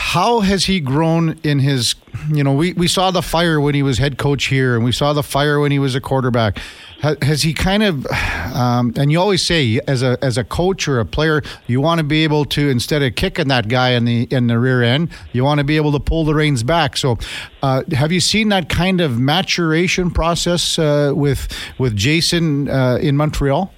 How 0.00 0.40
has 0.40 0.66
he 0.66 0.78
grown 0.78 1.40
in 1.42 1.58
his, 1.58 1.96
you 2.32 2.44
know, 2.44 2.52
we, 2.52 2.72
we 2.72 2.86
saw 2.86 3.10
the 3.10 3.20
fire 3.20 3.60
when 3.60 3.74
he 3.74 3.82
was 3.82 3.98
head 3.98 4.16
coach 4.16 4.44
here, 4.44 4.76
and 4.76 4.84
we 4.84 4.92
saw 4.92 5.12
the 5.12 5.24
fire 5.24 5.58
when 5.58 5.72
he 5.72 5.80
was 5.80 5.96
a 5.96 6.00
quarterback. 6.00 6.60
Has 7.00 7.42
he 7.42 7.52
kind 7.52 7.82
of, 7.82 8.06
um, 8.54 8.92
and 8.96 9.10
you 9.10 9.18
always 9.18 9.42
say 9.42 9.80
as 9.88 10.02
a 10.04 10.16
as 10.22 10.38
a 10.38 10.44
coach 10.44 10.86
or 10.86 11.00
a 11.00 11.04
player, 11.04 11.42
you 11.66 11.80
want 11.80 11.98
to 11.98 12.04
be 12.04 12.22
able 12.22 12.44
to 12.44 12.70
instead 12.70 13.02
of 13.02 13.16
kicking 13.16 13.48
that 13.48 13.68
guy 13.68 13.90
in 13.90 14.04
the 14.04 14.28
in 14.30 14.46
the 14.46 14.58
rear 14.58 14.84
end, 14.84 15.10
you 15.32 15.42
want 15.42 15.58
to 15.58 15.64
be 15.64 15.76
able 15.76 15.90
to 15.92 16.00
pull 16.00 16.24
the 16.24 16.34
reins 16.34 16.62
back. 16.62 16.96
So, 16.96 17.18
uh, 17.62 17.82
have 17.92 18.12
you 18.12 18.20
seen 18.20 18.50
that 18.50 18.68
kind 18.68 19.00
of 19.00 19.18
maturation 19.18 20.12
process 20.12 20.78
uh, 20.78 21.12
with 21.14 21.48
with 21.76 21.96
Jason 21.96 22.68
uh, 22.68 22.98
in 23.02 23.16
Montreal? 23.16 23.72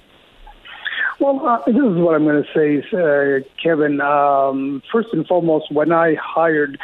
Well, 1.21 1.39
uh, 1.47 1.59
this 1.67 1.75
is 1.75 1.97
what 1.97 2.15
I'm 2.15 2.23
going 2.23 2.43
to 2.43 2.49
say, 2.51 2.83
uh, 2.97 3.47
Kevin. 3.61 4.01
Um, 4.01 4.81
first 4.91 5.09
and 5.13 5.27
foremost, 5.27 5.71
when 5.71 5.91
I 5.91 6.15
hired 6.15 6.79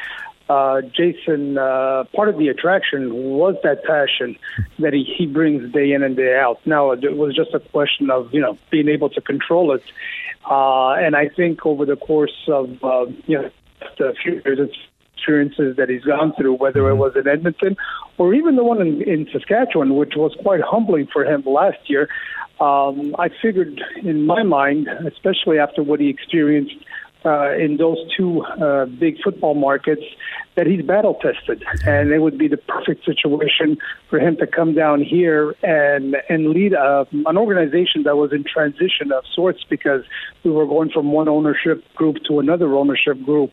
uh, 0.47 0.81
Jason, 0.81 1.57
uh, 1.57 2.03
part 2.15 2.29
of 2.29 2.37
the 2.37 2.49
attraction 2.49 3.11
was 3.15 3.55
that 3.63 3.83
passion 3.83 4.37
that 4.77 4.93
he, 4.93 5.03
he 5.17 5.25
brings 5.25 5.73
day 5.73 5.91
in 5.91 6.03
and 6.03 6.15
day 6.15 6.37
out. 6.37 6.59
Now, 6.67 6.91
it 6.91 7.17
was 7.17 7.35
just 7.35 7.55
a 7.55 7.59
question 7.59 8.11
of, 8.11 8.31
you 8.31 8.39
know, 8.39 8.59
being 8.69 8.89
able 8.89 9.09
to 9.09 9.21
control 9.21 9.73
it. 9.73 9.81
Uh, 10.47 10.91
and 10.91 11.15
I 11.15 11.29
think 11.29 11.65
over 11.65 11.87
the 11.87 11.95
course 11.95 12.47
of, 12.47 12.83
uh, 12.83 13.07
you 13.25 13.41
know, 13.41 13.49
the 13.97 14.13
few 14.21 14.39
years, 14.45 14.69
experiences 15.17 15.75
that 15.77 15.89
he's 15.89 16.03
gone 16.03 16.33
through, 16.37 16.53
whether 16.53 16.89
it 16.89 16.95
was 16.95 17.13
in 17.15 17.27
Edmonton 17.27 17.75
or 18.17 18.33
even 18.33 18.55
the 18.55 18.63
one 18.63 18.81
in, 18.81 19.01
in 19.01 19.27
Saskatchewan, 19.31 19.95
which 19.95 20.13
was 20.15 20.35
quite 20.41 20.61
humbling 20.61 21.07
for 21.11 21.25
him 21.25 21.43
last 21.45 21.77
year. 21.87 22.07
Um, 22.59 23.15
I 23.19 23.29
figured 23.41 23.81
in 24.03 24.25
my 24.25 24.43
mind, 24.43 24.87
especially 24.87 25.59
after 25.59 25.83
what 25.83 25.99
he 25.99 26.09
experienced 26.09 26.75
uh, 27.27 27.53
in 27.55 27.77
those 27.77 27.97
two 28.15 28.43
uh, 28.43 28.85
big 28.85 29.17
football 29.23 29.53
markets, 29.53 30.03
that 30.55 30.65
he's 30.65 30.83
battle 30.83 31.15
tested, 31.21 31.63
and 31.85 32.11
it 32.11 32.19
would 32.19 32.37
be 32.37 32.47
the 32.47 32.57
perfect 32.57 33.05
situation 33.05 33.77
for 34.09 34.17
him 34.19 34.35
to 34.37 34.47
come 34.47 34.73
down 34.73 35.03
here 35.03 35.53
and 35.61 36.15
and 36.29 36.49
lead 36.49 36.73
a, 36.73 37.05
an 37.27 37.37
organization 37.37 38.03
that 38.03 38.15
was 38.15 38.31
in 38.33 38.43
transition 38.43 39.11
of 39.11 39.23
sorts 39.35 39.63
because 39.69 40.03
we 40.43 40.51
were 40.51 40.65
going 40.65 40.89
from 40.89 41.11
one 41.11 41.27
ownership 41.27 41.83
group 41.93 42.17
to 42.27 42.39
another 42.39 42.73
ownership 42.73 43.21
group. 43.23 43.51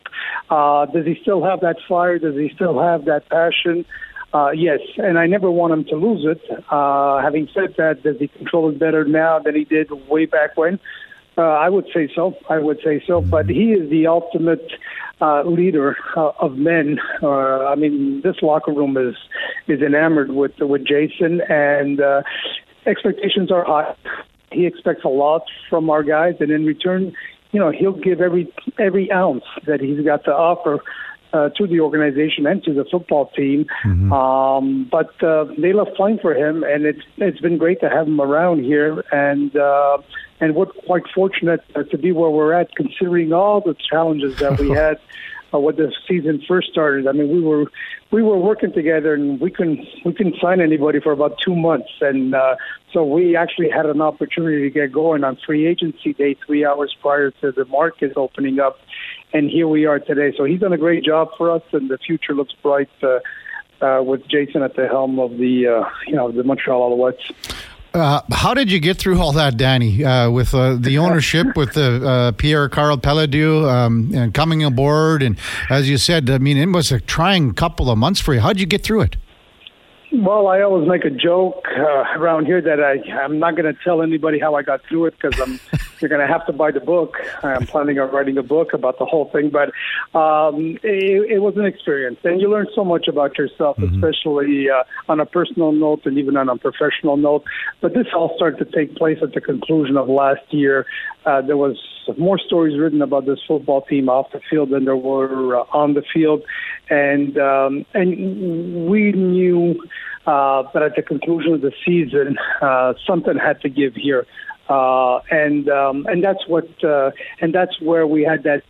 Uh, 0.49 0.85
does 0.87 1.05
he 1.05 1.15
still 1.21 1.43
have 1.43 1.59
that 1.61 1.75
fire? 1.87 2.17
Does 2.17 2.35
he 2.35 2.49
still 2.55 2.79
have 2.81 3.05
that 3.05 3.29
passion? 3.29 3.85
Uh, 4.33 4.51
yes, 4.51 4.79
and 4.97 5.17
I 5.17 5.27
never 5.27 5.49
want 5.49 5.71
him 5.71 5.85
to 5.85 5.95
lose 5.95 6.25
it. 6.25 6.41
Uh, 6.69 7.21
having 7.21 7.47
said 7.53 7.75
that, 7.77 8.03
does 8.03 8.17
he 8.19 8.27
control 8.27 8.69
it 8.69 8.77
better 8.77 9.05
now 9.05 9.39
than 9.39 9.55
he 9.55 9.63
did 9.63 9.89
way 10.09 10.25
back 10.25 10.57
when? 10.57 10.79
Uh, 11.37 11.41
I 11.41 11.69
would 11.69 11.85
say 11.93 12.09
so. 12.15 12.35
I 12.49 12.59
would 12.59 12.79
say 12.83 13.03
so. 13.05 13.21
But 13.21 13.49
he 13.49 13.73
is 13.73 13.89
the 13.89 14.07
ultimate 14.07 14.71
uh, 15.21 15.43
leader 15.43 15.97
uh, 16.15 16.31
of 16.39 16.57
men. 16.57 16.99
Uh, 17.21 17.65
I 17.65 17.75
mean, 17.75 18.21
this 18.21 18.37
locker 18.41 18.71
room 18.71 18.97
is 18.97 19.15
is 19.67 19.81
enamored 19.81 20.31
with 20.31 20.53
with 20.59 20.85
Jason, 20.85 21.41
and 21.49 21.99
uh, 21.99 22.21
expectations 22.85 23.51
are 23.51 23.65
high. 23.65 23.95
He 24.51 24.65
expects 24.65 25.03
a 25.03 25.09
lot 25.09 25.43
from 25.69 25.89
our 25.89 26.03
guys, 26.03 26.35
and 26.39 26.51
in 26.51 26.65
return, 26.65 27.13
you 27.51 27.59
know, 27.59 27.71
he'll 27.71 27.93
give 27.93 28.21
every 28.21 28.51
every 28.79 29.11
ounce 29.11 29.43
that 29.65 29.81
he's 29.81 30.05
got 30.05 30.23
to 30.25 30.31
offer 30.31 30.79
uh, 31.35 31.49
to 31.49 31.67
the 31.67 31.79
organization 31.81 32.47
and 32.47 32.63
to 32.63 32.73
the 32.73 32.85
football 32.85 33.29
team. 33.35 33.65
Mm-hmm. 33.83 34.13
Um, 34.13 34.87
but 34.89 35.11
uh, 35.21 35.45
they 35.57 35.73
love 35.73 35.87
playing 35.95 36.19
for 36.19 36.33
him, 36.33 36.63
and 36.63 36.85
it's 36.85 37.01
it's 37.17 37.41
been 37.41 37.57
great 37.57 37.81
to 37.81 37.89
have 37.89 38.07
him 38.07 38.21
around 38.21 38.63
here. 38.63 39.03
And 39.11 39.55
uh, 39.55 39.97
and 40.39 40.55
we're 40.55 40.67
quite 40.87 41.03
fortunate 41.13 41.61
to 41.91 41.97
be 41.97 42.11
where 42.11 42.29
we're 42.29 42.53
at, 42.53 42.73
considering 42.75 43.33
all 43.33 43.61
the 43.61 43.75
challenges 43.89 44.37
that 44.37 44.59
we 44.59 44.69
had 44.83 44.99
uh, 45.53 45.59
when 45.59 45.75
the 45.75 45.91
season 46.07 46.41
first 46.47 46.69
started. 46.69 47.07
I 47.07 47.11
mean, 47.11 47.29
we 47.29 47.41
were 47.41 47.65
we 48.11 48.23
were 48.23 48.37
working 48.37 48.71
together, 48.71 49.13
and 49.13 49.39
we 49.39 49.51
couldn't 49.51 49.85
we 50.05 50.13
couldn't 50.13 50.35
sign 50.41 50.61
anybody 50.61 50.99
for 50.99 51.11
about 51.11 51.37
two 51.43 51.55
months, 51.55 51.89
and 52.01 52.35
uh, 52.35 52.55
so 52.93 53.03
we 53.03 53.35
actually 53.35 53.69
had 53.69 53.85
an 53.85 54.01
opportunity 54.01 54.61
to 54.61 54.69
get 54.69 54.91
going 54.91 55.23
on 55.23 55.37
free 55.45 55.67
agency 55.67 56.13
day 56.13 56.35
three 56.45 56.65
hours 56.65 56.95
prior 57.01 57.31
to 57.41 57.51
the 57.51 57.65
market 57.65 58.13
opening 58.15 58.59
up, 58.59 58.77
and 59.35 59.49
here 59.49 59.67
we 59.67 59.85
are 59.85 59.99
today. 59.99 60.33
So 60.37 60.45
he's 60.45 60.61
done 60.61 60.71
a 60.71 60.77
great 60.77 61.03
job 61.03 61.29
for 61.37 61.51
us, 61.51 61.61
and 61.73 61.89
the 61.89 61.97
future 61.97 62.33
looks 62.33 62.53
bright. 62.63 62.89
Uh, 63.03 63.19
uh, 63.81 64.01
with 64.01 64.25
Jason 64.29 64.63
at 64.63 64.73
the 64.77 64.87
helm 64.87 65.19
of 65.19 65.31
the 65.31 65.67
uh, 65.67 65.89
you 66.07 66.15
know 66.15 66.31
the 66.31 66.43
Montreal 66.43 66.91
Alouettes. 66.91 67.33
Uh, 67.93 68.21
how 68.31 68.53
did 68.53 68.71
you 68.71 68.79
get 68.79 68.97
through 68.97 69.19
all 69.19 69.33
that, 69.33 69.57
Danny? 69.57 70.03
Uh, 70.03 70.29
with 70.29 70.53
uh, 70.55 70.75
the 70.75 70.97
ownership, 71.05 71.57
with 71.57 71.73
the 71.73 72.07
uh, 72.07 72.31
Pierre 72.31 72.69
Karl 72.69 72.97
Péladeau 72.97 73.69
um, 73.69 74.11
and 74.13 74.33
coming 74.33 74.63
aboard, 74.63 75.21
and 75.21 75.37
as 75.69 75.89
you 75.89 75.97
said, 75.97 76.29
I 76.29 76.37
mean, 76.37 76.57
it 76.57 76.67
was 76.67 76.93
a 76.93 77.01
trying 77.01 77.53
couple 77.53 77.89
of 77.89 77.97
months 77.97 78.21
for 78.21 78.33
you. 78.33 78.39
How 78.39 78.53
did 78.53 78.61
you 78.61 78.65
get 78.65 78.83
through 78.83 79.01
it? 79.01 79.17
Well, 80.17 80.47
I 80.47 80.61
always 80.61 80.87
make 80.87 81.03
a 81.03 81.09
joke 81.09 81.65
uh, 81.77 82.03
around 82.15 82.45
here 82.45 82.61
that 82.61 82.79
I 82.79 83.01
I'm 83.23 83.37
not 83.37 83.57
going 83.57 83.65
to 83.65 83.77
tell 83.83 84.01
anybody 84.01 84.39
how 84.39 84.55
I 84.55 84.61
got 84.61 84.81
through 84.85 85.07
it 85.07 85.15
because 85.19 85.37
I'm 85.41 85.59
you're 85.99 86.07
going 86.09 86.25
to 86.25 86.27
have 86.31 86.45
to 86.45 86.53
buy 86.53 86.71
the 86.71 86.79
book. 86.79 87.17
I'm 87.43 87.67
planning 87.67 87.99
on 87.99 88.11
writing 88.11 88.37
a 88.37 88.43
book 88.43 88.73
about 88.73 88.97
the 88.97 89.05
whole 89.05 89.29
thing, 89.31 89.49
but 89.49 89.71
um, 90.17 90.77
it, 90.83 91.31
it 91.31 91.39
was 91.39 91.57
an 91.57 91.65
experience, 91.65 92.19
and 92.23 92.39
you 92.39 92.49
learn 92.49 92.67
so 92.73 92.85
much 92.85 93.09
about 93.09 93.37
yourself, 93.37 93.77
mm-hmm. 93.77 93.95
especially 93.95 94.69
uh, 94.69 94.83
on 95.09 95.19
a 95.19 95.25
personal 95.25 95.73
note 95.73 96.05
and 96.05 96.17
even 96.17 96.37
on 96.37 96.47
a 96.47 96.57
professional 96.57 97.17
note. 97.17 97.43
But 97.81 97.93
this 97.93 98.07
all 98.15 98.33
started 98.37 98.63
to 98.63 98.71
take 98.71 98.95
place 98.95 99.19
at 99.21 99.33
the 99.33 99.41
conclusion 99.41 99.97
of 99.97 100.07
last 100.07 100.41
year. 100.51 100.85
Uh, 101.25 101.41
there 101.41 101.57
was 101.57 101.77
more 102.17 102.37
stories 102.37 102.79
written 102.79 103.01
about 103.01 103.25
this 103.25 103.39
football 103.47 103.81
team 103.81 104.09
off 104.09 104.31
the 104.31 104.41
field 104.49 104.69
than 104.69 104.85
there 104.85 104.95
were 104.95 105.57
uh, 105.57 105.65
on 105.71 105.93
the 105.93 106.03
field, 106.13 106.43
and 106.89 107.37
um, 107.37 107.85
and 107.93 108.87
we 108.87 109.11
knew 109.11 109.75
uh, 110.25 110.63
that 110.73 110.83
at 110.83 110.95
the 110.95 111.01
conclusion 111.01 111.53
of 111.53 111.61
the 111.61 111.71
season, 111.85 112.37
uh, 112.61 112.93
something 113.05 113.37
had 113.37 113.61
to 113.61 113.69
give 113.69 113.95
here, 113.95 114.25
uh, 114.69 115.19
and 115.31 115.69
um, 115.69 116.05
and 116.07 116.23
that's 116.23 116.47
what 116.47 116.67
uh, 116.83 117.11
and 117.41 117.53
that's 117.53 117.79
where 117.81 118.07
we 118.07 118.23
had 118.23 118.43
that. 118.43 118.63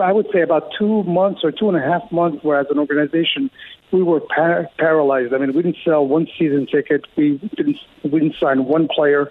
I 0.00 0.12
would 0.12 0.26
say 0.32 0.42
about 0.42 0.72
two 0.76 1.04
months 1.04 1.42
or 1.44 1.52
two 1.52 1.68
and 1.68 1.76
a 1.76 1.80
half 1.80 2.10
months, 2.10 2.42
where 2.42 2.58
as 2.58 2.66
an 2.68 2.78
organization 2.78 3.50
we 3.92 4.02
were 4.02 4.20
par- 4.20 4.68
paralyzed. 4.78 5.32
I 5.32 5.38
mean, 5.38 5.54
we 5.54 5.62
didn't 5.62 5.78
sell 5.84 6.06
one 6.06 6.26
season 6.38 6.66
ticket. 6.66 7.04
We 7.16 7.38
didn't 7.56 7.78
we 8.02 8.20
didn't 8.20 8.36
sign 8.38 8.64
one 8.64 8.88
player, 8.88 9.30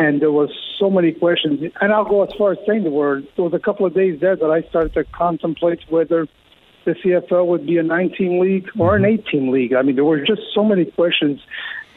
and 0.00 0.22
there 0.22 0.32
was 0.32 0.50
so 0.78 0.88
many 0.88 1.12
questions. 1.12 1.60
And 1.78 1.92
I'll 1.92 2.06
go 2.06 2.24
as 2.24 2.32
far 2.38 2.52
as 2.52 2.58
saying 2.66 2.84
the 2.84 2.90
word. 2.90 3.28
There 3.36 3.44
was 3.44 3.52
a 3.52 3.58
couple 3.58 3.84
of 3.84 3.92
days 3.92 4.18
there 4.18 4.34
that 4.34 4.50
I 4.50 4.62
started 4.62 4.94
to 4.94 5.04
contemplate 5.04 5.80
whether 5.90 6.26
the 6.86 6.92
CFL 6.92 7.46
would 7.46 7.66
be 7.66 7.76
a 7.76 7.82
19 7.82 8.40
league 8.40 8.70
or 8.78 8.96
an 8.96 9.02
mm-hmm. 9.02 9.28
18 9.28 9.52
league. 9.52 9.74
I 9.74 9.82
mean, 9.82 9.96
there 9.96 10.04
were 10.04 10.24
just 10.24 10.40
so 10.54 10.64
many 10.64 10.86
questions 10.86 11.42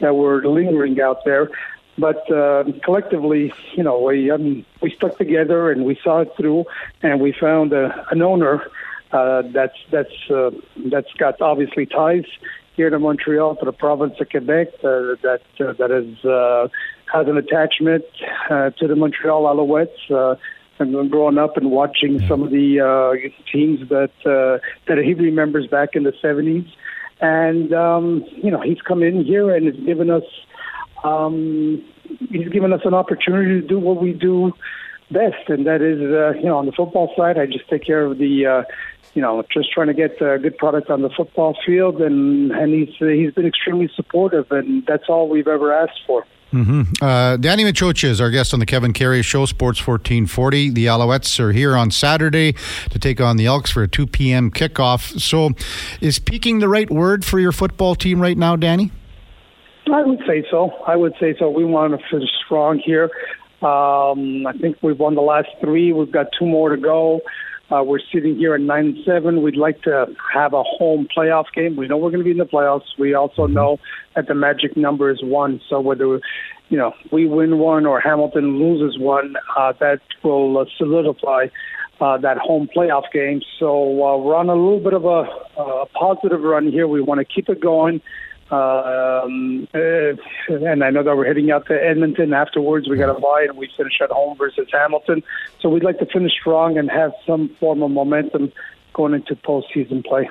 that 0.00 0.14
were 0.14 0.46
lingering 0.46 1.00
out 1.00 1.24
there. 1.24 1.48
But 1.96 2.30
uh, 2.30 2.64
collectively, 2.84 3.54
you 3.74 3.82
know, 3.82 3.98
we 4.02 4.30
I 4.30 4.36
mean, 4.36 4.66
we 4.82 4.90
stuck 4.90 5.16
together 5.16 5.70
and 5.70 5.86
we 5.86 5.98
saw 6.04 6.20
it 6.20 6.32
through, 6.36 6.66
and 7.02 7.20
we 7.20 7.32
found 7.32 7.72
a, 7.72 8.06
an 8.10 8.20
owner 8.20 8.66
uh, 9.12 9.42
that's 9.52 9.78
that's 9.90 10.30
uh, 10.30 10.50
that's 10.90 11.12
got 11.14 11.40
obviously 11.40 11.86
ties 11.86 12.26
here 12.74 12.90
to 12.90 12.98
Montreal, 12.98 13.56
to 13.56 13.64
the 13.64 13.72
province 13.72 14.14
of 14.20 14.28
Quebec, 14.28 14.68
uh, 14.82 15.14
that 15.22 15.42
uh, 15.60 15.72
that 15.74 15.90
is 15.90 16.24
uh, 16.24 16.68
has 17.12 17.26
an 17.28 17.36
attachment 17.36 18.04
uh, 18.50 18.70
to 18.70 18.86
the 18.86 18.96
Montreal 18.96 19.44
Alouettes. 19.44 20.10
Uh, 20.10 20.36
and 20.80 21.08
growing 21.08 21.38
up 21.38 21.56
and 21.56 21.70
watching 21.70 22.18
some 22.26 22.42
of 22.42 22.50
the 22.50 22.80
uh, 22.80 23.28
teams 23.52 23.88
that 23.90 24.10
uh, 24.26 24.58
that 24.88 24.98
he 25.04 25.14
remembers 25.14 25.68
back 25.68 25.90
in 25.94 26.02
the 26.02 26.12
'70s, 26.22 26.68
and 27.20 27.72
um, 27.72 28.24
you 28.42 28.50
know 28.50 28.60
he's 28.60 28.80
come 28.80 29.02
in 29.02 29.24
here 29.24 29.54
and 29.54 29.66
has 29.66 29.76
given 29.86 30.10
us 30.10 30.24
um, 31.04 31.84
he's 32.30 32.48
given 32.48 32.72
us 32.72 32.80
an 32.84 32.94
opportunity 32.94 33.60
to 33.60 33.66
do 33.66 33.78
what 33.78 34.02
we 34.02 34.12
do 34.12 34.52
best, 35.10 35.48
and 35.48 35.66
that 35.66 35.82
is 35.82 36.00
uh, 36.00 36.38
you 36.38 36.46
know 36.46 36.58
on 36.58 36.66
the 36.66 36.72
football 36.72 37.12
side, 37.16 37.38
I 37.38 37.46
just 37.46 37.68
take 37.68 37.84
care 37.84 38.04
of 38.04 38.18
the 38.18 38.46
uh, 38.46 38.62
you 39.14 39.22
know 39.22 39.44
just 39.52 39.72
trying 39.72 39.88
to 39.88 39.94
get 39.94 40.20
a 40.20 40.38
good 40.38 40.56
product 40.58 40.90
on 40.90 41.02
the 41.02 41.10
football 41.10 41.56
field, 41.64 42.00
and 42.00 42.50
and 42.50 42.74
he's 42.74 42.94
he's 42.98 43.32
been 43.32 43.46
extremely 43.46 43.88
supportive, 43.94 44.50
and 44.50 44.84
that's 44.86 45.04
all 45.08 45.28
we've 45.28 45.48
ever 45.48 45.72
asked 45.72 46.00
for. 46.06 46.26
Mm-hmm. 46.54 47.04
Uh, 47.04 47.36
Danny 47.38 47.64
Maciocia 47.64 48.08
is 48.08 48.20
our 48.20 48.30
guest 48.30 48.54
on 48.54 48.60
the 48.60 48.66
Kevin 48.66 48.92
Karius 48.92 49.24
Show, 49.24 49.44
Sports 49.44 49.84
1440. 49.84 50.70
The 50.70 50.86
Alouettes 50.86 51.40
are 51.40 51.50
here 51.50 51.76
on 51.76 51.90
Saturday 51.90 52.52
to 52.90 52.98
take 53.00 53.20
on 53.20 53.36
the 53.36 53.46
Elks 53.46 53.72
for 53.72 53.82
a 53.82 53.88
2 53.88 54.06
p.m. 54.06 54.52
kickoff. 54.52 55.20
So, 55.20 55.50
is 56.00 56.20
peaking 56.20 56.60
the 56.60 56.68
right 56.68 56.88
word 56.88 57.24
for 57.24 57.40
your 57.40 57.50
football 57.50 57.96
team 57.96 58.20
right 58.20 58.38
now, 58.38 58.54
Danny? 58.54 58.92
I 59.92 60.02
would 60.02 60.20
say 60.28 60.44
so. 60.48 60.70
I 60.86 60.94
would 60.94 61.14
say 61.18 61.34
so. 61.38 61.50
We 61.50 61.64
want 61.64 61.98
to 61.98 62.06
finish 62.08 62.30
strong 62.44 62.78
here. 62.78 63.10
Um, 63.60 64.46
I 64.46 64.52
think 64.60 64.76
we've 64.80 64.98
won 64.98 65.14
the 65.16 65.22
last 65.22 65.48
three. 65.60 65.92
We've 65.92 66.12
got 66.12 66.26
two 66.38 66.46
more 66.46 66.70
to 66.70 66.76
go. 66.76 67.20
Uh, 67.70 67.82
we're 67.82 68.00
sitting 68.12 68.36
here 68.36 68.54
at 68.54 68.60
nine 68.60 68.86
and 68.86 68.98
seven. 69.04 69.42
We'd 69.42 69.56
like 69.56 69.82
to 69.82 70.06
have 70.32 70.52
a 70.52 70.62
home 70.62 71.08
playoff 71.16 71.46
game. 71.54 71.76
We 71.76 71.88
know 71.88 71.96
we're 71.96 72.10
going 72.10 72.20
to 72.20 72.24
be 72.24 72.30
in 72.30 72.38
the 72.38 72.44
playoffs. 72.44 72.98
We 72.98 73.14
also 73.14 73.44
mm-hmm. 73.44 73.54
know 73.54 73.80
that 74.14 74.28
the 74.28 74.34
magic 74.34 74.76
number 74.76 75.10
is 75.10 75.22
one. 75.22 75.60
So 75.68 75.80
whether 75.80 76.20
you 76.68 76.78
know 76.78 76.92
we 77.10 77.26
win 77.26 77.58
one 77.58 77.86
or 77.86 78.00
Hamilton 78.00 78.58
loses 78.58 78.98
one, 78.98 79.36
uh, 79.56 79.72
that 79.80 80.00
will 80.22 80.58
uh, 80.58 80.64
solidify 80.76 81.46
uh, 82.00 82.18
that 82.18 82.36
home 82.38 82.68
playoff 82.74 83.04
game. 83.12 83.40
So 83.58 84.04
uh, 84.04 84.18
we're 84.18 84.36
on 84.36 84.48
a 84.48 84.54
little 84.54 84.80
bit 84.80 84.92
of 84.92 85.04
a, 85.04 85.24
a 85.60 85.86
positive 85.86 86.42
run 86.42 86.70
here. 86.70 86.86
We 86.86 87.00
want 87.00 87.20
to 87.20 87.24
keep 87.24 87.48
it 87.48 87.60
going. 87.60 88.02
Um, 88.50 89.66
uh, 89.74 90.14
and 90.48 90.84
I 90.84 90.90
know 90.90 91.02
that 91.02 91.16
we're 91.16 91.26
heading 91.26 91.50
out 91.50 91.66
to 91.66 91.74
Edmonton 91.74 92.32
afterwards. 92.34 92.88
We 92.88 92.96
got 92.96 93.12
to 93.12 93.20
bye, 93.20 93.46
and 93.48 93.56
we 93.56 93.70
finish 93.76 94.00
at 94.02 94.10
home 94.10 94.36
versus 94.36 94.68
Hamilton. 94.70 95.22
So 95.60 95.68
we'd 95.68 95.82
like 95.82 95.98
to 95.98 96.06
finish 96.06 96.32
strong 96.32 96.76
and 96.76 96.90
have 96.90 97.12
some 97.26 97.48
form 97.58 97.82
of 97.82 97.90
momentum 97.90 98.52
going 98.92 99.14
into 99.14 99.34
postseason 99.34 100.04
play. 100.04 100.28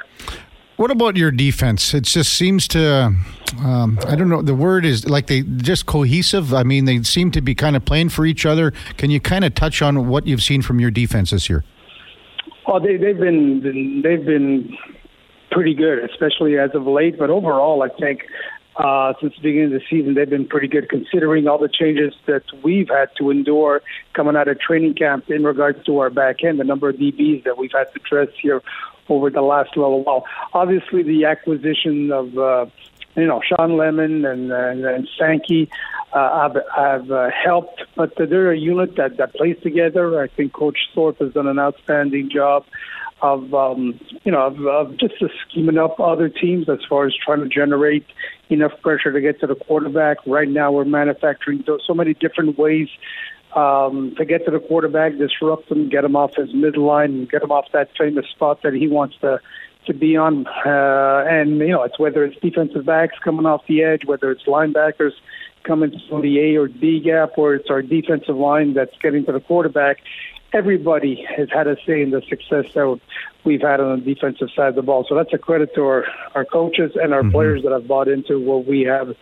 What 0.77 0.89
about 0.89 1.17
your 1.17 1.31
defense? 1.31 1.93
It 1.93 2.03
just 2.03 2.33
seems 2.33 2.67
to, 2.69 3.15
um, 3.59 3.99
I 4.07 4.15
don't 4.15 4.29
know, 4.29 4.41
the 4.41 4.55
word 4.55 4.85
is 4.85 5.07
like 5.07 5.27
they 5.27 5.41
just 5.41 5.85
cohesive. 5.85 6.53
I 6.53 6.63
mean, 6.63 6.85
they 6.85 7.03
seem 7.03 7.29
to 7.31 7.41
be 7.41 7.53
kind 7.53 7.75
of 7.75 7.85
playing 7.85 8.09
for 8.09 8.25
each 8.25 8.45
other. 8.45 8.71
Can 8.97 9.11
you 9.11 9.19
kind 9.19 9.45
of 9.45 9.53
touch 9.53 9.81
on 9.81 10.07
what 10.07 10.25
you've 10.25 10.41
seen 10.41 10.61
from 10.63 10.79
your 10.79 10.89
defense 10.89 11.29
this 11.29 11.47
year? 11.47 11.63
Oh, 12.65 12.79
they, 12.79 12.97
they've 12.97 13.19
been 13.19 14.01
they've 14.03 14.25
been 14.25 14.75
pretty 15.53 15.73
good, 15.73 15.99
especially 16.09 16.57
as 16.57 16.71
of 16.73 16.85
late. 16.85 17.17
But 17.17 17.29
overall, 17.29 17.83
I 17.83 17.89
think 17.89 18.23
uh, 18.75 19.13
since 19.21 19.35
the 19.35 19.41
beginning 19.41 19.73
of 19.75 19.81
the 19.81 19.85
season, 19.89 20.15
they've 20.15 20.29
been 20.29 20.47
pretty 20.47 20.67
good 20.67 20.89
considering 20.89 21.47
all 21.47 21.59
the 21.59 21.69
changes 21.69 22.13
that 22.25 22.43
we've 22.63 22.89
had 22.89 23.09
to 23.17 23.29
endure 23.29 23.81
coming 24.13 24.35
out 24.35 24.47
of 24.47 24.59
training 24.59 24.95
camp 24.95 25.29
in 25.29 25.43
regards 25.43 25.83
to 25.85 25.99
our 25.99 26.09
back 26.09 26.43
end, 26.43 26.59
the 26.59 26.63
number 26.63 26.89
of 26.89 26.95
DBs 26.95 27.43
that 27.43 27.57
we've 27.57 27.71
had 27.71 27.85
to 27.93 27.99
address 28.01 28.29
here 28.41 28.61
over 29.09 29.29
the 29.29 29.41
last 29.41 29.77
little 29.77 30.03
while. 30.03 30.25
Obviously, 30.53 31.03
the 31.03 31.25
acquisition 31.25 32.11
of 32.11 32.37
uh, 32.37 32.65
you 33.15 33.27
know 33.27 33.41
Shawn 33.47 33.77
Lemon 33.77 34.25
and 34.25 34.51
and, 34.51 35.07
Sankey 35.19 35.69
uh, 36.13 36.49
have, 36.49 36.57
have 36.75 37.11
uh, 37.11 37.29
helped, 37.31 37.83
but 37.95 38.13
they're 38.17 38.51
a 38.51 38.57
unit 38.57 38.95
that 38.95 39.17
that 39.17 39.35
plays 39.35 39.57
together. 39.61 40.19
I 40.19 40.27
think 40.27 40.53
Coach 40.53 40.77
Thorpe 40.95 41.19
has 41.19 41.33
done 41.33 41.47
an 41.47 41.59
outstanding 41.59 42.31
job 42.31 42.65
of 43.21 43.53
um, 43.53 43.99
you 44.23 44.31
know 44.31 44.47
of, 44.47 44.65
of 44.65 44.97
just 44.97 45.15
scheming 45.49 45.77
up 45.77 45.99
other 45.99 46.29
teams 46.29 46.67
as 46.69 46.79
far 46.87 47.05
as 47.05 47.13
trying 47.15 47.39
to 47.41 47.47
generate 47.47 48.05
enough 48.49 48.73
pressure 48.81 49.11
to 49.11 49.21
get 49.21 49.39
to 49.39 49.47
the 49.47 49.55
quarterback. 49.55 50.17
Right 50.25 50.49
now, 50.49 50.71
we're 50.71 50.85
manufacturing 50.85 51.63
so 51.85 51.93
many 51.93 52.13
different 52.13 52.57
ways 52.57 52.89
um, 53.55 54.15
to 54.17 54.25
get 54.25 54.45
to 54.45 54.51
the 54.51 54.59
quarterback, 54.59 55.17
disrupt 55.17 55.69
him, 55.71 55.89
get 55.89 56.03
him 56.03 56.15
off 56.15 56.35
his 56.35 56.51
midline, 56.53 57.29
get 57.29 57.43
him 57.43 57.51
off 57.51 57.65
that 57.71 57.89
famous 57.97 58.25
spot 58.27 58.61
that 58.63 58.73
he 58.73 58.87
wants 58.87 59.15
to 59.21 59.39
to 59.85 59.93
be 59.93 60.15
on. 60.15 60.47
Uh, 60.47 61.25
and 61.27 61.59
you 61.59 61.69
know, 61.69 61.83
it's 61.83 61.99
whether 61.99 62.23
it's 62.23 62.39
defensive 62.39 62.85
backs 62.85 63.17
coming 63.23 63.45
off 63.45 63.65
the 63.67 63.83
edge, 63.83 64.05
whether 64.05 64.31
it's 64.31 64.43
linebackers 64.43 65.13
coming 65.63 65.97
from 66.09 66.21
the 66.21 66.39
A 66.39 66.57
or 66.57 66.67
D 66.67 66.99
gap, 66.99 67.37
or 67.37 67.55
it's 67.55 67.69
our 67.69 67.81
defensive 67.81 68.35
line 68.35 68.73
that's 68.73 68.97
getting 69.01 69.25
to 69.25 69.31
the 69.31 69.39
quarterback 69.39 69.99
everybody 70.53 71.25
has 71.35 71.49
had 71.51 71.67
a 71.67 71.75
say 71.85 72.01
in 72.01 72.11
the 72.11 72.21
success 72.29 72.65
that 72.73 72.99
we've 73.43 73.61
had 73.61 73.79
on 73.79 73.99
the 73.99 74.13
defensive 74.13 74.49
side 74.55 74.69
of 74.69 74.75
the 74.75 74.81
ball. 74.81 75.05
So 75.07 75.15
that's 75.15 75.33
a 75.33 75.37
credit 75.37 75.73
to 75.75 75.83
our, 75.83 76.05
our 76.35 76.45
coaches 76.45 76.91
and 76.95 77.13
our 77.13 77.21
mm-hmm. 77.21 77.31
players 77.31 77.63
that 77.63 77.71
have 77.71 77.87
bought 77.87 78.07
into 78.07 78.39
what 78.39 78.65
we 78.65 78.81
have 78.81 79.15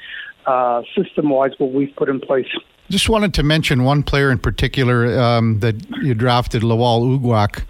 uh, 0.45 0.82
system 0.95 1.29
wise 1.29 1.51
what 1.57 1.71
we've 1.71 1.95
put 1.95 2.09
in 2.09 2.19
place. 2.19 2.49
Just 2.89 3.07
wanted 3.07 3.34
to 3.36 3.43
mention 3.43 3.84
one 3.84 4.03
player 4.03 4.32
in 4.32 4.38
particular 4.38 5.17
um, 5.19 5.59
that 5.59 5.75
you 6.01 6.13
drafted, 6.13 6.61
Lwal 6.61 7.19
Uguak 7.19 7.63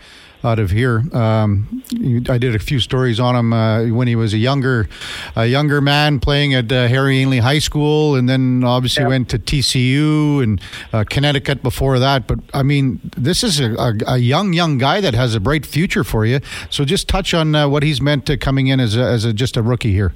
out 0.44 0.60
of 0.60 0.72
here. 0.72 1.04
Um, 1.14 1.84
I 2.30 2.38
did 2.38 2.56
a 2.56 2.60
few 2.60 2.80
stories 2.80 3.20
on 3.20 3.36
him 3.36 3.54
uh, 3.54 3.86
when 3.88 4.08
he 4.08 4.16
was 4.16 4.34
a 4.34 4.38
younger, 4.38 4.90
a 5.36 5.46
younger 5.46 5.82
man 5.82 6.20
playing 6.20 6.54
at 6.54 6.72
uh, 6.72 6.88
Harry 6.88 7.18
Ainlay 7.18 7.40
High 7.40 7.60
School, 7.60 8.16
and 8.16 8.28
then 8.28 8.64
obviously 8.64 9.06
went 9.06 9.30
to 9.30 9.40
TCU 9.40 10.44
and 10.44 10.62
uh, 10.94 11.04
Connecticut 11.10 11.62
before 11.62 12.00
that. 12.00 12.28
But 12.28 12.40
I 12.54 12.64
mean, 12.64 13.00
this 13.16 13.44
is 13.44 13.60
a, 13.60 13.74
a, 13.76 13.94
a, 14.08 14.18
young, 14.18 14.54
young 14.54 14.78
guy 14.78 15.02
that 15.02 15.14
has 15.14 15.36
a 15.36 15.40
bright 15.40 15.66
future 15.66 16.04
for 16.04 16.26
you. 16.26 16.40
So 16.70 16.86
just 16.86 17.08
touch 17.08 17.34
on 17.34 17.54
uh, 17.56 17.68
what 17.68 17.84
he's 17.84 18.02
meant 18.02 18.26
to 18.28 18.38
coming 18.38 18.68
in 18.68 18.80
as 18.80 18.96
a, 18.96 19.04
as 19.04 19.26
a, 19.26 19.34
just 19.34 19.58
a 19.58 19.62
rookie 19.62 19.92
here. 19.92 20.14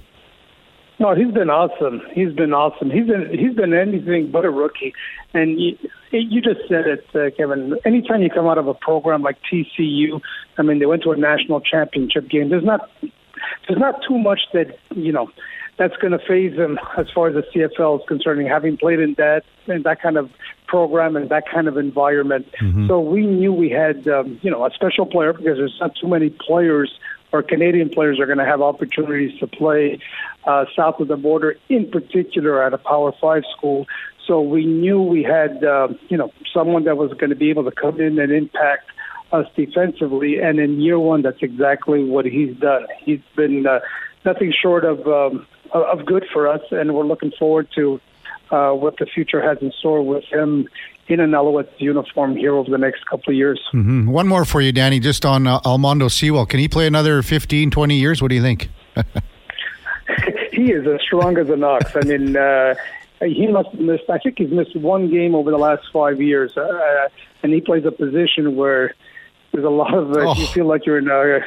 No, 0.99 1.13
he's 1.13 1.33
been 1.33 1.49
awesome. 1.49 2.01
He's 2.13 2.31
been 2.31 2.53
awesome. 2.53 2.89
He's 2.89 3.07
been 3.07 3.29
he's 3.37 3.53
been 3.53 3.73
anything 3.73 4.31
but 4.31 4.45
a 4.45 4.49
rookie. 4.49 4.93
And 5.33 5.59
you, 5.59 5.77
you 6.11 6.41
just 6.41 6.61
said 6.69 6.87
it, 6.87 7.05
uh, 7.13 7.35
Kevin. 7.35 7.77
Anytime 7.83 8.21
you 8.21 8.29
come 8.29 8.47
out 8.47 8.57
of 8.57 8.67
a 8.67 8.73
program 8.73 9.21
like 9.21 9.37
TCU, 9.51 10.21
I 10.57 10.61
mean, 10.61 10.79
they 10.79 10.85
went 10.85 11.03
to 11.03 11.11
a 11.11 11.17
national 11.17 11.59
championship 11.59 12.29
game. 12.29 12.49
There's 12.49 12.63
not 12.63 12.89
there's 13.01 13.79
not 13.79 14.01
too 14.07 14.17
much 14.17 14.41
that 14.53 14.77
you 14.95 15.11
know 15.11 15.29
that's 15.77 15.95
going 15.97 16.13
to 16.13 16.19
faze 16.19 16.53
him 16.53 16.79
as 16.97 17.09
far 17.13 17.27
as 17.27 17.35
the 17.35 17.43
CFL 17.53 17.99
is 17.99 18.07
concerned. 18.07 18.47
Having 18.47 18.77
played 18.77 18.99
in 18.99 19.15
that 19.15 19.43
in 19.67 19.83
that 19.83 20.01
kind 20.01 20.17
of 20.17 20.31
program 20.67 21.15
and 21.15 21.29
that 21.29 21.43
kind 21.53 21.67
of 21.67 21.77
environment, 21.77 22.47
mm-hmm. 22.61 22.87
so 22.87 22.99
we 23.01 23.25
knew 23.25 23.51
we 23.51 23.69
had 23.69 24.07
um, 24.07 24.39
you 24.41 24.49
know 24.49 24.65
a 24.65 24.71
special 24.71 25.05
player 25.05 25.33
because 25.33 25.57
there's 25.57 25.77
not 25.81 25.95
too 25.99 26.07
many 26.07 26.29
players 26.29 26.97
or 27.35 27.43
Canadian 27.43 27.89
players 27.89 28.19
are 28.19 28.25
going 28.25 28.37
to 28.37 28.45
have 28.45 28.61
opportunities 28.61 29.37
to 29.39 29.47
play 29.47 29.99
uh, 30.45 30.65
south 30.75 30.99
of 30.99 31.07
the 31.07 31.17
border, 31.17 31.57
in 31.69 31.89
particular 31.89 32.63
at 32.63 32.73
a 32.73 32.77
Power 32.77 33.11
Five 33.19 33.43
school. 33.55 33.87
So 34.27 34.41
we 34.41 34.65
knew 34.65 35.01
we 35.01 35.23
had, 35.23 35.63
uh, 35.63 35.89
you 36.09 36.17
know, 36.17 36.31
someone 36.53 36.85
that 36.85 36.97
was 36.97 37.11
going 37.13 37.29
to 37.29 37.35
be 37.35 37.49
able 37.49 37.65
to 37.65 37.71
come 37.71 37.99
in 38.01 38.17
and 38.19 38.31
impact 38.31 38.89
us 39.31 39.47
defensively. 39.55 40.39
And 40.39 40.59
in 40.59 40.79
year 40.81 40.99
one, 40.99 41.21
that's 41.21 41.41
exactly 41.41 42.03
what 42.03 42.25
he's 42.25 42.55
done. 42.57 42.87
He's 42.99 43.21
been 43.35 43.67
uh, 43.67 43.79
nothing 44.23 44.51
short 44.51 44.85
of 44.85 45.07
um, 45.07 45.45
of 45.71 46.05
good 46.05 46.25
for 46.31 46.47
us, 46.47 46.61
and 46.71 46.95
we're 46.95 47.05
looking 47.05 47.31
forward 47.31 47.67
to 47.75 47.99
uh, 48.49 48.71
what 48.71 48.97
the 48.97 49.05
future 49.05 49.41
has 49.41 49.57
in 49.61 49.71
store 49.71 50.01
with 50.01 50.23
him 50.25 50.67
in 51.07 51.19
an 51.19 51.31
Alouettes 51.31 51.79
uniform 51.79 52.35
here 52.35 52.55
over 52.55 52.69
the 52.69 52.77
next 52.77 53.05
couple 53.05 53.31
of 53.31 53.35
years. 53.35 53.59
Mm-hmm. 53.73 54.07
One 54.07 54.27
more 54.27 54.45
for 54.45 54.61
you, 54.61 54.71
Danny, 54.71 54.99
just 54.99 55.25
on 55.25 55.45
uh, 55.45 55.59
Almondo 55.61 56.11
Sewell. 56.11 56.45
Can 56.45 56.59
he 56.59 56.67
play 56.67 56.87
another 56.87 57.21
15, 57.21 57.71
20 57.71 57.95
years? 57.95 58.21
What 58.21 58.29
do 58.29 58.35
you 58.35 58.41
think? 58.41 58.69
he 60.51 60.71
is 60.71 60.87
as 60.87 61.01
strong 61.01 61.37
as 61.37 61.49
an 61.49 61.63
ox. 61.63 61.95
I 61.95 62.01
mean, 62.01 62.35
uh, 62.35 62.75
he 63.21 63.47
must 63.47 63.73
missed, 63.75 64.09
I 64.09 64.17
think 64.17 64.39
he's 64.39 64.51
missed 64.51 64.75
one 64.75 65.09
game 65.11 65.35
over 65.35 65.51
the 65.51 65.57
last 65.57 65.83
five 65.93 66.21
years. 66.21 66.57
Uh, 66.57 67.09
and 67.43 67.53
he 67.53 67.61
plays 67.61 67.85
a 67.85 67.91
position 67.91 68.55
where 68.55 68.95
there's 69.51 69.65
a 69.65 69.69
lot 69.69 69.93
of, 69.93 70.11
uh, 70.11 70.21
oh. 70.21 70.35
you 70.35 70.47
feel 70.47 70.65
like 70.65 70.85
you're 70.85 70.97
in 70.97 71.07
a 71.07 71.41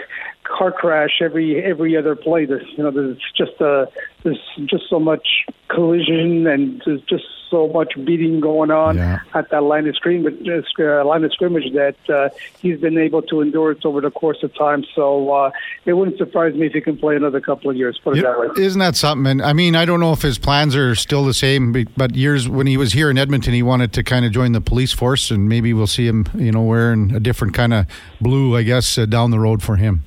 car 0.48 0.72
crash 0.72 1.20
every 1.20 1.62
every 1.62 1.96
other 1.96 2.16
play. 2.16 2.44
There's 2.44 2.66
you 2.76 2.82
know 2.82 2.90
there's 2.90 3.18
just 3.36 3.60
uh 3.60 3.86
there's 4.22 4.40
just 4.66 4.88
so 4.88 4.98
much 4.98 5.44
collision 5.68 6.46
and 6.46 6.82
there's 6.84 7.02
just 7.02 7.24
so 7.50 7.68
much 7.68 7.92
beating 8.04 8.40
going 8.40 8.70
on 8.70 8.96
yeah. 8.96 9.20
at 9.34 9.50
that 9.50 9.62
line 9.62 9.86
of 9.88 9.96
scrimmage, 9.96 10.46
uh, 10.78 11.04
line 11.04 11.24
of 11.24 11.32
scrimmage 11.32 11.72
that 11.72 11.96
uh, 12.08 12.28
he's 12.60 12.78
been 12.80 12.98
able 12.98 13.22
to 13.22 13.40
endure 13.40 13.72
it 13.72 13.84
over 13.84 14.00
the 14.00 14.10
course 14.10 14.42
of 14.42 14.54
time. 14.54 14.84
So 14.94 15.30
uh, 15.32 15.50
it 15.84 15.94
wouldn't 15.94 16.18
surprise 16.18 16.54
me 16.54 16.66
if 16.66 16.72
he 16.72 16.80
can 16.80 16.96
play 16.96 17.16
another 17.16 17.40
couple 17.40 17.70
of 17.70 17.76
years. 17.76 17.98
Put 18.02 18.16
it 18.16 18.22
yeah, 18.22 18.32
that 18.32 18.40
way. 18.40 18.62
Isn't 18.62 18.80
that 18.80 18.96
something? 18.96 19.30
And 19.30 19.42
I 19.42 19.52
mean, 19.52 19.76
I 19.76 19.84
don't 19.84 20.00
know 20.00 20.12
if 20.12 20.22
his 20.22 20.38
plans 20.38 20.76
are 20.76 20.94
still 20.94 21.24
the 21.24 21.34
same, 21.34 21.86
but 21.96 22.14
years 22.14 22.48
when 22.48 22.66
he 22.66 22.76
was 22.76 22.92
here 22.92 23.10
in 23.10 23.18
Edmonton, 23.18 23.54
he 23.54 23.62
wanted 23.62 23.92
to 23.94 24.02
kind 24.02 24.24
of 24.24 24.32
join 24.32 24.52
the 24.52 24.60
police 24.60 24.92
force, 24.92 25.30
and 25.30 25.48
maybe 25.48 25.72
we'll 25.72 25.86
see 25.86 26.06
him, 26.06 26.26
you 26.34 26.52
know, 26.52 26.62
wearing 26.62 27.14
a 27.14 27.20
different 27.20 27.54
kind 27.54 27.72
of 27.72 27.86
blue, 28.20 28.56
I 28.56 28.62
guess, 28.62 28.98
uh, 28.98 29.06
down 29.06 29.30
the 29.30 29.40
road 29.40 29.62
for 29.62 29.76
him. 29.76 30.04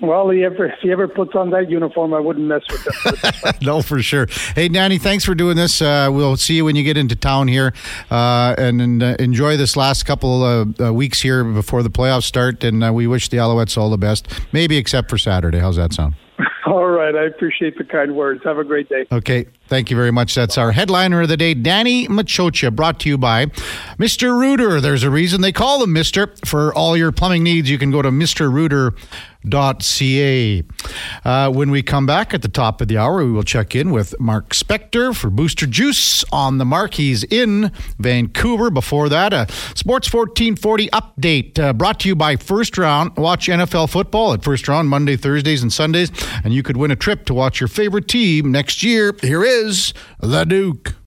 Well, 0.00 0.28
he 0.28 0.44
ever, 0.44 0.66
if 0.66 0.78
he 0.82 0.92
ever 0.92 1.08
puts 1.08 1.34
on 1.34 1.50
that 1.50 1.70
uniform, 1.70 2.12
I 2.12 2.20
wouldn't 2.20 2.46
mess 2.46 2.62
with 2.70 2.86
him. 2.86 3.52
no, 3.62 3.80
for 3.80 4.02
sure. 4.02 4.26
Hey, 4.54 4.68
Danny, 4.68 4.98
thanks 4.98 5.24
for 5.24 5.34
doing 5.34 5.56
this. 5.56 5.80
Uh, 5.80 6.10
we'll 6.12 6.36
see 6.36 6.56
you 6.56 6.66
when 6.66 6.76
you 6.76 6.84
get 6.84 6.98
into 6.98 7.16
town 7.16 7.48
here, 7.48 7.72
uh, 8.10 8.54
and, 8.58 8.82
and 8.82 9.02
uh, 9.02 9.16
enjoy 9.18 9.56
this 9.56 9.74
last 9.74 10.04
couple 10.04 10.44
uh, 10.44 10.92
weeks 10.92 11.22
here 11.22 11.42
before 11.44 11.82
the 11.82 11.90
playoffs 11.90 12.24
start. 12.24 12.62
And 12.62 12.84
uh, 12.84 12.92
we 12.92 13.06
wish 13.06 13.30
the 13.30 13.38
Alouettes 13.38 13.78
all 13.78 13.88
the 13.88 13.96
best, 13.96 14.28
maybe 14.52 14.76
except 14.76 15.08
for 15.08 15.16
Saturday. 15.16 15.60
How's 15.60 15.76
that 15.76 15.94
sound? 15.94 16.14
All 16.66 16.88
right. 16.88 17.14
I 17.14 17.24
appreciate 17.24 17.78
the 17.78 17.84
kind 17.84 18.14
words. 18.14 18.42
Have 18.44 18.58
a 18.58 18.64
great 18.64 18.88
day. 18.88 19.06
Okay. 19.10 19.46
Thank 19.68 19.90
you 19.90 19.96
very 19.96 20.12
much. 20.12 20.34
That's 20.34 20.56
our 20.56 20.72
headliner 20.72 21.22
of 21.22 21.28
the 21.28 21.36
day, 21.36 21.52
Danny 21.54 22.06
Maciocia, 22.06 22.74
brought 22.74 23.00
to 23.00 23.08
you 23.08 23.18
by 23.18 23.46
Mr. 23.98 24.38
Rooter. 24.38 24.80
There's 24.80 25.02
a 25.02 25.10
reason 25.10 25.40
they 25.40 25.52
call 25.52 25.80
them 25.80 25.92
Mr. 25.92 26.38
For 26.46 26.72
all 26.74 26.96
your 26.96 27.10
plumbing 27.10 27.42
needs, 27.42 27.68
you 27.68 27.78
can 27.78 27.90
go 27.90 28.00
to 28.00 28.10
Mr. 28.10 28.52
Rooter 28.52 28.94
ca. 29.50 30.62
Uh, 31.24 31.50
when 31.50 31.70
we 31.70 31.82
come 31.82 32.06
back 32.06 32.34
at 32.34 32.42
the 32.42 32.48
top 32.48 32.80
of 32.80 32.88
the 32.88 32.98
hour, 32.98 33.24
we 33.24 33.30
will 33.30 33.42
check 33.42 33.74
in 33.74 33.90
with 33.90 34.18
Mark 34.20 34.50
Spector 34.50 35.14
for 35.14 35.30
Booster 35.30 35.66
Juice 35.66 36.24
on 36.32 36.58
the 36.58 36.64
mark. 36.64 36.94
He's 36.94 37.24
in 37.24 37.70
Vancouver. 37.98 38.70
Before 38.70 39.08
that, 39.08 39.32
a 39.32 39.46
Sports 39.74 40.12
1440 40.12 40.88
update 40.88 41.58
uh, 41.58 41.72
brought 41.72 42.00
to 42.00 42.08
you 42.08 42.16
by 42.16 42.36
First 42.36 42.76
Round. 42.78 43.16
Watch 43.16 43.48
NFL 43.48 43.90
football 43.90 44.32
at 44.32 44.42
First 44.42 44.68
Round 44.68 44.88
Monday, 44.88 45.16
Thursdays, 45.16 45.62
and 45.62 45.72
Sundays, 45.72 46.10
and 46.44 46.52
you 46.52 46.62
could 46.62 46.76
win 46.76 46.90
a 46.90 46.96
trip 46.96 47.24
to 47.26 47.34
watch 47.34 47.60
your 47.60 47.68
favorite 47.68 48.08
team 48.08 48.50
next 48.50 48.82
year. 48.82 49.14
Here 49.22 49.44
is 49.56 49.94
the 50.20 50.44
Duke. 50.44 50.94